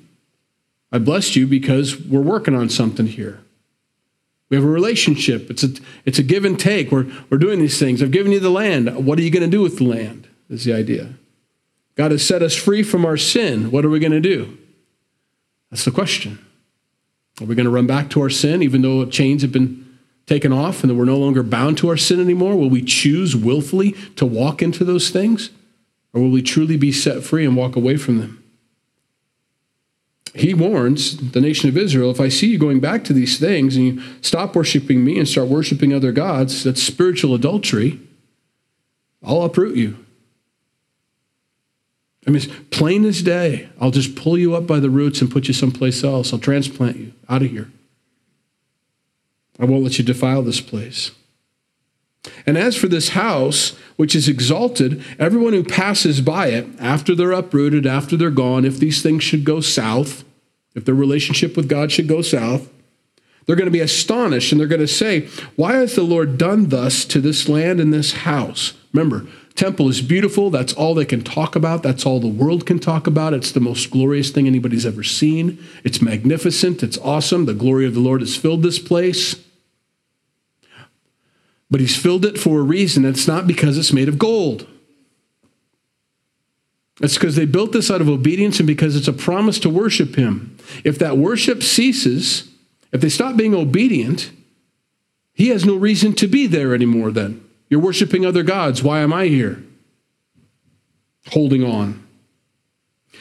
I 0.93 0.97
blessed 0.97 1.35
you 1.35 1.45
because 1.45 1.99
we're 1.99 2.21
working 2.21 2.55
on 2.55 2.69
something 2.69 3.07
here. 3.07 3.41
We 4.51 4.57
have 4.57 4.65
a 4.65 4.69
relationship. 4.69 5.49
It's 5.49 5.63
a, 5.63 5.69
it's 6.03 6.19
a 6.19 6.23
give 6.23 6.43
and 6.43 6.59
take. 6.59 6.91
We're, 6.91 7.09
we're 7.29 7.37
doing 7.37 7.59
these 7.59 7.79
things. 7.79 8.03
I've 8.03 8.11
given 8.11 8.33
you 8.33 8.39
the 8.41 8.49
land. 8.49 8.93
What 9.05 9.17
are 9.17 9.21
you 9.21 9.31
going 9.31 9.49
to 9.49 9.49
do 9.49 9.61
with 9.61 9.77
the 9.77 9.85
land? 9.85 10.27
Is 10.49 10.65
the 10.65 10.73
idea. 10.73 11.13
God 11.95 12.11
has 12.11 12.27
set 12.27 12.43
us 12.43 12.53
free 12.53 12.83
from 12.83 13.05
our 13.05 13.15
sin. 13.15 13.71
What 13.71 13.85
are 13.85 13.89
we 13.89 13.99
going 13.99 14.11
to 14.11 14.19
do? 14.19 14.57
That's 15.69 15.85
the 15.85 15.91
question. 15.91 16.45
Are 17.39 17.45
we 17.45 17.55
going 17.55 17.65
to 17.65 17.71
run 17.71 17.87
back 17.87 18.09
to 18.09 18.21
our 18.21 18.29
sin 18.29 18.61
even 18.61 18.81
though 18.81 19.05
chains 19.05 19.41
have 19.41 19.53
been 19.53 19.97
taken 20.25 20.51
off 20.51 20.81
and 20.81 20.89
that 20.89 20.95
we're 20.95 21.05
no 21.05 21.17
longer 21.17 21.43
bound 21.43 21.77
to 21.77 21.87
our 21.87 21.95
sin 21.95 22.19
anymore? 22.19 22.57
Will 22.57 22.69
we 22.69 22.81
choose 22.81 23.37
willfully 23.37 23.93
to 24.17 24.25
walk 24.25 24.61
into 24.61 24.83
those 24.83 25.09
things? 25.09 25.49
Or 26.11 26.21
will 26.21 26.29
we 26.29 26.41
truly 26.41 26.75
be 26.75 26.91
set 26.91 27.23
free 27.23 27.45
and 27.45 27.55
walk 27.55 27.77
away 27.77 27.95
from 27.95 28.17
them? 28.17 28.40
He 30.33 30.53
warns 30.53 31.31
the 31.31 31.41
nation 31.41 31.67
of 31.67 31.77
Israel 31.77 32.09
if 32.09 32.21
I 32.21 32.29
see 32.29 32.47
you 32.47 32.57
going 32.57 32.79
back 32.79 33.03
to 33.05 33.13
these 33.13 33.37
things 33.37 33.75
and 33.75 33.85
you 33.85 34.03
stop 34.21 34.55
worshiping 34.55 35.03
me 35.03 35.19
and 35.19 35.27
start 35.27 35.49
worshiping 35.49 35.93
other 35.93 36.11
gods, 36.11 36.63
that's 36.63 36.81
spiritual 36.81 37.35
adultery, 37.35 37.99
I'll 39.23 39.43
uproot 39.43 39.75
you. 39.75 39.97
I 42.25 42.29
mean, 42.29 42.43
it's 42.43 42.47
plain 42.69 43.03
as 43.05 43.23
day. 43.23 43.69
I'll 43.79 43.91
just 43.91 44.15
pull 44.15 44.37
you 44.37 44.55
up 44.55 44.67
by 44.67 44.79
the 44.79 44.89
roots 44.89 45.21
and 45.21 45.31
put 45.31 45.47
you 45.47 45.53
someplace 45.53 46.03
else. 46.03 46.31
I'll 46.31 46.39
transplant 46.39 46.97
you 46.97 47.13
out 47.27 47.41
of 47.41 47.49
here. 47.49 47.71
I 49.59 49.65
won't 49.65 49.83
let 49.83 49.97
you 49.97 50.05
defile 50.05 50.43
this 50.43 50.61
place. 50.61 51.11
And 52.45 52.57
as 52.57 52.75
for 52.75 52.87
this 52.87 53.09
house, 53.09 53.75
which 53.95 54.15
is 54.15 54.27
exalted, 54.27 55.03
everyone 55.17 55.53
who 55.53 55.63
passes 55.63 56.21
by 56.21 56.47
it, 56.47 56.67
after 56.79 57.15
they're 57.15 57.31
uprooted, 57.31 57.85
after 57.85 58.15
they're 58.15 58.29
gone, 58.29 58.65
if 58.65 58.77
these 58.77 59.01
things 59.01 59.23
should 59.23 59.43
go 59.43 59.59
south, 59.59 60.23
if 60.75 60.85
their 60.85 60.95
relationship 60.95 61.57
with 61.57 61.67
God 61.67 61.91
should 61.91 62.07
go 62.07 62.21
south, 62.21 62.69
they're 63.45 63.55
going 63.55 63.65
to 63.65 63.71
be 63.71 63.79
astonished 63.79 64.51
and 64.51 64.61
they're 64.61 64.67
going 64.67 64.81
to 64.81 64.87
say, 64.87 65.27
Why 65.55 65.73
has 65.73 65.95
the 65.95 66.03
Lord 66.03 66.37
done 66.37 66.69
thus 66.69 67.05
to 67.05 67.19
this 67.19 67.49
land 67.49 67.79
and 67.79 67.93
this 67.93 68.13
house? 68.13 68.73
Remember, 68.93 69.27
temple 69.55 69.89
is 69.89 70.01
beautiful. 70.01 70.49
That's 70.49 70.73
all 70.73 70.93
they 70.93 71.05
can 71.05 71.23
talk 71.23 71.55
about. 71.55 71.81
That's 71.81 72.05
all 72.05 72.19
the 72.19 72.27
world 72.27 72.65
can 72.65 72.79
talk 72.79 73.07
about. 73.07 73.33
It's 73.33 73.51
the 73.51 73.59
most 73.59 73.89
glorious 73.89 74.29
thing 74.29 74.47
anybody's 74.47 74.85
ever 74.85 75.03
seen. 75.03 75.63
It's 75.83 76.01
magnificent. 76.01 76.83
It's 76.83 76.97
awesome. 76.99 77.45
The 77.45 77.53
glory 77.53 77.85
of 77.87 77.93
the 77.93 77.99
Lord 77.99 78.21
has 78.21 78.35
filled 78.35 78.63
this 78.63 78.79
place. 78.79 79.35
But 81.71 81.79
he's 81.79 81.95
filled 81.95 82.25
it 82.25 82.37
for 82.37 82.59
a 82.59 82.63
reason. 82.63 83.05
It's 83.05 83.27
not 83.27 83.47
because 83.47 83.77
it's 83.77 83.93
made 83.93 84.09
of 84.09 84.19
gold. 84.19 84.67
It's 87.01 87.15
because 87.15 87.35
they 87.35 87.45
built 87.45 87.71
this 87.71 87.89
out 87.89 88.01
of 88.01 88.09
obedience 88.09 88.59
and 88.59 88.67
because 88.67 88.95
it's 88.95 89.07
a 89.07 89.13
promise 89.13 89.57
to 89.59 89.69
worship 89.69 90.15
him. 90.15 90.57
If 90.83 90.99
that 90.99 91.17
worship 91.17 91.63
ceases, 91.63 92.49
if 92.91 93.01
they 93.01 93.09
stop 93.09 93.37
being 93.37 93.55
obedient, 93.55 94.31
he 95.33 95.47
has 95.47 95.65
no 95.65 95.75
reason 95.75 96.13
to 96.15 96.27
be 96.27 96.45
there 96.45 96.75
anymore 96.75 97.09
then. 97.11 97.43
You're 97.69 97.79
worshiping 97.79 98.25
other 98.25 98.43
gods. 98.43 98.83
Why 98.83 98.99
am 98.99 99.13
I 99.13 99.27
here? 99.27 99.63
Holding 101.29 101.63
on. 101.63 102.05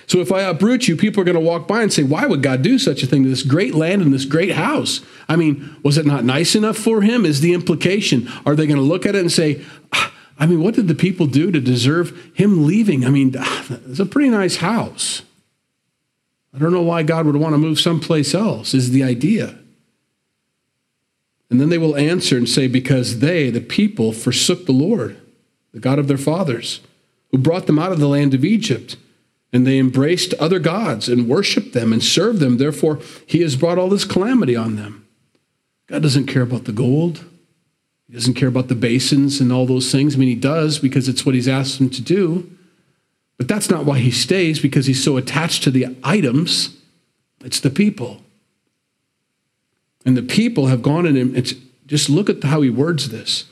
So 0.06 0.20
if 0.20 0.32
I 0.32 0.42
uproot 0.42 0.88
you, 0.88 0.96
people 0.96 1.20
are 1.20 1.24
going 1.24 1.36
to 1.36 1.40
walk 1.40 1.68
by 1.68 1.82
and 1.82 1.92
say, 1.92 2.02
Why 2.02 2.26
would 2.26 2.42
God 2.42 2.62
do 2.62 2.78
such 2.78 3.02
a 3.02 3.06
thing 3.06 3.22
to 3.22 3.28
this 3.28 3.42
great 3.42 3.74
land 3.74 4.02
and 4.02 4.12
this 4.12 4.24
great 4.24 4.52
house? 4.52 5.00
I 5.28 5.36
mean, 5.36 5.76
was 5.82 5.98
it 5.98 6.06
not 6.06 6.24
nice 6.24 6.54
enough 6.54 6.76
for 6.76 7.02
him? 7.02 7.24
Is 7.24 7.40
the 7.40 7.54
implication. 7.54 8.28
Are 8.44 8.56
they 8.56 8.66
going 8.66 8.78
to 8.78 8.82
look 8.82 9.06
at 9.06 9.14
it 9.14 9.20
and 9.20 9.30
say, 9.30 9.64
ah, 9.92 10.12
I 10.38 10.46
mean, 10.46 10.62
what 10.62 10.74
did 10.74 10.88
the 10.88 10.94
people 10.94 11.26
do 11.26 11.50
to 11.50 11.60
deserve 11.60 12.32
him 12.34 12.66
leaving? 12.66 13.04
I 13.04 13.10
mean, 13.10 13.34
it's 13.36 14.00
a 14.00 14.06
pretty 14.06 14.30
nice 14.30 14.56
house. 14.56 15.22
I 16.52 16.58
don't 16.58 16.72
know 16.72 16.82
why 16.82 17.02
God 17.04 17.26
would 17.26 17.36
want 17.36 17.54
to 17.54 17.58
move 17.58 17.78
someplace 17.78 18.34
else, 18.34 18.74
is 18.74 18.90
the 18.90 19.04
idea. 19.04 19.58
And 21.50 21.60
then 21.60 21.68
they 21.68 21.78
will 21.78 21.96
answer 21.96 22.36
and 22.36 22.48
say, 22.48 22.66
Because 22.68 23.18
they, 23.18 23.50
the 23.50 23.60
people, 23.60 24.12
forsook 24.12 24.66
the 24.66 24.72
Lord, 24.72 25.20
the 25.72 25.80
God 25.80 25.98
of 25.98 26.08
their 26.08 26.18
fathers, 26.18 26.80
who 27.30 27.38
brought 27.38 27.66
them 27.66 27.78
out 27.78 27.92
of 27.92 28.00
the 28.00 28.08
land 28.08 28.34
of 28.34 28.44
Egypt 28.44 28.96
and 29.52 29.66
they 29.66 29.78
embraced 29.78 30.34
other 30.34 30.58
gods 30.58 31.08
and 31.08 31.28
worshiped 31.28 31.72
them 31.72 31.92
and 31.92 32.02
served 32.02 32.40
them. 32.40 32.58
Therefore, 32.58 33.00
he 33.26 33.40
has 33.40 33.56
brought 33.56 33.78
all 33.78 33.88
this 33.88 34.04
calamity 34.04 34.54
on 34.56 34.76
them. 34.76 35.06
God 35.88 36.02
doesn't 36.02 36.26
care 36.26 36.42
about 36.42 36.64
the 36.64 36.72
gold. 36.72 37.24
He 38.06 38.14
doesn't 38.14 38.34
care 38.34 38.48
about 38.48 38.68
the 38.68 38.74
basins 38.74 39.40
and 39.40 39.52
all 39.52 39.66
those 39.66 39.90
things. 39.90 40.14
I 40.14 40.18
mean, 40.18 40.28
he 40.28 40.34
does 40.34 40.78
because 40.78 41.08
it's 41.08 41.26
what 41.26 41.34
he's 41.34 41.48
asked 41.48 41.80
him 41.80 41.90
to 41.90 42.02
do. 42.02 42.50
But 43.38 43.48
that's 43.48 43.70
not 43.70 43.86
why 43.86 43.98
he 43.98 44.10
stays, 44.10 44.60
because 44.60 44.86
he's 44.86 45.02
so 45.02 45.16
attached 45.16 45.62
to 45.62 45.70
the 45.70 45.96
items. 46.04 46.76
It's 47.42 47.60
the 47.60 47.70
people. 47.70 48.20
And 50.04 50.16
the 50.16 50.22
people 50.22 50.66
have 50.66 50.82
gone 50.82 51.06
in 51.06 51.16
and 51.16 51.34
just 51.86 52.10
look 52.10 52.28
at 52.28 52.44
how 52.44 52.60
he 52.60 52.68
words 52.68 53.08
this. 53.08 53.46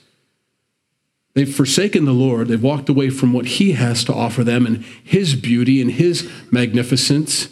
They've 1.38 1.54
forsaken 1.54 2.04
the 2.04 2.10
Lord. 2.12 2.48
They've 2.48 2.60
walked 2.60 2.88
away 2.88 3.10
from 3.10 3.32
what 3.32 3.46
He 3.46 3.70
has 3.70 4.02
to 4.06 4.12
offer 4.12 4.42
them 4.42 4.66
and 4.66 4.84
His 5.04 5.36
beauty 5.36 5.80
and 5.80 5.88
His 5.88 6.28
magnificence. 6.50 7.48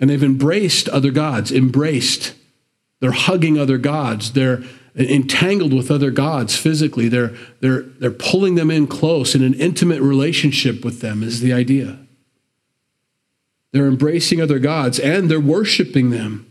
And 0.00 0.08
they've 0.08 0.22
embraced 0.22 0.88
other 0.88 1.10
gods, 1.10 1.52
embraced. 1.52 2.32
They're 3.00 3.12
hugging 3.12 3.58
other 3.58 3.76
gods. 3.76 4.32
They're 4.32 4.62
entangled 4.96 5.74
with 5.74 5.90
other 5.90 6.10
gods 6.10 6.56
physically. 6.56 7.10
They're, 7.10 7.34
they're, 7.60 7.82
they're 7.82 8.10
pulling 8.10 8.54
them 8.54 8.70
in 8.70 8.86
close 8.86 9.34
in 9.34 9.42
an 9.42 9.52
intimate 9.52 10.00
relationship 10.00 10.86
with 10.86 11.02
them, 11.02 11.22
is 11.22 11.40
the 11.40 11.52
idea. 11.52 11.98
They're 13.72 13.88
embracing 13.88 14.40
other 14.40 14.58
gods 14.58 14.98
and 14.98 15.30
they're 15.30 15.38
worshiping 15.38 16.08
them 16.08 16.50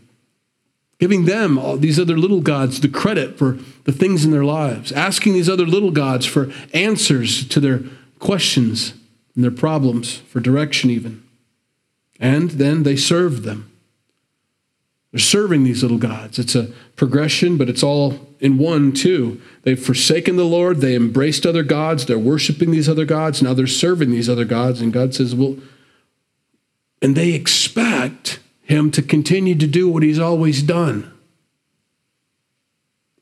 giving 0.98 1.24
them, 1.24 1.58
all 1.58 1.76
these 1.76 1.98
other 1.98 2.16
little 2.16 2.40
gods, 2.40 2.80
the 2.80 2.88
credit 2.88 3.36
for 3.36 3.58
the 3.84 3.92
things 3.92 4.24
in 4.24 4.30
their 4.30 4.44
lives, 4.44 4.92
asking 4.92 5.32
these 5.32 5.48
other 5.48 5.66
little 5.66 5.90
gods 5.90 6.24
for 6.24 6.52
answers 6.72 7.46
to 7.48 7.60
their 7.60 7.80
questions 8.18 8.94
and 9.34 9.42
their 9.42 9.50
problems, 9.50 10.18
for 10.18 10.40
direction 10.40 10.90
even. 10.90 11.22
And 12.20 12.52
then 12.52 12.84
they 12.84 12.96
serve 12.96 13.42
them. 13.42 13.70
They're 15.10 15.20
serving 15.20 15.64
these 15.64 15.82
little 15.82 15.98
gods. 15.98 16.38
It's 16.38 16.54
a 16.54 16.68
progression, 16.96 17.56
but 17.56 17.68
it's 17.68 17.82
all 17.82 18.18
in 18.40 18.58
one, 18.58 18.92
too. 18.92 19.40
They've 19.62 19.78
forsaken 19.78 20.36
the 20.36 20.44
Lord. 20.44 20.80
They 20.80 20.94
embraced 20.94 21.46
other 21.46 21.62
gods. 21.62 22.06
They're 22.06 22.18
worshiping 22.18 22.70
these 22.70 22.88
other 22.88 23.04
gods. 23.04 23.42
Now 23.42 23.54
they're 23.54 23.66
serving 23.66 24.10
these 24.10 24.28
other 24.28 24.44
gods. 24.44 24.80
And 24.80 24.92
God 24.92 25.14
says, 25.14 25.34
well, 25.34 25.56
and 27.00 27.16
they 27.16 27.32
expect 27.32 28.38
him 28.64 28.90
to 28.90 29.02
continue 29.02 29.54
to 29.54 29.66
do 29.66 29.88
what 29.88 30.02
he's 30.02 30.18
always 30.18 30.62
done. 30.62 31.10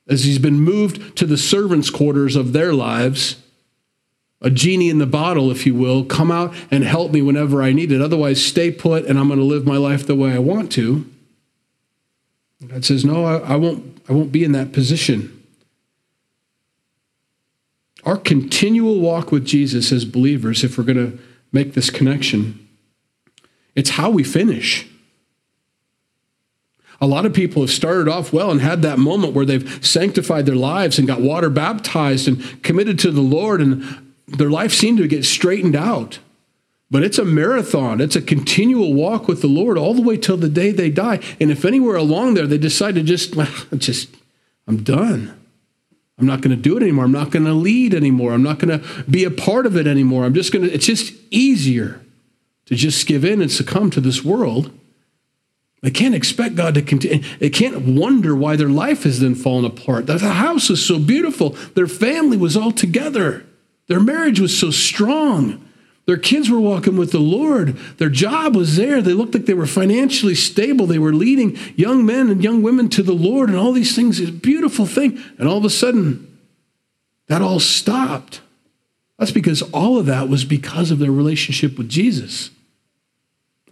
As 0.09 0.24
he's 0.24 0.38
been 0.38 0.61
moved 0.61 1.16
to 1.16 1.26
the 1.26 1.37
servants' 1.37 1.90
quarters 1.90 2.37
of 2.37 2.52
their 2.52 2.72
lives, 2.72 3.37
a 4.40 4.50
genie 4.50 4.90
in 4.90 4.98
the 4.98 5.07
bottle, 5.07 5.50
if 5.50 5.66
you 5.66 5.74
will, 5.74 6.05
come 6.05 6.31
out 6.31 6.55
and 6.70 6.85
help 6.85 7.12
me 7.12 7.22
whenever 7.22 7.62
I 7.62 7.72
need 7.72 7.92
it. 7.92 8.00
Otherwise, 8.00 8.44
stay 8.44 8.70
put 8.70 9.05
and 9.05 9.18
I'm 9.18 9.28
going 9.28 9.38
to 9.38 9.44
live 9.44 9.66
my 9.66 9.76
life 9.76 10.07
the 10.07 10.16
way 10.16 10.33
I 10.33 10.38
want 10.38 10.72
to. 10.72 11.09
God 12.66 12.85
says, 12.85 13.05
No, 13.05 13.24
I, 13.24 13.38
I 13.38 13.57
won't, 13.57 14.00
I 14.09 14.12
won't 14.12 14.33
be 14.33 14.44
in 14.44 14.52
that 14.52 14.72
position. 14.72 15.38
Our 18.05 18.16
continual 18.16 19.00
walk 19.00 19.31
with 19.31 19.44
Jesus 19.44 19.92
as 19.92 20.05
believers, 20.05 20.64
if 20.64 20.76
we're 20.76 20.85
going 20.85 21.12
to 21.12 21.18
make 21.52 21.74
this 21.74 21.90
connection, 21.90 22.68
it's 23.76 23.90
how 23.90 24.11
we 24.11 24.24
finish. 24.24 24.88
A 27.02 27.06
lot 27.06 27.26
of 27.26 27.34
people 27.34 27.62
have 27.62 27.70
started 27.70 28.06
off 28.06 28.32
well 28.32 28.52
and 28.52 28.60
had 28.60 28.82
that 28.82 28.96
moment 28.96 29.34
where 29.34 29.44
they've 29.44 29.84
sanctified 29.84 30.46
their 30.46 30.54
lives 30.54 30.98
and 30.98 31.08
got 31.08 31.20
water 31.20 31.50
baptized 31.50 32.28
and 32.28 32.62
committed 32.62 32.96
to 33.00 33.10
the 33.10 33.20
Lord, 33.20 33.60
and 33.60 34.14
their 34.28 34.48
life 34.48 34.72
seemed 34.72 34.98
to 34.98 35.08
get 35.08 35.24
straightened 35.24 35.74
out. 35.74 36.20
But 36.92 37.02
it's 37.02 37.18
a 37.18 37.24
marathon. 37.24 38.00
It's 38.00 38.14
a 38.14 38.22
continual 38.22 38.94
walk 38.94 39.26
with 39.26 39.40
the 39.40 39.48
Lord 39.48 39.76
all 39.76 39.94
the 39.94 40.02
way 40.02 40.16
till 40.16 40.36
the 40.36 40.48
day 40.48 40.70
they 40.70 40.90
die. 40.90 41.18
And 41.40 41.50
if 41.50 41.64
anywhere 41.64 41.96
along 41.96 42.34
there 42.34 42.46
they 42.46 42.56
decide 42.56 42.94
to 42.94 43.02
just, 43.02 43.34
just, 43.78 44.14
I'm 44.68 44.84
done. 44.84 45.36
I'm 46.20 46.26
not 46.26 46.40
going 46.40 46.54
to 46.54 46.62
do 46.62 46.76
it 46.76 46.84
anymore. 46.84 47.06
I'm 47.06 47.10
not 47.10 47.32
going 47.32 47.46
to 47.46 47.52
lead 47.52 47.94
anymore. 47.94 48.32
I'm 48.32 48.44
not 48.44 48.60
going 48.60 48.78
to 48.78 49.02
be 49.10 49.24
a 49.24 49.30
part 49.32 49.66
of 49.66 49.76
it 49.76 49.88
anymore. 49.88 50.24
I'm 50.24 50.34
just 50.34 50.52
going 50.52 50.64
to, 50.64 50.72
it's 50.72 50.86
just 50.86 51.14
easier 51.32 52.00
to 52.66 52.76
just 52.76 53.08
give 53.08 53.24
in 53.24 53.42
and 53.42 53.50
succumb 53.50 53.90
to 53.90 54.00
this 54.00 54.22
world 54.22 54.70
they 55.83 55.90
can't 55.90 56.14
expect 56.14 56.55
God 56.55 56.75
to 56.75 56.83
continue. 56.83 57.25
They 57.40 57.51
can't 57.51 57.83
wonder 57.83 58.37
why 58.37 58.55
their 58.55 58.68
life 58.68 59.03
has 59.03 59.18
then 59.18 59.35
fallen 59.35 59.64
apart. 59.64 60.07
The 60.07 60.18
house 60.18 60.68
was 60.68 60.85
so 60.85 60.99
beautiful. 60.99 61.51
Their 61.75 61.88
family 61.88 62.37
was 62.37 62.57
all 62.57 62.71
together. 62.71 63.45
Their 63.88 63.99
marriage 64.01 64.38
was 64.38 64.57
so 64.57 64.71
strong. 64.71 65.68
Their 66.07 66.16
kids 66.16 66.49
were 66.49 66.61
walking 66.61 66.97
with 66.97 67.11
the 67.11 67.18
Lord. 67.18 67.77
Their 67.99 68.09
job 68.11 68.55
was 68.55 68.77
there. 68.77 69.03
They 69.03 69.12
looked 69.12 69.35
like 69.35 69.47
they 69.47 69.55
were 69.55 69.66
financially 69.66 70.37
stable. 70.37 70.87
They 70.87 70.99
were 70.99 71.12
leading 71.12 71.59
young 71.77 72.07
men 72.07 72.31
and 72.31 72.42
young 72.42 72.62
women 72.62 72.88
to 72.90 73.03
the 73.03 73.12
Lord 73.12 73.49
and 73.49 73.59
all 73.59 73.73
these 73.73 73.95
things. 73.95 74.21
It's 74.21 74.31
a 74.31 74.33
beautiful 74.33 74.87
thing. 74.87 75.21
And 75.38 75.49
all 75.49 75.59
of 75.59 75.64
a 75.64 75.71
sudden, 75.71 76.38
that 77.27 77.42
all 77.42 77.61
stopped. 77.61 78.40
That's 79.18 79.33
because 79.33 79.62
all 79.73 79.99
of 79.99 80.07
that 80.07 80.29
was 80.29 80.45
because 80.45 80.90
of 80.90 80.99
their 81.01 81.12
relationship 81.12 81.77
with 81.77 81.88
Jesus. 81.88 82.51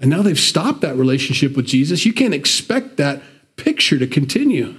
And 0.00 0.10
now 0.10 0.22
they've 0.22 0.38
stopped 0.38 0.80
that 0.80 0.96
relationship 0.96 1.54
with 1.54 1.66
Jesus. 1.66 2.06
You 2.06 2.12
can't 2.12 2.34
expect 2.34 2.96
that 2.96 3.22
picture 3.56 3.98
to 3.98 4.06
continue. 4.06 4.76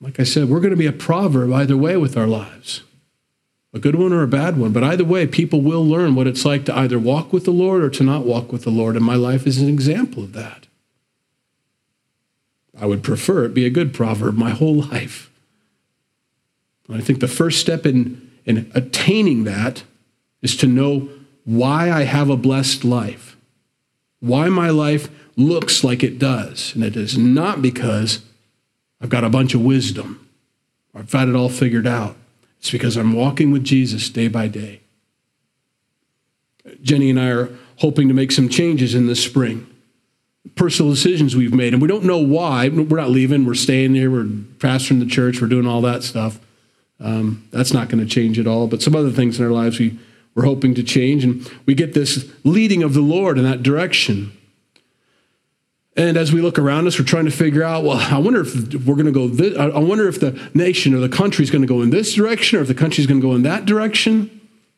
Like 0.00 0.20
I 0.20 0.24
said, 0.24 0.48
we're 0.48 0.60
going 0.60 0.70
to 0.70 0.76
be 0.76 0.86
a 0.86 0.92
proverb 0.92 1.52
either 1.52 1.76
way 1.76 1.96
with 1.96 2.16
our 2.16 2.26
lives 2.26 2.82
a 3.74 3.78
good 3.78 3.96
one 3.96 4.12
or 4.12 4.22
a 4.22 4.28
bad 4.28 4.56
one. 4.56 4.72
But 4.72 4.84
either 4.84 5.04
way, 5.04 5.26
people 5.26 5.60
will 5.60 5.84
learn 5.84 6.14
what 6.14 6.26
it's 6.26 6.44
like 6.44 6.64
to 6.66 6.76
either 6.76 6.98
walk 6.98 7.32
with 7.32 7.44
the 7.44 7.50
Lord 7.50 7.82
or 7.82 7.90
to 7.90 8.02
not 8.02 8.24
walk 8.24 8.50
with 8.50 8.64
the 8.64 8.70
Lord. 8.70 8.96
And 8.96 9.04
my 9.04 9.14
life 9.14 9.46
is 9.46 9.60
an 9.60 9.68
example 9.68 10.22
of 10.22 10.32
that. 10.32 10.66
I 12.80 12.86
would 12.86 13.02
prefer 13.02 13.44
it 13.44 13.54
be 13.54 13.66
a 13.66 13.70
good 13.70 13.92
proverb 13.92 14.36
my 14.36 14.50
whole 14.50 14.82
life. 14.90 15.30
And 16.88 16.96
I 16.96 17.00
think 17.00 17.20
the 17.20 17.28
first 17.28 17.60
step 17.60 17.84
in, 17.84 18.30
in 18.46 18.70
attaining 18.74 19.44
that 19.44 19.82
is 20.40 20.56
to 20.56 20.66
know 20.66 21.08
why 21.48 21.90
I 21.90 22.02
have 22.02 22.28
a 22.28 22.36
blessed 22.36 22.84
life, 22.84 23.36
why 24.20 24.48
my 24.48 24.70
life 24.70 25.08
looks 25.36 25.82
like 25.82 26.02
it 26.02 26.18
does. 26.18 26.74
And 26.74 26.84
it 26.84 26.96
is 26.96 27.16
not 27.16 27.62
because 27.62 28.20
I've 29.00 29.08
got 29.08 29.24
a 29.24 29.30
bunch 29.30 29.54
of 29.54 29.62
wisdom 29.62 30.28
I've 30.98 31.10
got 31.10 31.28
it 31.28 31.36
all 31.36 31.48
figured 31.48 31.86
out. 31.86 32.16
It's 32.58 32.70
because 32.70 32.96
I'm 32.96 33.12
walking 33.12 33.52
with 33.52 33.62
Jesus 33.62 34.10
day 34.10 34.26
by 34.26 34.48
day. 34.48 34.80
Jenny 36.82 37.10
and 37.10 37.20
I 37.20 37.28
are 37.28 37.50
hoping 37.76 38.08
to 38.08 38.14
make 38.14 38.32
some 38.32 38.48
changes 38.48 38.94
in 38.94 39.06
this 39.06 39.22
spring. 39.22 39.66
Personal 40.56 40.90
decisions 40.90 41.36
we've 41.36 41.54
made, 41.54 41.72
and 41.72 41.80
we 41.80 41.88
don't 41.88 42.04
know 42.04 42.18
why. 42.18 42.68
We're 42.68 42.98
not 42.98 43.10
leaving, 43.10 43.46
we're 43.46 43.54
staying 43.54 43.94
here, 43.94 44.10
we're 44.10 44.24
pastoring 44.24 44.98
the 44.98 45.06
church, 45.06 45.40
we're 45.40 45.46
doing 45.46 45.66
all 45.66 45.82
that 45.82 46.02
stuff. 46.02 46.40
Um, 47.00 47.46
that's 47.52 47.72
not 47.72 47.88
going 47.88 48.04
to 48.04 48.12
change 48.12 48.38
at 48.38 48.46
all. 48.48 48.66
But 48.66 48.82
some 48.82 48.96
other 48.96 49.10
things 49.10 49.38
in 49.38 49.44
our 49.44 49.52
lives 49.52 49.78
we, 49.78 49.98
we're 50.34 50.44
hoping 50.44 50.74
to 50.74 50.82
change, 50.82 51.24
and 51.24 51.50
we 51.66 51.74
get 51.74 51.94
this 51.94 52.30
leading 52.44 52.82
of 52.82 52.94
the 52.94 53.00
Lord 53.00 53.38
in 53.38 53.44
that 53.44 53.62
direction. 53.62 54.32
And 55.96 56.16
as 56.16 56.32
we 56.32 56.40
look 56.40 56.60
around 56.60 56.86
us, 56.86 56.96
we're 56.96 57.04
trying 57.04 57.24
to 57.24 57.32
figure 57.32 57.64
out, 57.64 57.82
well, 57.82 57.98
I 57.98 58.18
wonder 58.18 58.42
if 58.42 58.86
we're 58.86 58.94
going 58.94 59.06
to 59.06 59.12
go 59.12 59.26
this, 59.26 59.58
I 59.58 59.78
wonder 59.78 60.06
if 60.06 60.20
the 60.20 60.40
nation 60.54 60.94
or 60.94 60.98
the 61.00 61.08
country 61.08 61.42
is 61.42 61.50
going 61.50 61.62
to 61.62 61.68
go 61.68 61.82
in 61.82 61.90
this 61.90 62.14
direction 62.14 62.58
or 62.58 62.62
if 62.62 62.68
the 62.68 62.74
country 62.74 63.02
is 63.02 63.08
going 63.08 63.20
to 63.20 63.26
go 63.26 63.34
in 63.34 63.42
that 63.42 63.64
direction. 63.64 64.30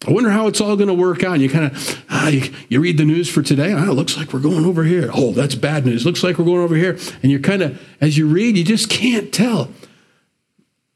I 0.09 0.13
wonder 0.13 0.31
how 0.31 0.47
it's 0.47 0.63
all 0.63 0.77
going 0.77 0.89
to 0.89 0.95
work 0.95 1.23
out. 1.23 1.35
And 1.35 1.43
you 1.43 1.51
kind 1.51 1.67
of, 1.67 2.05
ah, 2.09 2.29
you, 2.29 2.51
you, 2.71 2.81
read 2.81 2.97
the 2.97 3.05
news 3.05 3.29
for 3.29 3.43
today. 3.43 3.75
Ah, 3.75 3.91
it 3.91 3.93
looks 3.93 4.17
like 4.17 4.33
we're 4.33 4.41
going 4.41 4.65
over 4.65 4.85
here. 4.85 5.11
Oh, 5.13 5.33
that's 5.33 5.55
bad 5.55 5.85
news. 5.85 6.07
Looks 6.07 6.25
like 6.25 6.39
we're 6.39 6.47
going 6.47 6.63
over 6.63 6.75
here. 6.75 6.99
And 7.23 7.31
you're 7.31 7.41
kind 7.41 7.61
of, 7.61 7.79
as 8.01 8.17
you 8.17 8.27
read, 8.27 8.57
you 8.57 8.65
just 8.65 8.89
can't 8.89 9.31
tell. 9.31 9.69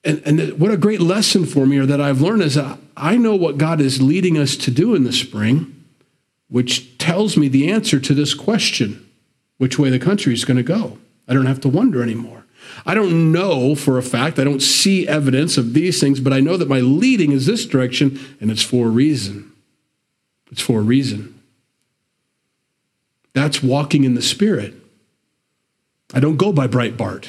And, 0.04 0.22
and 0.26 0.58
what 0.58 0.70
a 0.70 0.76
great 0.76 1.00
lesson 1.00 1.46
for 1.46 1.66
me 1.66 1.78
or 1.78 1.86
that 1.86 2.00
I've 2.00 2.20
learned 2.20 2.42
is 2.42 2.58
I 2.96 3.16
know 3.16 3.34
what 3.34 3.58
God 3.58 3.80
is 3.80 4.02
leading 4.02 4.36
us 4.36 4.56
to 4.58 4.70
do 4.70 4.94
in 4.94 5.04
the 5.04 5.12
spring, 5.12 5.84
which 6.48 6.98
tells 6.98 7.36
me 7.36 7.48
the 7.48 7.70
answer 7.70 7.98
to 7.98 8.14
this 8.14 8.34
question 8.34 9.00
which 9.56 9.78
way 9.78 9.88
the 9.88 9.98
country 9.98 10.34
is 10.34 10.44
going 10.44 10.56
to 10.56 10.62
go. 10.62 10.98
I 11.26 11.32
don't 11.32 11.46
have 11.46 11.60
to 11.60 11.68
wonder 11.68 12.02
anymore. 12.02 12.44
I 12.84 12.94
don't 12.94 13.32
know 13.32 13.74
for 13.74 13.98
a 13.98 14.02
fact, 14.02 14.38
I 14.38 14.44
don't 14.44 14.60
see 14.60 15.06
evidence 15.06 15.56
of 15.56 15.74
these 15.74 16.00
things, 16.00 16.20
but 16.20 16.32
I 16.32 16.40
know 16.40 16.56
that 16.56 16.68
my 16.68 16.80
leading 16.80 17.32
is 17.32 17.46
this 17.46 17.66
direction, 17.66 18.18
and 18.40 18.50
it's 18.50 18.62
for 18.62 18.86
a 18.86 18.90
reason. 18.90 19.52
It's 20.50 20.60
for 20.60 20.80
a 20.80 20.82
reason. 20.82 21.40
That's 23.32 23.62
walking 23.62 24.04
in 24.04 24.14
the 24.14 24.22
Spirit. 24.22 24.74
I 26.12 26.20
don't 26.20 26.36
go 26.36 26.52
by 26.52 26.66
Breitbart. 26.66 27.28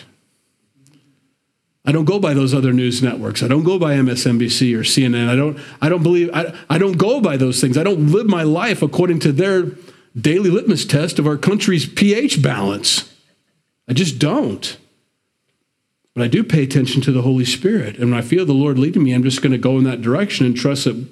I 1.86 1.92
don't 1.92 2.06
go 2.06 2.20
by 2.20 2.34
those 2.34 2.54
other 2.54 2.74
news 2.74 3.04
networks. 3.04 3.44
I 3.44 3.48
don't 3.48 3.64
go 3.64 3.78
by 3.78 3.96
MSNBC 3.96 4.76
or 4.76 4.80
CNN. 4.80 5.30
I 5.30 5.36
don't, 5.36 5.60
I 5.82 5.90
don't 5.90 6.02
believe, 6.02 6.32
I, 6.34 6.58
I 6.70 6.78
don't 6.78 6.98
go 6.98 7.22
by 7.22 7.38
those 7.38 7.62
things. 7.62 7.78
I 7.78 7.84
don't 7.84 8.12
live 8.12 8.26
my 8.26 8.44
life 8.44 8.82
according 8.82 9.20
to 9.20 9.32
their 9.32 9.72
daily 10.20 10.50
litmus 10.50 10.86
test 10.86 11.20
of 11.20 11.28
our 11.28 11.38
country's 11.38 11.86
pH 11.86 12.42
balance. 12.42 13.14
I 13.88 13.94
just 13.94 14.18
don't. 14.18 14.78
But 16.16 16.24
I 16.24 16.28
do 16.28 16.44
pay 16.44 16.64
attention 16.64 17.02
to 17.02 17.12
the 17.12 17.22
Holy 17.22 17.46
Spirit. 17.46 17.98
And 17.98 18.12
when 18.12 18.20
I 18.20 18.24
feel 18.24 18.46
the 18.46 18.54
Lord 18.54 18.80
leading 18.80 19.04
me, 19.04 19.14
I'm 19.14 19.24
just 19.24 19.42
going 19.42 19.52
to 19.52 19.58
go 19.58 19.78
in 19.78 19.84
that 19.84 20.02
direction 20.02 20.46
and 20.46 20.56
trust 20.56 20.86
that 20.86 21.06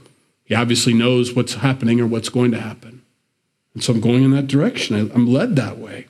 He 0.45 0.55
obviously 0.55 0.93
knows 0.93 1.33
what's 1.33 1.55
happening 1.55 1.99
or 1.99 2.07
what's 2.07 2.29
going 2.29 2.51
to 2.51 2.59
happen. 2.59 3.03
And 3.73 3.83
so 3.83 3.93
I'm 3.93 4.01
going 4.01 4.23
in 4.23 4.31
that 4.31 4.47
direction. 4.47 4.95
I'm 4.95 5.27
led 5.27 5.55
that 5.57 5.77
way. 5.77 6.07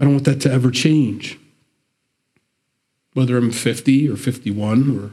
I 0.00 0.04
don't 0.04 0.14
want 0.14 0.24
that 0.24 0.40
to 0.42 0.52
ever 0.52 0.70
change. 0.70 1.38
Whether 3.18 3.36
I'm 3.36 3.50
50 3.50 4.08
or 4.08 4.14
51 4.14 4.96
or 4.96 5.10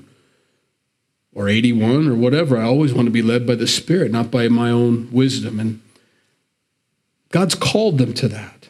or 1.34 1.50
81 1.50 2.08
or 2.08 2.14
whatever, 2.14 2.56
I 2.56 2.66
always 2.66 2.94
want 2.94 3.08
to 3.08 3.12
be 3.12 3.24
led 3.24 3.48
by 3.48 3.56
the 3.56 3.66
Spirit, 3.66 4.12
not 4.12 4.30
by 4.30 4.48
my 4.48 4.70
own 4.70 5.10
wisdom. 5.12 5.60
And 5.60 5.82
God's 7.32 7.56
called 7.56 7.98
them 7.98 8.14
to 8.14 8.28
that. 8.28 8.70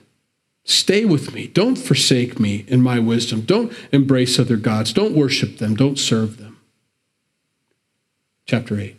Stay 0.64 1.04
with 1.04 1.34
me. 1.34 1.48
Don't 1.48 1.76
forsake 1.76 2.40
me 2.40 2.64
in 2.70 2.82
my 2.82 2.98
wisdom. 2.98 3.42
Don't 3.42 3.74
embrace 3.92 4.40
other 4.40 4.56
gods. 4.56 4.94
Don't 4.94 5.14
worship 5.14 5.58
them. 5.58 5.76
Don't 5.76 6.00
serve 6.00 6.38
them. 6.38 6.58
Chapter 8.46 8.80
8. 8.80 8.96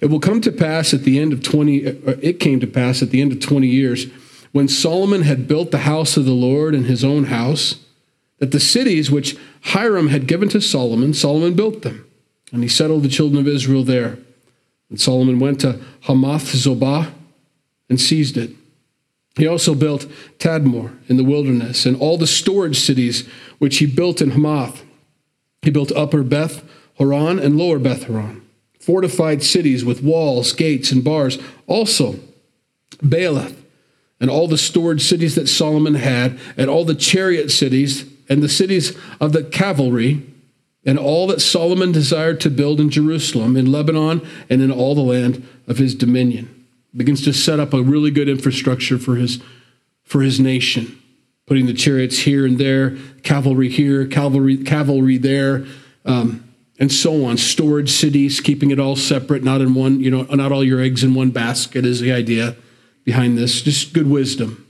It 0.00 0.06
will 0.06 0.20
come 0.20 0.40
to 0.42 0.52
pass 0.52 0.94
at 0.94 1.02
the 1.02 1.18
end 1.18 1.32
of 1.32 1.42
20, 1.42 1.88
uh, 1.88 1.92
it 2.22 2.38
came 2.38 2.60
to 2.60 2.68
pass 2.68 3.02
at 3.02 3.10
the 3.10 3.20
end 3.20 3.32
of 3.32 3.40
20 3.40 3.66
years, 3.66 4.06
when 4.52 4.68
Solomon 4.68 5.22
had 5.22 5.48
built 5.48 5.72
the 5.72 5.78
house 5.78 6.16
of 6.16 6.24
the 6.24 6.30
Lord 6.30 6.72
and 6.72 6.86
his 6.86 7.02
own 7.02 7.24
house, 7.24 7.74
that 8.40 8.50
the 8.50 8.58
cities 8.58 9.10
which 9.10 9.36
Hiram 9.62 10.08
had 10.08 10.26
given 10.26 10.48
to 10.48 10.60
Solomon, 10.60 11.14
Solomon 11.14 11.54
built 11.54 11.82
them, 11.82 12.04
and 12.52 12.62
he 12.62 12.68
settled 12.68 13.04
the 13.04 13.08
children 13.08 13.40
of 13.40 13.46
Israel 13.46 13.84
there. 13.84 14.18
And 14.88 15.00
Solomon 15.00 15.38
went 15.38 15.60
to 15.60 15.78
Hamath 16.02 16.46
Zobah 16.46 17.12
and 17.88 18.00
seized 18.00 18.36
it. 18.36 18.50
He 19.36 19.46
also 19.46 19.74
built 19.74 20.06
Tadmor 20.38 20.98
in 21.08 21.16
the 21.16 21.24
wilderness 21.24 21.86
and 21.86 21.96
all 21.96 22.18
the 22.18 22.26
storage 22.26 22.80
cities 22.80 23.28
which 23.58 23.78
he 23.78 23.86
built 23.86 24.20
in 24.20 24.30
Hamath. 24.30 24.82
He 25.62 25.70
built 25.70 25.92
Upper 25.92 26.24
Beth 26.24 26.64
Horon 26.96 27.38
and 27.38 27.56
Lower 27.56 27.78
Beth 27.78 28.04
Horon, 28.04 28.42
fortified 28.80 29.42
cities 29.42 29.84
with 29.84 30.02
walls, 30.02 30.52
gates, 30.52 30.90
and 30.90 31.04
bars. 31.04 31.38
Also, 31.66 32.16
Baalath 32.98 33.56
and 34.20 34.28
all 34.28 34.48
the 34.48 34.58
storage 34.58 35.02
cities 35.02 35.34
that 35.34 35.48
Solomon 35.48 35.94
had, 35.94 36.38
and 36.56 36.68
all 36.68 36.84
the 36.84 36.94
chariot 36.94 37.50
cities, 37.50 38.04
and 38.30 38.42
the 38.42 38.48
cities 38.48 38.96
of 39.20 39.32
the 39.32 39.44
cavalry, 39.44 40.22
and 40.86 40.98
all 40.98 41.26
that 41.26 41.42
Solomon 41.42 41.92
desired 41.92 42.40
to 42.40 42.48
build 42.48 42.80
in 42.80 42.88
Jerusalem, 42.88 43.56
in 43.56 43.70
Lebanon, 43.70 44.26
and 44.48 44.62
in 44.62 44.70
all 44.70 44.94
the 44.94 45.02
land 45.02 45.46
of 45.66 45.76
his 45.76 45.94
dominion 45.94 46.56
begins 46.96 47.22
to 47.24 47.32
set 47.32 47.60
up 47.60 47.72
a 47.72 47.82
really 47.82 48.10
good 48.10 48.28
infrastructure 48.28 48.98
for 48.98 49.16
his, 49.16 49.40
for 50.02 50.22
his 50.22 50.40
nation, 50.40 51.00
putting 51.46 51.66
the 51.66 51.74
chariots 51.74 52.20
here 52.20 52.46
and 52.46 52.58
there, 52.58 52.96
cavalry 53.22 53.68
here, 53.68 54.06
cavalry, 54.06 54.56
cavalry 54.56 55.16
there, 55.16 55.66
um, 56.04 56.44
and 56.78 56.90
so 56.90 57.24
on. 57.24 57.36
Storage 57.36 57.90
cities, 57.90 58.40
keeping 58.40 58.70
it 58.70 58.80
all 58.80 58.96
separate, 58.96 59.44
not 59.44 59.60
in 59.60 59.74
one, 59.74 60.00
you 60.00 60.10
know, 60.10 60.22
not 60.22 60.50
all 60.50 60.64
your 60.64 60.80
eggs 60.80 61.04
in 61.04 61.14
one 61.14 61.30
basket 61.30 61.84
is 61.84 62.00
the 62.00 62.12
idea 62.12 62.56
behind 63.04 63.36
this. 63.36 63.62
Just 63.62 63.92
good 63.92 64.08
wisdom. 64.08 64.66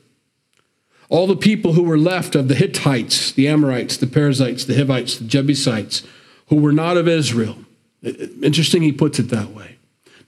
All 1.10 1.26
the 1.26 1.36
people 1.36 1.74
who 1.74 1.82
were 1.82 1.98
left 1.98 2.34
of 2.34 2.48
the 2.48 2.54
Hittites, 2.54 3.32
the 3.32 3.48
Amorites, 3.48 3.98
the 3.98 4.06
Perizzites, 4.06 4.64
the 4.64 4.76
Hivites, 4.76 5.18
the 5.18 5.24
Jebusites, 5.24 6.02
who 6.46 6.56
were 6.56 6.72
not 6.72 6.96
of 6.96 7.06
Israel. 7.06 7.58
Interesting 8.02 8.80
he 8.80 8.92
puts 8.92 9.18
it 9.18 9.24
that 9.24 9.50
way. 9.50 9.76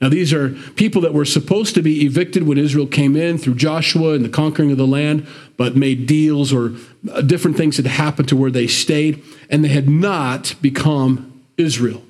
Now, 0.00 0.08
these 0.08 0.32
are 0.32 0.50
people 0.74 1.00
that 1.02 1.14
were 1.14 1.24
supposed 1.24 1.76
to 1.76 1.82
be 1.82 2.04
evicted 2.04 2.42
when 2.42 2.58
Israel 2.58 2.88
came 2.88 3.14
in 3.14 3.38
through 3.38 3.54
Joshua 3.54 4.14
and 4.14 4.24
the 4.24 4.28
conquering 4.28 4.72
of 4.72 4.76
the 4.76 4.86
land, 4.86 5.28
but 5.56 5.76
made 5.76 6.06
deals 6.06 6.52
or 6.52 6.72
uh, 7.12 7.20
different 7.20 7.56
things 7.56 7.76
had 7.76 7.86
happened 7.86 8.28
to 8.30 8.36
where 8.36 8.50
they 8.50 8.66
stayed, 8.66 9.22
and 9.48 9.64
they 9.64 9.68
had 9.68 9.88
not 9.88 10.56
become 10.60 11.44
Israel 11.56 12.02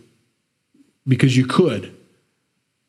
because 1.07 1.37
you 1.37 1.47
could. 1.47 1.95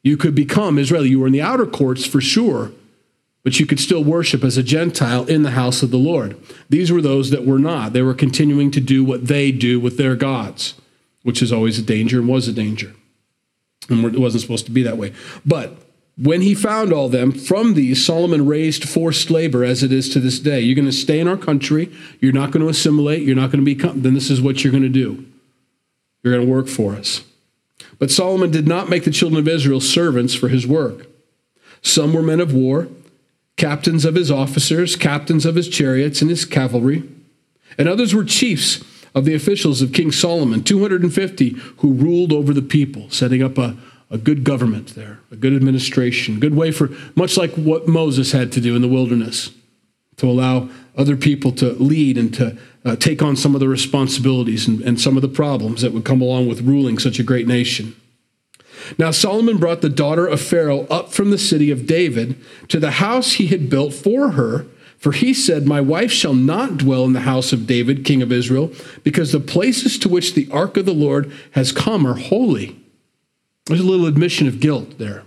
You 0.03 0.15
could 0.15 0.35
become 0.35 0.79
Israeli. 0.79 1.09
You 1.09 1.19
were 1.19 1.27
in 1.27 1.33
the 1.33 1.41
outer 1.41 1.65
courts 1.65 2.05
for 2.05 2.21
sure, 2.21 2.71
but 3.43 3.59
you 3.59 3.65
could 3.65 3.79
still 3.79 4.03
worship 4.03 4.43
as 4.43 4.57
a 4.57 4.63
Gentile 4.63 5.25
in 5.25 5.43
the 5.43 5.51
house 5.51 5.83
of 5.83 5.91
the 5.91 5.97
Lord. 5.97 6.37
These 6.69 6.91
were 6.91 7.01
those 7.01 7.29
that 7.29 7.45
were 7.45 7.59
not. 7.59 7.93
They 7.93 8.01
were 8.01 8.13
continuing 8.13 8.71
to 8.71 8.79
do 8.79 9.03
what 9.03 9.27
they 9.27 9.51
do 9.51 9.79
with 9.79 9.97
their 9.97 10.15
gods, 10.15 10.75
which 11.23 11.41
is 11.41 11.51
always 11.51 11.77
a 11.77 11.83
danger 11.83 12.19
and 12.19 12.27
was 12.27 12.47
a 12.47 12.53
danger. 12.53 12.93
And 13.89 14.05
it 14.05 14.19
wasn't 14.19 14.41
supposed 14.41 14.65
to 14.65 14.71
be 14.71 14.83
that 14.83 14.97
way. 14.97 15.13
But 15.45 15.75
when 16.17 16.41
he 16.41 16.53
found 16.53 16.93
all 16.93 17.09
them, 17.09 17.31
from 17.31 17.73
these 17.73 18.05
Solomon 18.05 18.45
raised 18.45 18.87
forced 18.87 19.29
labor 19.29 19.63
as 19.63 19.83
it 19.83 19.91
is 19.91 20.09
to 20.09 20.19
this 20.19 20.39
day. 20.39 20.61
You're 20.61 20.75
going 20.75 20.85
to 20.85 20.91
stay 20.91 21.19
in 21.19 21.27
our 21.27 21.37
country. 21.37 21.91
You're 22.19 22.33
not 22.33 22.51
going 22.51 22.63
to 22.63 22.69
assimilate. 22.69 23.23
You're 23.23 23.35
not 23.35 23.51
going 23.51 23.65
to 23.65 23.65
become, 23.65 24.03
then 24.03 24.13
this 24.13 24.29
is 24.29 24.41
what 24.41 24.63
you're 24.63 24.71
going 24.71 24.83
to 24.83 24.89
do. 24.89 25.25
You're 26.21 26.33
going 26.33 26.45
to 26.45 26.51
work 26.51 26.67
for 26.67 26.93
us. 26.93 27.23
But 27.99 28.11
Solomon 28.11 28.51
did 28.51 28.67
not 28.67 28.89
make 28.89 29.03
the 29.03 29.11
children 29.11 29.39
of 29.39 29.47
Israel 29.47 29.81
servants 29.81 30.33
for 30.33 30.49
his 30.49 30.67
work. 30.67 31.07
Some 31.81 32.13
were 32.13 32.21
men 32.21 32.39
of 32.39 32.53
war, 32.53 32.87
captains 33.57 34.05
of 34.05 34.15
his 34.15 34.31
officers, 34.31 34.95
captains 34.95 35.45
of 35.45 35.55
his 35.55 35.69
chariots 35.69 36.21
and 36.21 36.29
his 36.29 36.45
cavalry, 36.45 37.03
and 37.77 37.87
others 37.87 38.13
were 38.13 38.23
chiefs 38.23 38.83
of 39.15 39.25
the 39.25 39.35
officials 39.35 39.81
of 39.81 39.93
King 39.93 40.11
Solomon, 40.11 40.63
250 40.63 41.49
who 41.77 41.93
ruled 41.93 42.33
over 42.33 42.53
the 42.53 42.61
people, 42.61 43.09
setting 43.09 43.43
up 43.43 43.57
a, 43.57 43.77
a 44.09 44.17
good 44.17 44.43
government 44.43 44.95
there, 44.95 45.19
a 45.31 45.35
good 45.35 45.53
administration, 45.53 46.39
good 46.39 46.55
way 46.55 46.71
for, 46.71 46.89
much 47.15 47.37
like 47.37 47.51
what 47.53 47.87
Moses 47.87 48.31
had 48.31 48.51
to 48.53 48.61
do 48.61 48.75
in 48.75 48.81
the 48.81 48.87
wilderness, 48.87 49.51
to 50.17 50.29
allow 50.29 50.69
other 50.95 51.15
people 51.15 51.51
to 51.51 51.73
lead 51.73 52.17
and 52.17 52.33
to 52.35 52.57
uh, 52.85 52.95
take 52.95 53.21
on 53.21 53.35
some 53.35 53.55
of 53.55 53.59
the 53.59 53.67
responsibilities 53.67 54.67
and, 54.67 54.81
and 54.81 54.99
some 54.99 55.15
of 55.15 55.21
the 55.21 55.27
problems 55.27 55.81
that 55.81 55.93
would 55.93 56.05
come 56.05 56.21
along 56.21 56.47
with 56.47 56.61
ruling 56.61 56.99
such 56.99 57.19
a 57.19 57.23
great 57.23 57.47
nation. 57.47 57.95
Now, 58.97 59.11
Solomon 59.11 59.57
brought 59.57 59.81
the 59.81 59.89
daughter 59.89 60.27
of 60.27 60.41
Pharaoh 60.41 60.87
up 60.87 61.13
from 61.13 61.31
the 61.31 61.37
city 61.37 61.71
of 61.71 61.85
David 61.85 62.35
to 62.69 62.79
the 62.79 62.91
house 62.91 63.33
he 63.33 63.47
had 63.47 63.69
built 63.69 63.93
for 63.93 64.31
her 64.31 64.65
For 65.03 65.11
he 65.11 65.33
said, 65.33 65.67
My 65.67 65.81
wife 65.81 66.13
shall 66.13 66.33
not 66.33 66.77
dwell 66.77 67.03
in 67.03 67.11
the 67.11 67.27
house 67.27 67.51
of 67.51 67.67
David, 67.67 68.05
king 68.05 68.21
of 68.21 68.31
Israel, 68.31 68.71
because 69.03 69.33
the 69.33 69.41
places 69.41 69.99
to 69.99 70.07
which 70.07 70.33
the 70.33 70.47
ark 70.49 70.77
of 70.77 70.85
the 70.85 70.93
Lord 70.93 71.29
has 71.51 71.73
come 71.73 72.07
are 72.07 72.13
holy. 72.13 72.79
There's 73.65 73.81
a 73.81 73.83
little 73.83 74.05
admission 74.05 74.47
of 74.47 74.61
guilt 74.61 74.97
there. 74.99 75.25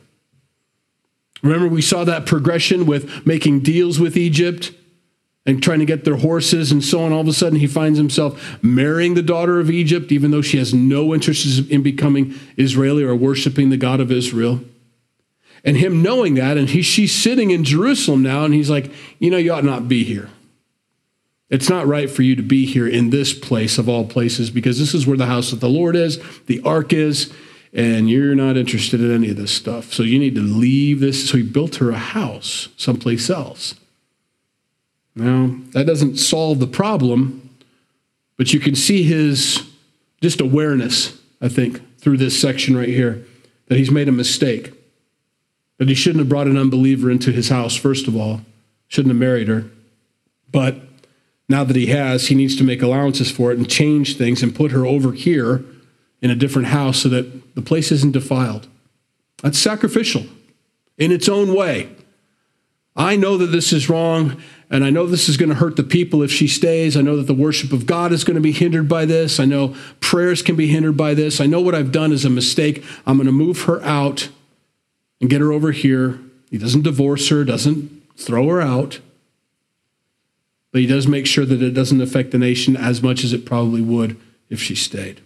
Remember, 1.43 1.69
we 1.69 1.83
saw 1.83 2.05
that 2.05 2.25
progression 2.25 2.87
with 2.87 3.27
making 3.27 3.61
deals 3.61 4.01
with 4.01 4.17
Egypt 4.17 4.73
and 5.47 5.63
trying 5.63 5.79
to 5.79 5.85
get 5.85 6.05
their 6.05 6.17
horses 6.17 6.73
and 6.73 6.85
so 6.85 7.03
on. 7.03 7.13
All 7.13 7.21
of 7.21 7.29
a 7.29 7.33
sudden, 7.33 7.61
he 7.61 7.67
finds 7.67 7.99
himself 7.99 8.63
marrying 8.63 9.15
the 9.15 9.23
daughter 9.23 9.61
of 9.61 9.71
Egypt, 9.71 10.11
even 10.11 10.33
though 10.33 10.43
she 10.43 10.59
has 10.59 10.75
no 10.75 11.15
interest 11.15 11.71
in 11.71 11.83
becoming 11.83 12.35
Israeli 12.57 13.05
or 13.05 13.15
worshiping 13.15 13.71
the 13.71 13.77
God 13.77 14.01
of 14.01 14.11
Israel. 14.11 14.61
And 15.65 15.77
him 15.77 16.03
knowing 16.03 16.35
that, 16.35 16.57
and 16.57 16.69
he, 16.69 16.83
she's 16.83 17.13
sitting 17.13 17.51
in 17.51 17.65
Jerusalem 17.65 18.23
now, 18.23 18.45
and 18.45 18.55
he's 18.55 18.71
like, 18.71 18.91
you 19.19 19.31
know, 19.31 19.37
you 19.37 19.53
ought 19.53 19.65
not 19.65 19.89
be 19.89 20.05
here. 20.05 20.31
It's 21.49 21.71
not 21.71 21.87
right 21.87 22.11
for 22.11 22.23
you 22.23 22.35
to 22.37 22.43
be 22.43 22.67
here 22.67 22.89
in 22.89 23.11
this 23.11 23.33
place 23.33 23.79
of 23.79 23.89
all 23.89 24.05
places 24.05 24.51
because 24.51 24.81
this 24.81 24.95
is 24.95 25.07
where 25.07 25.17
the 25.17 25.27
house 25.27 25.53
of 25.53 25.61
the 25.61 25.69
Lord 25.69 25.95
is, 25.95 26.21
the 26.47 26.61
ark 26.63 26.93
is, 26.93 27.33
and 27.73 28.11
you're 28.11 28.35
not 28.35 28.57
interested 28.57 29.01
in 29.01 29.15
any 29.15 29.31
of 29.31 29.37
this 29.37 29.53
stuff. 29.53 29.93
So 29.93 30.03
you 30.03 30.19
need 30.19 30.35
to 30.35 30.41
leave 30.41 30.99
this. 30.99 31.29
So 31.29 31.37
he 31.37 31.45
built 31.45 31.77
her 31.77 31.91
a 31.91 31.99
house 31.99 32.69
someplace 32.77 33.31
else. 33.31 33.75
Now, 35.17 35.51
that 35.71 35.87
doesn't 35.87 36.19
solve 36.19 36.61
the 36.61 36.67
problem, 36.67 37.51
but 38.37 38.53
you 38.53 38.61
can 38.61 38.75
see 38.75 39.03
his 39.03 39.67
just 40.21 40.43
awareness, 40.43 41.19
I 41.41 41.49
think, 41.49 41.81
through 41.99 42.19
this 42.19 42.39
section 42.39 42.77
right 42.77 42.89
here, 42.89 43.25
that 43.69 43.79
he's 43.79 43.91
made 43.91 44.09
a 44.09 44.13
mistake. 44.13 44.73
That 45.79 45.89
he 45.89 45.95
shouldn't 45.95 46.21
have 46.21 46.29
brought 46.29 46.47
an 46.47 46.59
unbeliever 46.59 47.11
into 47.11 47.33
his 47.33 47.49
house, 47.49 47.75
first 47.75 48.07
of 48.07 48.17
all, 48.17 48.43
shouldn't 48.89 49.13
have 49.13 49.21
married 49.21 49.49
her. 49.49 49.65
But 50.53 50.77
now 51.49 51.65
that 51.65 51.77
he 51.77 51.87
has, 51.87 52.29
he 52.29 52.35
needs 52.35 52.57
to 52.57 52.65
make 52.65 52.83
allowances 52.83 53.31
for 53.31 53.53
it 53.53 53.59
and 53.59 53.69
change 53.69 54.17
things 54.17 54.43
and 54.43 54.55
put 54.55 54.71
her 54.73 54.87
over 54.87 55.13
here 55.13 55.65
in 56.21 56.31
a 56.31 56.35
different 56.35 56.69
house 56.69 56.99
so 56.99 57.09
that 57.09 57.55
the 57.55 57.63
place 57.63 57.91
isn't 57.91 58.13
defiled. 58.13 58.69
That's 59.43 59.59
sacrificial 59.59 60.27
in 60.99 61.13
its 61.13 61.29
own 61.29 61.55
way. 61.55 61.91
I 62.97 63.17
know 63.17 63.37
that 63.37 63.49
this 63.49 63.73
is 63.73 63.91
wrong, 63.91 64.41
and 64.69 64.85
I 64.85 64.91
know 64.91 65.07
this 65.07 65.29
is 65.29 65.37
going 65.37 65.49
to 65.51 65.55
hurt 65.55 65.77
the 65.77 65.85
people 65.85 66.23
if 66.23 66.33
she 66.33 66.49
stays. 66.49 66.97
I 66.97 67.01
know 67.01 67.17
that 67.17 67.27
the 67.27 67.35
worship 67.35 67.73
of 67.73 67.87
God 67.87 68.13
is 68.13 68.25
going 68.25 68.35
to 68.35 68.41
be 68.41 68.53
hindered 68.53 68.89
by 68.89 69.05
this. 69.05 69.39
I 69.39 69.45
know 69.45 69.77
prayers 70.01 70.43
can 70.43 70.57
be 70.57 70.67
hindered 70.67 70.97
by 70.97 71.15
this. 71.15 71.41
I 71.41 71.47
know 71.47 71.61
what 71.61 71.75
I've 71.75 71.93
done 71.93 72.13
is 72.13 72.25
a 72.25 72.31
mistake. 72.31 72.85
I'm 73.07 73.17
going 73.17 73.27
to 73.27 73.33
move 73.33 73.63
her 73.63 73.83
out 73.83 74.29
and 75.21 75.31
get 75.31 75.41
her 75.41 75.53
over 75.53 75.71
here. 75.71 76.19
He 76.51 76.59
doesn't 76.59 76.83
divorce 76.83 77.29
her, 77.29 77.45
doesn't 77.45 78.03
throw 78.17 78.49
her 78.49 78.61
out, 78.61 79.01
but 80.73 80.81
he 80.81 80.87
does 80.87 81.07
make 81.07 81.27
sure 81.27 81.45
that 81.45 81.63
it 81.63 81.71
doesn't 81.71 82.01
affect 82.01 82.33
the 82.33 82.39
nation 82.39 82.77
as 82.77 83.03
much 83.03 83.23
as 83.23 83.33
it 83.33 83.47
probably 83.47 83.83
would 83.83 84.17
if 84.51 84.61
she 84.61 84.75
stayed. 84.75 85.21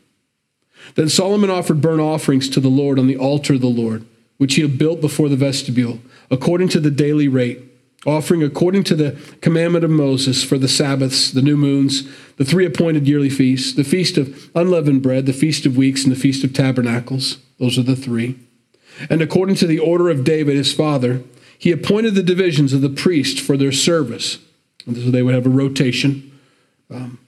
Then 0.97 1.09
Solomon 1.09 1.51
offered 1.51 1.81
burnt 1.81 2.01
offerings 2.01 2.49
to 2.51 2.61
the 2.61 2.69
Lord 2.69 2.99
on 2.99 3.07
the 3.07 3.17
altar 3.17 3.55
of 3.55 3.61
the 3.61 3.69
Lord, 3.69 4.05
which 4.39 4.55
he 4.55 4.63
had 4.63 4.79
built 4.79 5.01
before 5.01 5.29
the 5.29 5.37
vestibule, 5.37 6.01
according 6.31 6.69
to 6.69 6.81
the 6.81 6.91
daily 6.91 7.29
rate, 7.29 7.70
offering 8.07 8.43
according 8.43 8.85
to 8.85 8.95
the 8.95 9.19
commandment 9.43 9.85
of 9.85 9.91
Moses 9.91 10.43
for 10.43 10.57
the 10.57 10.69
Sabbaths, 10.69 11.31
the 11.31 11.43
new 11.43 11.57
moons, 11.57 12.09
the 12.37 12.45
three 12.45 12.65
appointed 12.65 13.07
yearly 13.07 13.29
feasts, 13.29 13.75
the 13.75 13.85
feast 13.85 14.17
of 14.17 14.51
unleavened 14.55 15.03
bread, 15.03 15.27
the 15.27 15.33
feast 15.33 15.67
of 15.67 15.77
weeks, 15.77 16.05
and 16.05 16.13
the 16.13 16.19
feast 16.19 16.43
of 16.43 16.53
tabernacles. 16.53 17.39
Those 17.59 17.79
are 17.79 17.83
the 17.83 17.97
three. 17.97 18.39
And 19.11 19.21
according 19.21 19.57
to 19.57 19.67
the 19.67 19.79
order 19.79 20.09
of 20.09 20.25
David, 20.25 20.57
his 20.57 20.73
father, 20.73 21.23
he 21.59 21.73
appointed 21.73 22.15
the 22.15 22.23
divisions 22.23 22.73
of 22.73 22.81
the 22.81 22.89
priests 22.89 23.39
for 23.39 23.57
their 23.57 23.73
service. 23.73 24.39
And 24.87 24.97
so 24.97 25.11
they 25.11 25.23
would 25.23 25.35
have 25.35 25.47
a 25.47 25.51
rotation. 25.51 26.39
Um, 26.91 27.19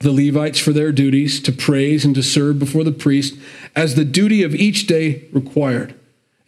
the 0.00 0.12
Levites 0.12 0.58
for 0.58 0.72
their 0.72 0.92
duties 0.92 1.40
to 1.42 1.52
praise 1.52 2.06
and 2.06 2.14
to 2.14 2.22
serve 2.22 2.58
before 2.58 2.84
the 2.84 2.92
priest 2.92 3.36
as 3.76 3.94
the 3.94 4.04
duty 4.04 4.42
of 4.42 4.54
each 4.54 4.86
day 4.86 5.28
required, 5.30 5.94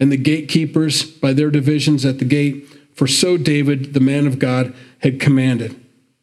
and 0.01 0.11
the 0.11 0.17
gatekeepers 0.17 1.05
by 1.05 1.35
their 1.35 1.51
divisions 1.51 2.07
at 2.07 2.19
the 2.19 2.25
gate, 2.25 2.67
for 3.03 3.09
so 3.09 3.37
David, 3.37 3.95
the 3.95 4.01
man 4.01 4.29
of 4.29 4.39
God, 4.39 4.73
had 5.01 5.19
commanded. 5.19 5.75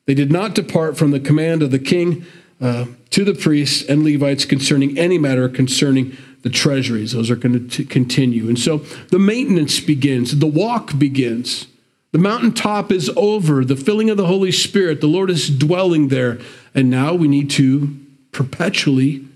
They 0.05 0.13
did 0.13 0.31
not 0.31 0.55
depart 0.55 0.97
from 0.97 1.11
the 1.11 1.19
command 1.19 1.61
of 1.61 1.71
the 1.71 1.77
king 1.77 2.25
uh, 2.61 2.85
to 3.09 3.25
the 3.25 3.33
priests 3.33 3.83
and 3.89 4.01
Levites 4.01 4.45
concerning 4.45 4.97
any 4.97 5.17
matter 5.17 5.49
concerning 5.49 6.15
the 6.41 6.49
treasuries. 6.49 7.11
Those 7.11 7.29
are 7.29 7.35
going 7.35 7.67
to 7.67 7.83
continue. 7.83 8.47
And 8.47 8.57
so 8.57 8.77
the 9.09 9.19
maintenance 9.19 9.81
begins, 9.81 10.39
the 10.39 10.47
walk 10.47 10.97
begins. 10.97 11.67
The 12.13 12.17
mountaintop 12.17 12.93
is 12.93 13.11
over, 13.17 13.65
the 13.65 13.75
filling 13.75 14.09
of 14.09 14.15
the 14.15 14.27
Holy 14.27 14.53
Spirit, 14.53 15.01
the 15.01 15.07
Lord 15.07 15.29
is 15.29 15.49
dwelling 15.49 16.07
there. 16.07 16.39
And 16.73 16.89
now 16.89 17.13
we 17.13 17.27
need 17.27 17.49
to 17.49 17.93
perpetually 18.31 19.27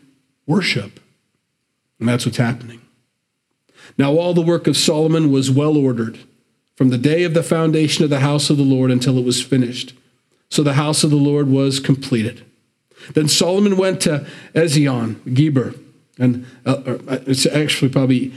worship. 0.48 0.98
And 2.00 2.08
that's 2.08 2.26
what's 2.26 2.38
happening. 2.38 2.80
Now, 3.98 4.14
all 4.14 4.34
the 4.34 4.42
work 4.42 4.66
of 4.66 4.78
Solomon 4.78 5.30
was 5.30 5.52
well 5.52 5.76
ordered 5.76 6.20
from 6.76 6.90
the 6.90 6.98
day 6.98 7.24
of 7.24 7.34
the 7.34 7.44
foundation 7.44 8.04
of 8.04 8.10
the 8.10 8.20
house 8.20 8.50
of 8.50 8.58
the 8.58 8.64
Lord 8.64 8.92
until 8.92 9.18
it 9.18 9.26
was 9.26 9.42
finished. 9.42 9.94
So 10.50 10.64
the 10.64 10.74
house 10.74 11.04
of 11.04 11.10
the 11.10 11.16
Lord 11.16 11.50
was 11.50 11.80
completed. 11.80 12.46
Then 13.14 13.28
Solomon 13.28 13.78
went 13.78 14.02
to 14.02 14.26
Ezion, 14.54 15.34
Geber, 15.34 15.76
and 16.20 16.46
uh, 16.66 16.82
uh, 16.86 17.20
it's 17.28 17.46
actually 17.46 17.90
probably 17.90 18.34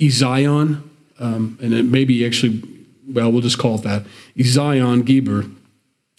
Ezion, 0.00 0.82
um, 1.18 1.58
and 1.60 1.74
it 1.74 1.84
may 1.84 2.04
be 2.04 2.24
actually, 2.24 2.62
well, 3.06 3.30
we'll 3.30 3.42
just 3.42 3.58
call 3.58 3.76
it 3.76 3.82
that, 3.82 4.04
Ezion, 4.36 5.04
Geber, 5.04 5.42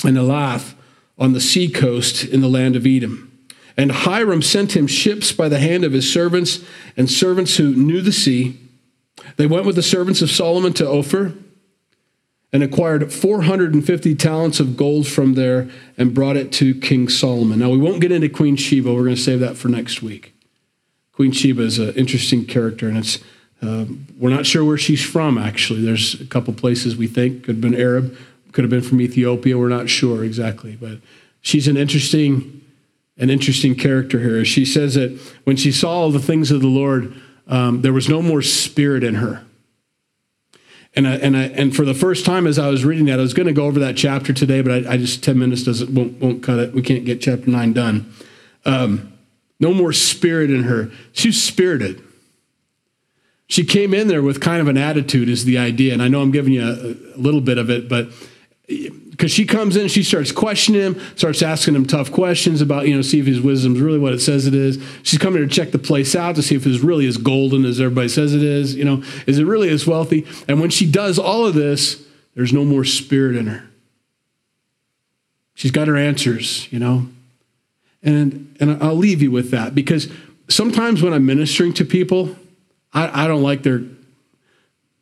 and 0.04 0.18
Elath 0.18 0.74
on 1.18 1.34
the 1.34 1.42
sea 1.42 1.70
coast 1.70 2.24
in 2.24 2.42
the 2.42 2.48
land 2.48 2.76
of 2.76 2.86
Edom. 2.86 3.28
And 3.78 3.92
Hiram 3.92 4.42
sent 4.42 4.76
him 4.76 4.88
ships 4.88 5.32
by 5.32 5.50
the 5.50 5.60
hand 5.60 5.84
of 5.84 5.92
his 5.92 6.12
servants 6.12 6.60
and 6.96 7.10
servants 7.10 7.58
who 7.58 7.74
knew 7.74 8.02
the 8.02 8.12
sea. 8.12 8.60
They 9.38 9.48
went 9.48 9.66
with 9.66 9.76
the 9.76 9.84
servants 9.84 10.22
of 10.22 10.30
Solomon 10.30 10.74
to 10.74 10.88
Ophir 10.88 11.34
and 12.54 12.64
acquired 12.64 13.12
450 13.12 14.16
talents 14.16 14.60
of 14.60 14.76
gold 14.76 15.08
from 15.08 15.36
there 15.36 15.70
and 15.98 16.14
brought 16.14 16.36
it 16.36 16.52
to 16.54 16.76
King 16.76 17.08
Solomon. 17.08 17.60
Now, 17.60 17.70
we 17.70 17.78
won't 17.78 18.02
get 18.02 18.12
into 18.12 18.28
Queen 18.28 18.56
Sheba. 18.56 18.94
We're 18.94 19.04
going 19.04 19.16
to 19.16 19.22
save 19.22 19.40
that 19.40 19.58
for 19.58 19.70
next 19.70 20.02
week. 20.02 20.34
Queen 21.14 21.32
Sheba 21.32 21.62
is 21.62 21.80
an 21.80 21.94
interesting 21.94 22.46
character, 22.46 22.88
and 22.88 22.98
it's 22.98 23.20
uh, 23.62 23.86
we're 24.18 24.32
not 24.32 24.46
sure 24.46 24.66
where 24.66 24.78
she's 24.78 25.04
from. 25.04 25.38
Actually, 25.38 25.82
there's 25.82 26.20
a 26.20 26.26
couple 26.26 26.54
places 26.54 26.96
we 26.96 27.08
think 27.08 27.44
could 27.44 27.56
have 27.56 27.62
been 27.62 27.76
Arab, 27.76 28.18
could 28.52 28.64
have 28.64 28.72
been 28.72 28.82
from 28.82 29.00
Ethiopia. 29.00 29.58
We're 29.58 29.70
not 29.70 29.90
sure 29.90 30.24
exactly, 30.24 30.76
but 30.76 30.98
she's 31.42 31.68
an 31.68 31.78
interesting, 31.78 32.62
an 33.18 33.30
interesting 33.30 33.76
character 33.76 34.20
here. 34.20 34.44
She 34.46 34.66
says 34.66 34.96
that 34.96 35.12
when 35.44 35.58
she 35.58 35.72
saw 35.72 35.92
all 35.92 36.12
the 36.12 36.20
things 36.20 36.50
of 36.50 36.62
the 36.62 36.68
Lord, 36.68 37.14
um, 37.48 37.82
there 37.82 37.94
was 37.94 38.10
no 38.10 38.22
more 38.22 38.42
spirit 38.42 39.04
in 39.04 39.16
her. 39.16 39.46
And 40.94 41.08
I, 41.08 41.16
and 41.16 41.38
I, 41.38 41.44
and 41.44 41.74
for 41.74 41.86
the 41.86 41.94
first 41.94 42.26
time, 42.26 42.46
as 42.46 42.60
I 42.60 42.68
was 42.70 42.84
reading 42.84 43.06
that, 43.06 43.18
I 43.18 43.22
was 43.22 43.34
going 43.34 43.48
to 43.48 43.54
go 43.54 43.66
over 43.66 43.80
that 43.80 43.96
chapter 43.96 44.34
today, 44.34 44.62
but 44.62 44.86
I, 44.86 44.94
I 44.94 44.98
just 44.98 45.24
ten 45.24 45.40
minutes 45.40 45.64
doesn't 45.64 45.90
won't, 45.90 46.20
won't 46.20 46.44
cut 46.44 46.60
it. 46.60 46.74
We 46.74 46.82
can't 46.82 47.06
get 47.06 47.22
chapter 47.22 47.50
nine 47.50 47.72
done. 47.72 48.14
Um, 48.66 49.14
no 49.60 49.74
more 49.74 49.94
spirit 49.94 50.52
in 50.52 50.64
her. 50.64 50.92
She's 51.14 51.42
spirited. 51.42 52.04
She 53.48 53.64
came 53.64 53.94
in 53.94 54.08
there 54.08 54.22
with 54.22 54.42
kind 54.42 54.62
of 54.62 54.68
an 54.68 54.78
attitude, 54.78 55.30
is 55.30 55.46
the 55.46 55.58
idea. 55.58 55.94
And 55.94 56.02
I 56.02 56.08
know 56.08 56.22
I'm 56.22 56.32
giving 56.32 56.54
you 56.54 56.64
a, 56.64 57.18
a 57.18 57.20
little 57.20 57.42
bit 57.42 57.58
of 57.58 57.70
it, 57.70 57.88
but 57.88 58.10
because 59.22 59.32
she 59.32 59.46
comes 59.46 59.78
in, 59.78 59.88
she 59.88 60.02
starts 60.02 60.32
questioning 60.32 60.82
him, 60.82 61.02
starts 61.16 61.44
asking 61.44 61.76
him 61.76 61.86
tough 61.86 62.12
questions 62.12 62.60
about, 62.60 62.88
you 62.88 62.96
know, 62.96 63.04
see 63.04 63.20
if 63.20 63.28
his 63.28 63.40
wisdom 63.40 63.76
is 63.76 63.80
really 63.80 64.00
what 64.00 64.14
it 64.14 64.20
says 64.20 64.48
it 64.48 64.56
is. 64.56 64.84
She's 65.04 65.20
coming 65.20 65.48
to 65.48 65.48
check 65.48 65.70
the 65.70 65.78
place 65.78 66.16
out 66.16 66.34
to 66.38 66.42
see 66.42 66.56
if 66.56 66.66
it's 66.66 66.80
really 66.80 67.06
as 67.06 67.18
golden 67.18 67.64
as 67.64 67.80
everybody 67.80 68.08
says 68.08 68.34
it 68.34 68.42
is. 68.42 68.74
You 68.74 68.84
know, 68.84 69.04
is 69.28 69.38
it 69.38 69.44
really 69.44 69.70
as 69.70 69.86
wealthy? 69.86 70.26
And 70.48 70.60
when 70.60 70.72
she 70.72 70.90
does 70.90 71.20
all 71.20 71.46
of 71.46 71.54
this, 71.54 72.04
there's 72.34 72.52
no 72.52 72.66
more 72.66 72.84
spirit 72.84 73.36
in 73.36 73.46
her. 73.46 73.70
She's 75.54 75.70
got 75.70 75.88
her 75.88 75.98
answers, 75.98 76.68
you 76.74 76.80
know. 76.80 77.08
And, 78.02 78.58
and 78.60 78.82
I'll 78.82 78.96
leave 78.96 79.22
you 79.22 79.30
with 79.30 79.52
that 79.52 79.76
because 79.76 80.12
sometimes 80.50 81.04
when 81.04 81.14
I'm 81.14 81.28
ministering 81.28 81.74
to 81.74 81.86
people, 81.86 82.36
I, 82.92 83.26
I 83.26 83.28
don't 83.28 83.44
like 83.44 83.62
their, 83.62 83.84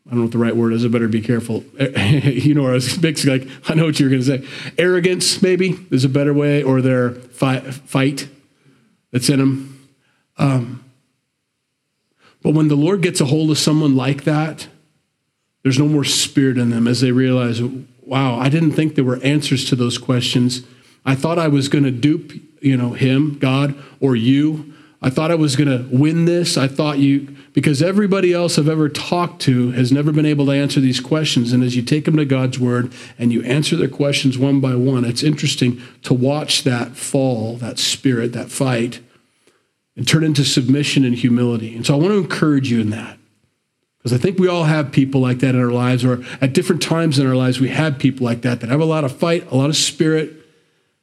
I 0.06 0.12
don't 0.12 0.20
know 0.20 0.24
what 0.26 0.32
the 0.32 0.40
right 0.40 0.56
word 0.56 0.74
is. 0.74 0.84
I 0.84 0.88
better 0.88 1.08
be 1.08 1.22
careful. 1.22 1.64
you 1.80 2.54
know, 2.56 2.68
I 2.68 2.72
was 2.72 3.04
like, 3.26 3.48
I 3.68 3.76
know 3.76 3.86
what 3.86 4.00
you're 4.00 4.10
going 4.10 4.24
to 4.24 4.26
say. 4.26 4.48
Arrogance, 4.78 5.42
maybe, 5.42 5.86
is 5.92 6.04
a 6.04 6.10
better 6.10 6.34
way, 6.34 6.64
or 6.64 6.82
their 6.82 7.12
fi- 7.12 7.60
fight 7.60 8.28
that's 9.12 9.30
in 9.30 9.40
them. 9.40 9.90
Um, 10.38 10.84
but 12.42 12.54
when 12.54 12.70
the 12.70 12.76
Lord 12.76 13.02
gets 13.02 13.22
a 13.22 13.26
hold 13.26 13.52
of 13.52 13.58
someone 13.58 13.96
like 13.96 14.24
that, 14.24 14.68
there's 15.64 15.78
no 15.78 15.88
more 15.88 16.06
spirit 16.06 16.58
in 16.58 16.70
them 16.70 16.88
as 16.88 17.02
they 17.02 17.12
realize, 17.12 17.62
wow, 17.62 18.40
I 18.40 18.50
didn't 18.50 18.72
think 18.72 18.96
there 18.96 19.04
were 19.04 19.22
answers 19.22 19.66
to 19.66 19.76
those 19.76 19.98
questions. 19.98 20.62
I 21.06 21.16
thought 21.16 21.38
I 21.38 21.50
was 21.50 21.68
going 21.68 21.84
to 21.84 21.92
dupe 21.92 22.32
you 22.62 22.78
know, 22.78 22.92
him, 22.92 23.38
God, 23.40 23.76
or 24.00 24.16
you. 24.16 24.74
I 25.02 25.10
thought 25.10 25.32
I 25.32 25.36
was 25.36 25.56
going 25.56 25.70
to 25.70 25.88
win 25.96 26.26
this. 26.26 26.58
I 26.58 26.68
thought 26.68 27.00
you, 27.00 27.36
because 27.54 27.82
everybody 27.82 28.34
else 28.34 28.60
I've 28.60 28.68
ever 28.68 28.90
talked 28.90 29.42
to 29.44 29.72
has 29.72 29.94
never 29.94 30.12
been 30.12 30.26
able 30.26 30.46
to 30.48 30.52
answer 30.52 30.82
these 30.82 31.00
questions. 31.00 31.54
And 31.54 31.64
as 31.64 31.76
you 31.76 31.82
take 31.82 32.04
them 32.04 32.18
to 32.18 32.26
God's 32.26 32.60
word 32.60 32.92
and 33.18 33.32
you 33.32 33.42
answer 33.44 33.78
their 33.78 33.88
questions 33.88 34.38
one 34.38 34.60
by 34.60 34.76
one, 34.76 35.06
it's 35.06 35.24
interesting 35.24 35.82
to 36.04 36.14
watch 36.14 36.64
that 36.64 36.98
fall, 36.98 37.56
that 37.58 37.80
spirit, 37.80 38.34
that 38.34 38.52
fight, 38.52 39.00
and 39.96 40.06
turn 40.06 40.24
into 40.24 40.44
submission 40.44 41.06
and 41.06 41.16
humility. 41.16 41.76
And 41.76 41.86
so 41.86 41.94
I 41.94 41.98
want 41.98 42.12
to 42.12 42.18
encourage 42.18 42.70
you 42.70 42.82
in 42.82 42.90
that. 42.90 43.18
Because 44.00 44.14
I 44.14 44.18
think 44.18 44.38
we 44.38 44.48
all 44.48 44.64
have 44.66 44.92
people 44.92 45.22
like 45.22 45.40
that 45.40 45.56
in 45.56 45.62
our 45.62 45.72
lives, 45.72 46.04
or 46.04 46.24
at 46.42 46.54
different 46.54 46.82
times 46.82 47.20
in 47.20 47.28
our 47.28 47.36
lives, 47.36 47.60
we 47.60 47.70
have 47.70 48.00
people 48.00 48.26
like 48.26 48.42
that 48.42 48.62
that 48.62 48.70
have 48.70 48.80
a 48.80 48.86
lot 48.86 49.04
of 49.04 49.16
fight, 49.16 49.50
a 49.52 49.56
lot 49.56 49.70
of 49.70 49.76
spirit, 49.76 50.34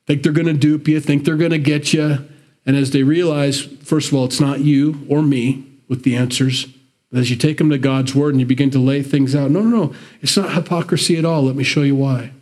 think 0.07 0.23
they're 0.23 0.33
going 0.33 0.47
to 0.47 0.55
dupe 0.55 0.89
you, 0.89 1.01
think 1.01 1.25
they're 1.25 1.37
going 1.37 1.51
to 1.51 1.59
get 1.59 1.93
you. 1.93 2.27
And 2.67 2.77
as 2.77 2.91
they 2.91 3.05
realize, 3.05 3.61
first 3.61 4.09
of 4.09 4.15
all, 4.15 4.25
it's 4.25 4.41
not 4.41 4.61
you 4.61 5.07
or 5.09 5.23
me 5.23 5.65
with 5.89 6.03
the 6.03 6.17
answers. 6.17 6.67
But 7.11 7.21
as 7.21 7.31
you 7.31 7.37
take 7.37 7.59
them 7.59 7.71
to 7.71 7.79
God's 7.79 8.15
word 8.15 8.35
and 8.35 8.41
you 8.41 8.47
begin 8.47 8.71
to 8.71 8.81
lay 8.81 9.03
things 9.03 9.37
out, 9.37 9.51
no, 9.51 9.63
no, 9.63 9.85
no, 9.85 9.95
it's 10.21 10.37
not 10.37 10.55
hypocrisy 10.55 11.17
at 11.17 11.25
all. 11.25 11.45
Let 11.45 11.55
me 11.55 11.63
show 11.63 11.83
you 11.83 11.95
why. 11.95 12.33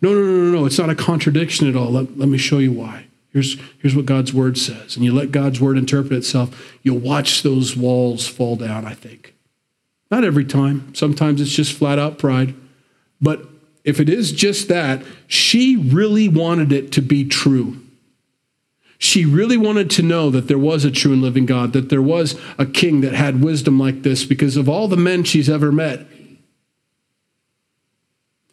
No, 0.00 0.14
no, 0.14 0.20
no, 0.20 0.44
no, 0.44 0.58
no, 0.60 0.66
it's 0.66 0.78
not 0.78 0.88
a 0.88 0.94
contradiction 0.94 1.68
at 1.68 1.76
all. 1.76 1.90
Let, 1.90 2.16
let 2.16 2.28
me 2.30 2.38
show 2.38 2.58
you 2.58 2.72
why. 2.72 3.06
Here's, 3.32 3.58
here's 3.78 3.94
what 3.94 4.06
God's 4.06 4.32
word 4.32 4.56
says. 4.56 4.96
And 4.96 5.04
you 5.04 5.14
let 5.14 5.30
God's 5.30 5.60
word 5.60 5.76
interpret 5.76 6.14
itself, 6.14 6.78
you'll 6.82 6.98
watch 6.98 7.42
those 7.42 7.76
walls 7.76 8.26
fall 8.26 8.56
down, 8.56 8.86
I 8.86 8.94
think. 8.94 9.34
Not 10.10 10.24
every 10.24 10.44
time. 10.44 10.92
Sometimes 10.94 11.40
it's 11.40 11.52
just 11.52 11.76
flat 11.76 11.98
out 11.98 12.18
pride. 12.18 12.54
But 13.20 13.46
if 13.84 14.00
it 14.00 14.08
is 14.08 14.32
just 14.32 14.68
that, 14.68 15.02
she 15.28 15.76
really 15.76 16.28
wanted 16.28 16.72
it 16.72 16.90
to 16.92 17.02
be 17.02 17.24
true. 17.24 17.80
She 19.02 19.24
really 19.24 19.56
wanted 19.56 19.88
to 19.92 20.02
know 20.02 20.28
that 20.28 20.46
there 20.46 20.58
was 20.58 20.84
a 20.84 20.90
true 20.90 21.14
and 21.14 21.22
living 21.22 21.46
God, 21.46 21.72
that 21.72 21.88
there 21.88 22.02
was 22.02 22.38
a 22.58 22.66
king 22.66 23.00
that 23.00 23.14
had 23.14 23.42
wisdom 23.42 23.78
like 23.78 24.02
this 24.02 24.24
because 24.26 24.58
of 24.58 24.68
all 24.68 24.88
the 24.88 24.96
men 24.98 25.24
she's 25.24 25.48
ever 25.48 25.72
met. 25.72 26.06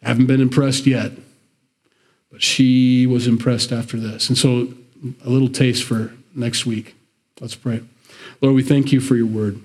Haven't 0.02 0.24
been 0.24 0.40
impressed 0.40 0.86
yet, 0.86 1.12
but 2.32 2.42
she 2.42 3.06
was 3.06 3.26
impressed 3.26 3.72
after 3.72 3.98
this. 3.98 4.30
And 4.30 4.38
so, 4.38 4.72
a 5.22 5.28
little 5.28 5.50
taste 5.50 5.84
for 5.84 6.14
next 6.34 6.64
week. 6.64 6.96
Let's 7.42 7.54
pray. 7.54 7.82
Lord, 8.40 8.54
we 8.54 8.62
thank 8.62 8.90
you 8.90 9.02
for 9.02 9.16
your 9.16 9.26
word. 9.26 9.60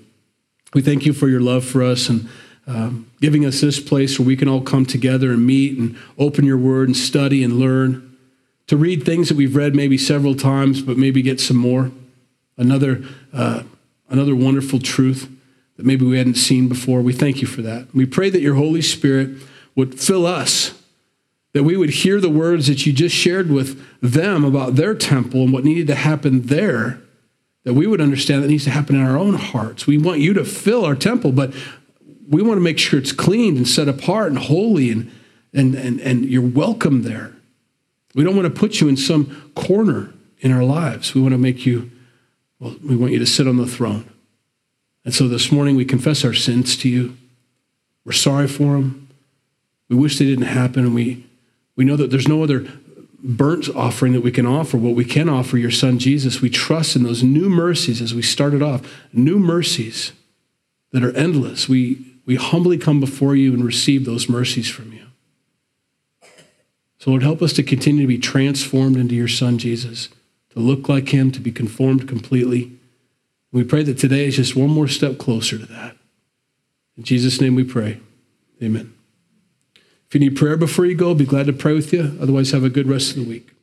We 0.74 0.82
thank 0.82 1.06
you 1.06 1.14
for 1.14 1.28
your 1.28 1.40
love 1.40 1.64
for 1.64 1.82
us 1.82 2.10
and 2.10 2.28
um, 2.66 3.10
giving 3.22 3.46
us 3.46 3.62
this 3.62 3.80
place 3.80 4.18
where 4.18 4.26
we 4.26 4.36
can 4.36 4.48
all 4.48 4.60
come 4.60 4.84
together 4.84 5.32
and 5.32 5.46
meet 5.46 5.78
and 5.78 5.96
open 6.18 6.44
your 6.44 6.58
word 6.58 6.88
and 6.88 6.96
study 6.96 7.42
and 7.42 7.58
learn, 7.58 8.13
to 8.66 8.76
read 8.76 9.04
things 9.04 9.28
that 9.28 9.36
we've 9.36 9.56
read 9.56 9.74
maybe 9.74 9.98
several 9.98 10.34
times, 10.34 10.82
but 10.82 10.96
maybe 10.96 11.22
get 11.22 11.40
some 11.40 11.56
more. 11.56 11.90
Another, 12.56 13.02
uh, 13.32 13.62
another 14.08 14.34
wonderful 14.34 14.78
truth 14.78 15.28
that 15.76 15.84
maybe 15.84 16.06
we 16.06 16.18
hadn't 16.18 16.36
seen 16.36 16.68
before. 16.68 17.00
We 17.00 17.12
thank 17.12 17.40
you 17.40 17.46
for 17.46 17.62
that. 17.62 17.94
We 17.94 18.06
pray 18.06 18.30
that 18.30 18.40
your 18.40 18.54
Holy 18.54 18.82
Spirit 18.82 19.36
would 19.74 19.98
fill 19.98 20.24
us, 20.24 20.80
that 21.52 21.64
we 21.64 21.76
would 21.76 21.90
hear 21.90 22.20
the 22.20 22.30
words 22.30 22.68
that 22.68 22.86
you 22.86 22.92
just 22.92 23.14
shared 23.14 23.50
with 23.50 23.82
them 24.00 24.44
about 24.44 24.76
their 24.76 24.94
temple 24.94 25.42
and 25.42 25.52
what 25.52 25.64
needed 25.64 25.88
to 25.88 25.94
happen 25.94 26.42
there 26.42 27.00
that 27.64 27.74
we 27.74 27.86
would 27.86 28.00
understand 28.00 28.42
that 28.42 28.48
needs 28.48 28.64
to 28.64 28.70
happen 28.70 28.94
in 28.94 29.02
our 29.02 29.16
own 29.16 29.34
hearts. 29.34 29.86
We 29.86 29.98
want 29.98 30.20
you 30.20 30.34
to 30.34 30.44
fill 30.44 30.84
our 30.84 30.94
temple, 30.94 31.32
but 31.32 31.52
we 32.28 32.42
want 32.42 32.58
to 32.58 32.62
make 32.62 32.78
sure 32.78 32.98
it's 32.98 33.12
cleaned 33.12 33.56
and 33.56 33.66
set 33.66 33.88
apart 33.88 34.28
and 34.28 34.38
holy 34.38 34.90
and, 34.90 35.10
and, 35.52 35.74
and, 35.74 36.00
and 36.00 36.24
you're 36.26 36.42
welcome 36.42 37.02
there. 37.02 37.33
We 38.14 38.22
don't 38.24 38.36
want 38.36 38.52
to 38.52 38.60
put 38.60 38.80
you 38.80 38.88
in 38.88 38.96
some 38.96 39.52
corner 39.54 40.12
in 40.38 40.52
our 40.52 40.62
lives. 40.62 41.14
We 41.14 41.20
want 41.20 41.32
to 41.32 41.38
make 41.38 41.66
you, 41.66 41.90
well, 42.58 42.76
we 42.82 42.96
want 42.96 43.12
you 43.12 43.18
to 43.18 43.26
sit 43.26 43.48
on 43.48 43.56
the 43.56 43.66
throne. 43.66 44.08
And 45.04 45.14
so 45.14 45.28
this 45.28 45.50
morning 45.50 45.76
we 45.76 45.84
confess 45.84 46.24
our 46.24 46.32
sins 46.32 46.76
to 46.78 46.88
you. 46.88 47.16
We're 48.04 48.12
sorry 48.12 48.48
for 48.48 48.74
them. 48.74 49.08
We 49.88 49.96
wish 49.96 50.18
they 50.18 50.24
didn't 50.24 50.46
happen. 50.46 50.84
And 50.84 50.94
we, 50.94 51.26
we 51.76 51.84
know 51.84 51.96
that 51.96 52.10
there's 52.10 52.28
no 52.28 52.42
other 52.42 52.66
burnt 53.22 53.68
offering 53.74 54.12
that 54.12 54.22
we 54.22 54.30
can 54.30 54.46
offer, 54.46 54.76
what 54.76 54.94
we 54.94 55.04
can 55.04 55.28
offer 55.28 55.56
your 55.56 55.70
son 55.70 55.98
Jesus. 55.98 56.40
We 56.40 56.50
trust 56.50 56.94
in 56.94 57.02
those 57.02 57.22
new 57.22 57.48
mercies 57.48 58.02
as 58.02 58.14
we 58.14 58.22
started 58.22 58.62
off, 58.62 58.82
new 59.12 59.38
mercies 59.38 60.12
that 60.92 61.02
are 61.02 61.16
endless. 61.16 61.68
We, 61.68 62.04
we 62.26 62.36
humbly 62.36 62.78
come 62.78 63.00
before 63.00 63.34
you 63.34 63.54
and 63.54 63.64
receive 63.64 64.04
those 64.04 64.28
mercies 64.28 64.68
from 64.68 64.92
you. 64.92 65.03
So, 67.04 67.10
Lord, 67.10 67.22
help 67.22 67.42
us 67.42 67.52
to 67.52 67.62
continue 67.62 68.00
to 68.00 68.08
be 68.08 68.16
transformed 68.16 68.96
into 68.96 69.14
your 69.14 69.28
son 69.28 69.58
Jesus, 69.58 70.08
to 70.54 70.58
look 70.58 70.88
like 70.88 71.10
him, 71.10 71.30
to 71.32 71.38
be 71.40 71.52
conformed 71.52 72.08
completely. 72.08 72.78
We 73.52 73.62
pray 73.62 73.82
that 73.82 73.98
today 73.98 74.24
is 74.24 74.36
just 74.36 74.56
one 74.56 74.70
more 74.70 74.88
step 74.88 75.18
closer 75.18 75.58
to 75.58 75.66
that. 75.66 75.98
In 76.96 77.02
Jesus' 77.02 77.42
name 77.42 77.56
we 77.56 77.62
pray. 77.62 78.00
Amen. 78.62 78.94
If 80.08 80.14
you 80.14 80.20
need 80.20 80.34
prayer 80.34 80.56
before 80.56 80.86
you 80.86 80.94
go, 80.94 81.08
I'll 81.08 81.14
be 81.14 81.26
glad 81.26 81.44
to 81.44 81.52
pray 81.52 81.74
with 81.74 81.92
you. 81.92 82.16
Otherwise, 82.22 82.52
have 82.52 82.64
a 82.64 82.70
good 82.70 82.88
rest 82.88 83.10
of 83.10 83.22
the 83.22 83.28
week. 83.28 83.53